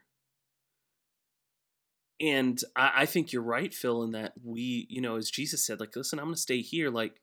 And 2.21 2.59
I, 2.77 2.93
I 2.99 3.07
think 3.07 3.33
you're 3.33 3.43
right 3.43 3.75
phil 3.75 4.05
in 4.05 4.13
that 4.13 4.35
we 4.45 4.87
you 4.89 5.01
know 5.01 5.17
as 5.17 5.29
jesus 5.29 5.67
said 5.67 5.81
like 5.81 5.97
listen 5.97 6.21
i'm 6.21 6.27
going 6.27 6.37
to 6.37 6.41
stay 6.41 6.61
here 6.61 6.89
like 6.89 7.21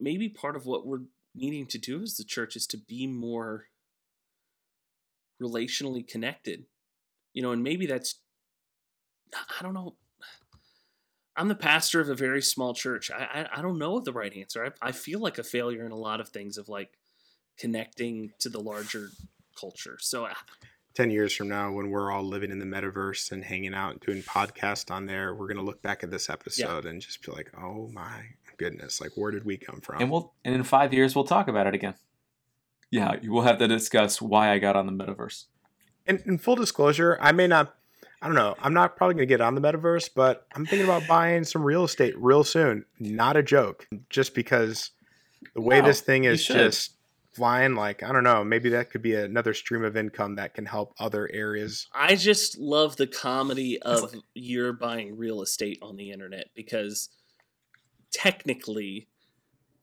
maybe 0.00 0.28
part 0.28 0.56
of 0.56 0.66
what 0.66 0.86
we're 0.86 1.04
needing 1.36 1.66
to 1.66 1.78
do 1.78 2.02
as 2.02 2.16
the 2.16 2.24
church 2.24 2.56
is 2.56 2.66
to 2.66 2.76
be 2.76 3.06
more 3.06 3.66
relationally 5.40 6.06
connected. 6.06 6.64
You 7.32 7.42
know 7.42 7.52
and 7.52 7.62
maybe 7.62 7.86
that's 7.86 8.18
i 9.32 9.62
don't 9.62 9.74
know 9.74 9.94
i'm 11.38 11.48
the 11.48 11.54
pastor 11.54 12.00
of 12.00 12.08
a 12.10 12.14
very 12.14 12.42
small 12.42 12.74
church. 12.74 13.10
I 13.10 13.46
i, 13.52 13.58
I 13.58 13.62
don't 13.62 13.78
know 13.78 14.00
the 14.00 14.12
right 14.12 14.34
answer. 14.36 14.66
I, 14.82 14.88
I 14.88 14.92
feel 14.92 15.20
like 15.20 15.38
a 15.38 15.42
failure 15.42 15.86
in 15.86 15.92
a 15.92 15.96
lot 15.96 16.20
of 16.20 16.28
things 16.28 16.58
of 16.58 16.68
like 16.68 16.90
connecting 17.58 18.32
to 18.40 18.48
the 18.48 18.60
larger 18.60 19.08
culture. 19.58 19.96
So 20.00 20.26
uh, 20.26 20.34
10 20.94 21.10
years 21.10 21.32
from 21.32 21.48
now 21.48 21.70
when 21.72 21.90
we're 21.90 22.10
all 22.10 22.24
living 22.24 22.50
in 22.50 22.58
the 22.58 22.64
metaverse 22.66 23.30
and 23.32 23.44
hanging 23.44 23.72
out 23.74 23.92
and 23.92 24.00
doing 24.00 24.22
podcasts 24.22 24.90
on 24.90 25.06
there 25.06 25.34
we're 25.34 25.46
going 25.46 25.56
to 25.56 25.62
look 25.62 25.80
back 25.80 26.02
at 26.02 26.10
this 26.10 26.28
episode 26.28 26.84
and 26.86 27.00
just 27.00 27.24
be 27.24 27.30
like 27.32 27.50
oh 27.56 27.88
my 27.92 28.22
goodness 28.56 29.00
like 29.00 29.12
where 29.14 29.30
did 29.30 29.44
we 29.44 29.56
come 29.56 29.80
from? 29.80 30.00
And 30.00 30.10
we'll 30.10 30.32
and 30.44 30.54
in 30.54 30.64
five 30.64 30.92
years 30.92 31.14
we'll 31.14 31.24
talk 31.24 31.46
about 31.48 31.66
it 31.68 31.74
again. 31.74 31.94
Yeah, 32.90 33.16
we'll 33.24 33.42
have 33.44 33.58
to 33.58 33.68
discuss 33.68 34.20
why 34.20 34.50
I 34.50 34.58
got 34.58 34.74
on 34.74 34.86
the 34.86 34.92
metaverse. 35.04 35.44
and 36.06 36.20
in 36.26 36.38
full 36.38 36.56
disclosure 36.56 37.18
i 37.20 37.30
may 37.32 37.46
not 37.46 37.76
i 38.22 38.26
don't 38.26 38.34
know 38.34 38.54
i'm 38.60 38.74
not 38.74 38.96
probably 38.96 39.14
going 39.14 39.26
to 39.26 39.32
get 39.32 39.40
on 39.40 39.54
the 39.54 39.60
metaverse 39.60 40.10
but 40.14 40.46
i'm 40.54 40.66
thinking 40.66 40.84
about 40.86 41.06
buying 41.06 41.44
some 41.44 41.62
real 41.62 41.84
estate 41.84 42.14
real 42.18 42.44
soon 42.44 42.84
not 42.98 43.36
a 43.36 43.42
joke 43.42 43.88
just 44.10 44.34
because 44.34 44.90
the 45.54 45.60
way 45.60 45.80
No, 45.80 45.86
this 45.86 46.00
thing 46.00 46.24
is 46.24 46.44
just 46.44 46.92
flying 47.32 47.74
like 47.74 48.02
i 48.02 48.12
don't 48.12 48.24
know 48.24 48.42
maybe 48.42 48.70
that 48.70 48.90
could 48.90 49.02
be 49.02 49.14
another 49.14 49.54
stream 49.54 49.84
of 49.84 49.96
income 49.96 50.34
that 50.36 50.54
can 50.54 50.66
help 50.66 50.92
other 50.98 51.30
areas 51.32 51.86
I 51.94 52.16
just 52.16 52.58
love 52.58 52.96
the 52.96 53.06
comedy 53.06 53.80
of 53.80 54.12
you're 54.34 54.72
buying 54.72 55.16
real 55.16 55.42
estate 55.42 55.78
on 55.82 55.96
the 55.96 56.10
internet 56.10 56.48
because 56.54 57.10
technically 58.10 59.06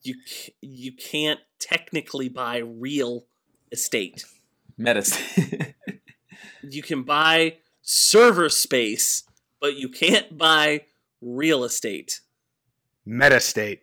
you 0.06 0.16
you 0.62 0.92
can't 0.92 1.40
technically 1.60 2.30
buy 2.30 2.58
real 2.58 3.26
estate. 3.72 4.26
Medicine. 4.78 5.74
You 6.68 6.82
can 6.82 7.04
buy 7.04 7.58
server 7.86 8.50
space, 8.50 9.24
but 9.62 9.78
you 9.78 9.88
can't 9.88 10.38
buy 10.38 10.82
real 11.22 11.64
estate. 11.64 12.20
Metastate. 13.08 13.80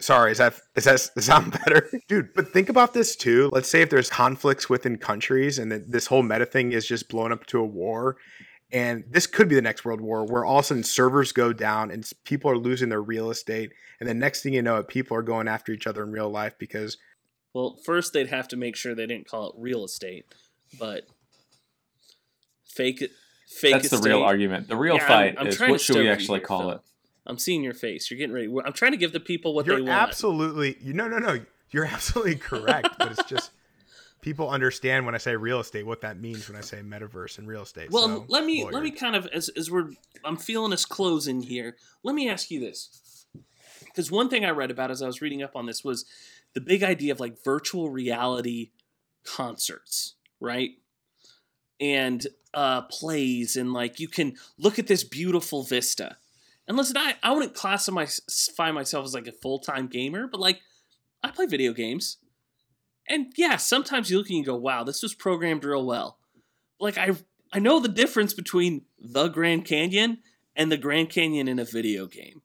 Sorry, 0.00 0.32
is 0.32 0.38
that 0.38 0.54
is 0.74 0.84
that 0.84 0.98
sound 1.22 1.52
better, 1.52 1.88
dude? 2.08 2.34
But 2.34 2.48
think 2.52 2.68
about 2.68 2.94
this 2.94 3.14
too. 3.14 3.50
Let's 3.52 3.68
say 3.68 3.82
if 3.82 3.90
there's 3.90 4.10
conflicts 4.10 4.68
within 4.68 4.96
countries, 4.96 5.58
and 5.58 5.70
that 5.70 5.92
this 5.92 6.06
whole 6.06 6.22
meta 6.22 6.46
thing 6.46 6.72
is 6.72 6.88
just 6.88 7.08
blown 7.08 7.30
up 7.30 7.46
to 7.46 7.60
a 7.60 7.64
war, 7.64 8.16
and 8.72 9.04
this 9.08 9.26
could 9.26 9.48
be 9.48 9.54
the 9.54 9.62
next 9.62 9.84
world 9.84 10.00
war, 10.00 10.24
where 10.24 10.44
all 10.44 10.58
of 10.58 10.64
a 10.64 10.68
sudden 10.68 10.82
servers 10.82 11.30
go 11.30 11.52
down 11.52 11.90
and 11.90 12.10
people 12.24 12.50
are 12.50 12.56
losing 12.56 12.88
their 12.88 13.02
real 13.02 13.30
estate, 13.30 13.72
and 14.00 14.08
the 14.08 14.14
next 14.14 14.42
thing 14.42 14.54
you 14.54 14.62
know, 14.62 14.78
it 14.78 14.88
people 14.88 15.16
are 15.16 15.22
going 15.22 15.46
after 15.46 15.72
each 15.72 15.86
other 15.86 16.02
in 16.02 16.10
real 16.10 16.30
life 16.30 16.54
because 16.58 16.96
Well, 17.52 17.78
first 17.84 18.14
they'd 18.14 18.28
have 18.28 18.48
to 18.48 18.56
make 18.56 18.74
sure 18.74 18.94
they 18.94 19.06
didn't 19.06 19.28
call 19.28 19.50
it 19.50 19.54
real 19.58 19.84
estate, 19.84 20.24
but 20.78 21.04
fake 22.64 23.02
it. 23.02 23.10
Fake 23.60 23.72
That's 23.72 23.88
the 23.90 23.96
estate. 23.96 24.08
real 24.10 24.22
argument. 24.22 24.68
The 24.68 24.76
real 24.76 24.94
Yeah, 24.96 25.02
I'm- 25.02 25.08
fight 25.08 25.34
I'm 25.38 25.46
is 25.46 25.60
what 25.60 25.80
should 25.80 25.96
we 25.96 26.08
actually 26.08 26.40
here, 26.40 26.46
call 26.46 26.60
Phil. 26.62 26.70
it? 26.72 26.80
I'm 27.26 27.38
seeing 27.38 27.62
your 27.62 27.74
face. 27.74 28.10
You're 28.10 28.18
getting 28.18 28.34
ready. 28.34 28.48
I'm 28.64 28.72
trying 28.72 28.92
to 28.92 28.96
give 28.96 29.12
the 29.12 29.20
people 29.20 29.54
what 29.54 29.66
you're 29.66 29.76
they 29.76 29.82
want. 29.82 29.92
absolutely 30.02 30.76
you 30.80 30.92
no 30.92 31.06
no 31.08 31.18
no 31.18 31.40
you're 31.70 31.84
absolutely 31.96 32.36
correct, 32.36 32.88
but 32.98 33.12
it's 33.12 33.24
just 33.24 33.50
people 34.20 34.48
understand 34.50 35.04
when 35.06 35.14
I 35.14 35.18
say 35.18 35.36
real 35.36 35.60
estate 35.60 35.84
what 35.86 36.00
that 36.02 36.18
means 36.20 36.48
when 36.48 36.56
I 36.56 36.60
say 36.62 36.78
metaverse 36.80 37.38
and 37.38 37.46
real 37.48 37.62
estate. 37.62 37.90
Well, 37.90 38.06
So, 38.08 38.24
let 38.28 38.44
me 38.44 38.64
let 38.64 38.82
me 38.82 38.90
kind 38.90 39.14
of 39.16 39.26
as 39.28 39.48
as 39.50 39.70
we're 39.70 39.90
I'm 40.24 40.36
feeling 40.36 40.72
us 40.72 40.84
closing 40.84 41.42
here. 41.42 41.76
Let 42.02 42.14
me 42.14 42.28
ask 42.28 42.50
you 42.50 42.58
this, 42.60 43.26
because 43.84 44.10
one 44.10 44.28
thing 44.28 44.44
I 44.44 44.50
read 44.50 44.70
about 44.70 44.90
as 44.90 45.02
I 45.02 45.06
was 45.06 45.20
reading 45.22 45.42
up 45.42 45.54
on 45.56 45.66
this 45.66 45.84
was 45.84 46.04
the 46.54 46.60
big 46.60 46.82
idea 46.82 47.12
of 47.12 47.20
like 47.20 47.42
virtual 47.44 47.88
reality 47.90 48.70
concerts, 49.24 50.14
right? 50.40 50.70
And 51.82 52.26
uh, 52.54 52.82
plays 52.82 53.56
and 53.56 53.72
like 53.72 53.98
you 53.98 54.08
can 54.08 54.34
look 54.58 54.78
at 54.78 54.86
this 54.86 55.04
beautiful 55.04 55.62
vista. 55.64 56.16
And 56.68 56.76
listen, 56.76 56.96
I, 56.96 57.14
I 57.22 57.32
wouldn't 57.32 57.54
classify 57.54 58.70
myself 58.70 59.04
as 59.04 59.14
like 59.14 59.26
a 59.26 59.32
full 59.32 59.58
time 59.58 59.88
gamer, 59.88 60.28
but 60.28 60.40
like 60.40 60.60
I 61.22 61.30
play 61.30 61.46
video 61.46 61.72
games. 61.72 62.18
And 63.08 63.32
yeah, 63.36 63.56
sometimes 63.56 64.10
you 64.10 64.18
look 64.18 64.28
and 64.28 64.38
you 64.38 64.44
go, 64.44 64.54
wow, 64.54 64.84
this 64.84 65.02
was 65.02 65.14
programmed 65.14 65.64
real 65.64 65.84
well. 65.84 66.18
Like 66.78 66.98
I 66.98 67.16
I 67.52 67.58
know 67.58 67.80
the 67.80 67.88
difference 67.88 68.32
between 68.32 68.82
the 68.98 69.28
Grand 69.28 69.64
Canyon 69.64 70.18
and 70.54 70.70
the 70.70 70.76
Grand 70.76 71.10
Canyon 71.10 71.48
in 71.48 71.58
a 71.58 71.64
video 71.64 72.06
game. 72.06 72.41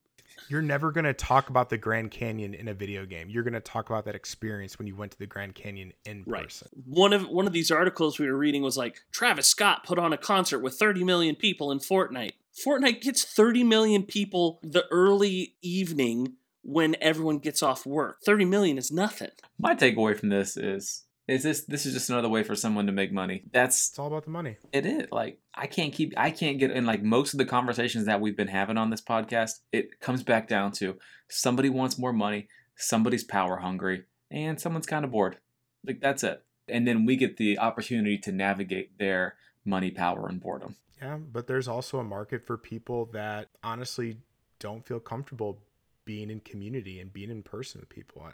You're 0.49 0.61
never 0.61 0.91
going 0.91 1.05
to 1.05 1.13
talk 1.13 1.49
about 1.49 1.69
the 1.69 1.77
Grand 1.77 2.11
Canyon 2.11 2.53
in 2.53 2.67
a 2.67 2.73
video 2.73 3.05
game. 3.05 3.29
You're 3.29 3.43
going 3.43 3.53
to 3.53 3.59
talk 3.59 3.89
about 3.89 4.05
that 4.05 4.15
experience 4.15 4.77
when 4.77 4.87
you 4.87 4.95
went 4.95 5.11
to 5.11 5.19
the 5.19 5.27
Grand 5.27 5.55
Canyon 5.55 5.93
in 6.05 6.23
Right. 6.25 6.43
person. 6.43 6.69
One 6.85 7.13
of 7.13 7.27
one 7.27 7.47
of 7.47 7.53
these 7.53 7.71
articles 7.71 8.19
we 8.19 8.27
were 8.29 8.37
reading 8.37 8.61
was 8.61 8.77
like 8.77 9.01
Travis 9.11 9.47
Scott 9.47 9.83
put 9.85 9.99
on 9.99 10.13
a 10.13 10.17
concert 10.17 10.59
with 10.59 10.75
30 10.75 11.03
million 11.03 11.35
people 11.35 11.71
in 11.71 11.79
Fortnite. 11.79 12.31
Fortnite 12.65 13.01
gets 13.01 13.23
30 13.23 13.63
million 13.63 14.03
people 14.03 14.59
the 14.63 14.85
early 14.89 15.55
evening 15.61 16.33
when 16.63 16.95
everyone 16.99 17.37
gets 17.39 17.61
off 17.63 17.85
work. 17.85 18.17
30 18.25 18.45
million 18.45 18.77
is 18.77 18.91
nothing. 18.91 19.29
My 19.59 19.75
takeaway 19.75 20.17
from 20.17 20.29
this 20.29 20.57
is 20.57 21.03
is 21.27 21.43
this 21.43 21.65
this 21.65 21.85
is 21.85 21.93
just 21.93 22.09
another 22.09 22.29
way 22.29 22.43
for 22.43 22.55
someone 22.55 22.85
to 22.85 22.91
make 22.91 23.11
money. 23.11 23.43
That's 23.51 23.89
It's 23.89 23.99
all 23.99 24.07
about 24.07 24.23
the 24.25 24.31
money. 24.31 24.57
it 24.71 24.85
is. 24.85 25.07
Like 25.11 25.39
I 25.53 25.67
can't 25.67 25.93
keep 25.93 26.13
I 26.17 26.31
can't 26.31 26.59
get 26.59 26.71
in 26.71 26.85
like 26.85 27.03
most 27.03 27.33
of 27.33 27.37
the 27.37 27.45
conversations 27.45 28.05
that 28.05 28.21
we've 28.21 28.37
been 28.37 28.47
having 28.47 28.77
on 28.77 28.89
this 28.89 29.01
podcast, 29.01 29.59
it 29.71 29.99
comes 29.99 30.23
back 30.23 30.47
down 30.47 30.71
to 30.73 30.97
somebody 31.27 31.69
wants 31.69 31.97
more 31.97 32.13
money, 32.13 32.47
somebody's 32.75 33.23
power 33.23 33.57
hungry, 33.57 34.05
and 34.31 34.59
someone's 34.59 34.85
kind 34.87 35.03
of 35.05 35.11
bored. 35.11 35.37
Like 35.85 35.99
that's 35.99 36.23
it. 36.23 36.43
And 36.69 36.87
then 36.87 37.05
we 37.05 37.15
get 37.15 37.37
the 37.37 37.59
opportunity 37.59 38.17
to 38.19 38.31
navigate 38.31 38.97
their 38.97 39.35
money, 39.63 39.91
power, 39.91 40.27
and 40.27 40.39
boredom. 40.41 40.75
Yeah, 41.01 41.17
but 41.17 41.47
there's 41.47 41.67
also 41.67 41.99
a 41.99 42.03
market 42.03 42.45
for 42.45 42.57
people 42.57 43.05
that 43.13 43.49
honestly 43.63 44.17
don't 44.59 44.85
feel 44.85 44.99
comfortable 44.99 45.59
being 46.05 46.29
in 46.31 46.39
community 46.39 46.99
and 46.99 47.13
being 47.13 47.29
in 47.29 47.43
person 47.43 47.79
with 47.79 47.89
people. 47.89 48.27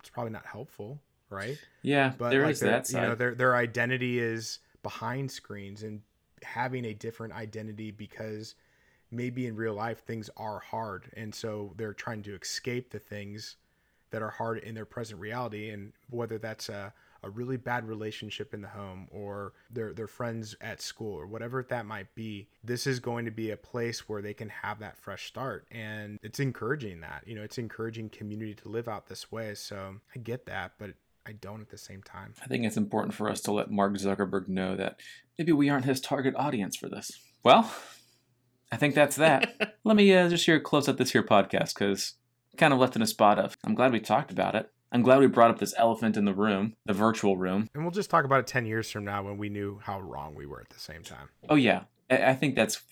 It's 0.00 0.10
probably 0.10 0.32
not 0.32 0.44
helpful, 0.46 1.00
right? 1.30 1.58
Yeah, 1.82 2.12
But 2.16 2.30
there 2.30 2.42
like 2.42 2.52
is 2.52 2.60
their- 2.60 2.70
that 2.70 2.90
you 2.90 3.00
know, 3.00 3.14
their 3.14 3.34
their 3.34 3.56
identity 3.56 4.18
is 4.18 4.58
behind 4.82 5.30
screens 5.30 5.82
and 5.82 6.02
having 6.42 6.84
a 6.84 6.94
different 6.94 7.32
identity 7.34 7.90
because 7.90 8.54
maybe 9.10 9.46
in 9.46 9.56
real 9.56 9.74
life 9.74 10.04
things 10.04 10.30
are 10.36 10.58
hard, 10.60 11.10
and 11.16 11.34
so 11.34 11.72
they're 11.76 11.94
trying 11.94 12.22
to 12.24 12.34
escape 12.34 12.90
the 12.90 12.98
things 12.98 13.56
that 14.10 14.22
are 14.22 14.30
hard 14.30 14.58
in 14.58 14.74
their 14.74 14.84
present 14.84 15.20
reality, 15.20 15.70
and 15.70 15.92
whether 16.10 16.38
that's 16.38 16.68
a 16.68 16.92
a 17.22 17.30
really 17.30 17.56
bad 17.56 17.88
relationship 17.88 18.54
in 18.54 18.60
the 18.60 18.68
home 18.68 19.08
or 19.10 19.52
their 19.70 19.92
their 19.92 20.06
friends 20.06 20.54
at 20.60 20.80
school 20.80 21.18
or 21.18 21.26
whatever 21.26 21.66
that 21.68 21.84
might 21.84 22.14
be 22.14 22.46
this 22.62 22.86
is 22.86 23.00
going 23.00 23.24
to 23.24 23.32
be 23.32 23.50
a 23.50 23.56
place 23.56 24.08
where 24.08 24.22
they 24.22 24.34
can 24.34 24.48
have 24.48 24.78
that 24.78 24.96
fresh 24.96 25.26
start. 25.26 25.66
And 25.72 26.20
it's 26.22 26.38
encouraging 26.38 27.00
that 27.00 27.24
you 27.26 27.34
know 27.34 27.42
it's 27.42 27.58
encouraging 27.58 28.10
community 28.10 28.54
to 28.54 28.68
live 28.68 28.86
out 28.86 29.06
this 29.08 29.32
way. 29.32 29.54
So 29.54 29.96
i 30.14 30.18
get 30.18 30.46
that 30.46 30.72
but 30.78 30.90
i 31.26 31.32
don't 31.32 31.60
at 31.60 31.68
the 31.70 31.78
same 31.78 32.02
time 32.02 32.32
I 32.42 32.46
think 32.46 32.64
it's 32.64 32.76
important 32.76 33.14
for 33.14 33.28
us 33.28 33.40
to 33.42 33.52
let 33.52 33.70
Mark 33.70 33.92
Zuckerberg 33.94 34.48
know 34.48 34.76
that 34.76 35.00
maybe 35.38 35.52
we 35.52 35.68
aren't 35.68 35.84
his 35.84 36.00
target 36.00 36.34
audience 36.36 36.76
for 36.76 36.88
this. 36.88 37.18
Well, 37.42 37.70
I 38.72 38.76
think 38.76 38.94
that's 38.94 39.16
that. 39.16 39.76
let 39.84 39.96
me 39.96 40.12
uh, 40.14 40.28
just 40.28 40.46
here 40.46 40.60
close 40.60 40.88
up 40.88 40.96
this 40.96 41.12
here 41.12 41.22
podcast 41.22 41.74
because 41.74 42.14
kind 42.56 42.72
of 42.72 42.78
left 42.78 42.96
in 42.96 43.02
a 43.02 43.06
spot 43.06 43.38
of 43.38 43.56
I'm 43.64 43.74
glad 43.74 43.92
we 43.92 44.00
talked 44.00 44.30
about 44.30 44.54
it. 44.54 44.70
I'm 44.92 45.02
glad 45.02 45.18
we 45.20 45.26
brought 45.26 45.50
up 45.50 45.58
this 45.58 45.74
elephant 45.76 46.16
in 46.16 46.24
the 46.24 46.32
room, 46.34 46.74
the 46.86 46.92
virtual 46.94 47.36
room. 47.36 47.68
and 47.74 47.82
we'll 47.82 47.90
just 47.92 48.08
talk 48.10 48.24
about 48.24 48.40
it 48.40 48.46
10 48.46 48.66
years 48.66 48.90
from 48.90 49.04
now 49.04 49.22
when 49.22 49.36
we 49.36 49.48
knew 49.48 49.80
how 49.82 50.00
wrong 50.00 50.34
we 50.34 50.46
were 50.46 50.60
at 50.60 50.70
the 50.70 50.80
same 50.80 51.02
time 51.02 51.28
Oh 51.48 51.56
yeah, 51.56 51.82
I 52.10 52.30
I 52.30 52.34
think 52.34 52.54
that's 52.54 52.82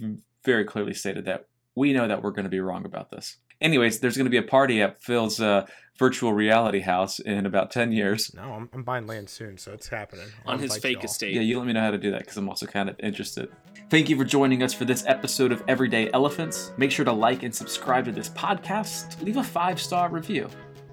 very 0.44 0.64
clearly 0.64 0.94
stated 0.94 1.24
that 1.24 1.46
we 1.74 1.92
know 1.92 2.06
that 2.06 2.22
we're 2.22 2.30
going 2.30 2.44
to 2.44 2.50
be 2.50 2.60
wrong 2.60 2.84
about 2.84 3.10
this. 3.10 3.36
Anyways, 3.64 3.98
there's 4.00 4.16
going 4.16 4.26
to 4.26 4.30
be 4.30 4.36
a 4.36 4.42
party 4.42 4.82
at 4.82 5.02
Phil's 5.02 5.40
uh, 5.40 5.66
virtual 5.98 6.32
reality 6.34 6.80
house 6.80 7.18
in 7.18 7.46
about 7.46 7.70
10 7.70 7.92
years. 7.92 8.30
no 8.34 8.42
i'm, 8.42 8.68
I'm 8.74 8.82
buying 8.82 9.06
land 9.06 9.30
soon 9.30 9.56
so 9.56 9.72
it's 9.72 9.86
happening 9.88 10.26
On 10.44 10.54
I'll 10.56 10.60
his 10.60 10.76
fake 10.76 10.96
y'all. 10.96 11.04
estate. 11.04 11.32
Yeah, 11.34 11.40
you 11.40 11.56
let 11.56 11.66
me 11.66 11.72
know 11.72 11.80
how 11.80 11.92
to 11.92 11.98
do 11.98 12.10
that 12.10 12.20
because 12.20 12.36
I'm 12.36 12.48
also 12.48 12.66
kind 12.66 12.88
of 12.90 12.96
interested. 13.00 13.48
Thank 13.90 14.08
you 14.08 14.16
for 14.16 14.24
joining 14.24 14.62
us 14.62 14.74
for 14.74 14.84
this 14.84 15.04
episode 15.06 15.50
of 15.52 15.62
Everyday 15.68 16.10
Elephants. 16.12 16.72
Make 16.76 16.90
sure 16.90 17.04
to 17.04 17.12
like 17.12 17.42
and 17.42 17.54
subscribe 17.54 18.04
to 18.06 18.12
this 18.12 18.28
podcast. 18.30 19.22
Leave 19.22 19.36
a 19.38 19.44
five 19.44 19.80
star 19.80 20.08
review. 20.10 20.48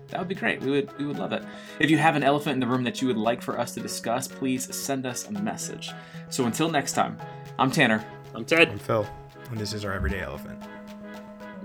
That 0.09 0.19
would 0.19 0.29
be 0.29 0.35
great. 0.35 0.61
We 0.61 0.71
would 0.71 0.97
we 0.99 1.05
would 1.05 1.17
love 1.17 1.33
it. 1.33 1.43
If 1.79 1.89
you 1.89 1.97
have 1.97 2.15
an 2.15 2.23
elephant 2.23 2.53
in 2.53 2.59
the 2.59 2.67
room 2.67 2.83
that 2.83 3.01
you 3.01 3.07
would 3.07 3.17
like 3.17 3.41
for 3.41 3.59
us 3.59 3.73
to 3.73 3.79
discuss, 3.81 4.27
please 4.27 4.73
send 4.73 5.05
us 5.05 5.27
a 5.27 5.31
message. 5.31 5.91
So 6.29 6.45
until 6.45 6.69
next 6.69 6.93
time, 6.93 7.17
I'm 7.59 7.71
Tanner. 7.71 8.05
I'm 8.35 8.45
Ted. 8.45 8.69
i'm 8.69 8.79
phil 8.79 9.05
and 9.49 9.59
this 9.59 9.73
is 9.73 9.83
our 9.83 9.91
everyday 9.93 10.21
elephant 10.21 10.61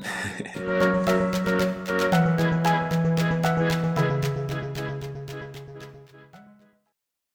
Thank 0.02 0.58
you. 2.20 2.35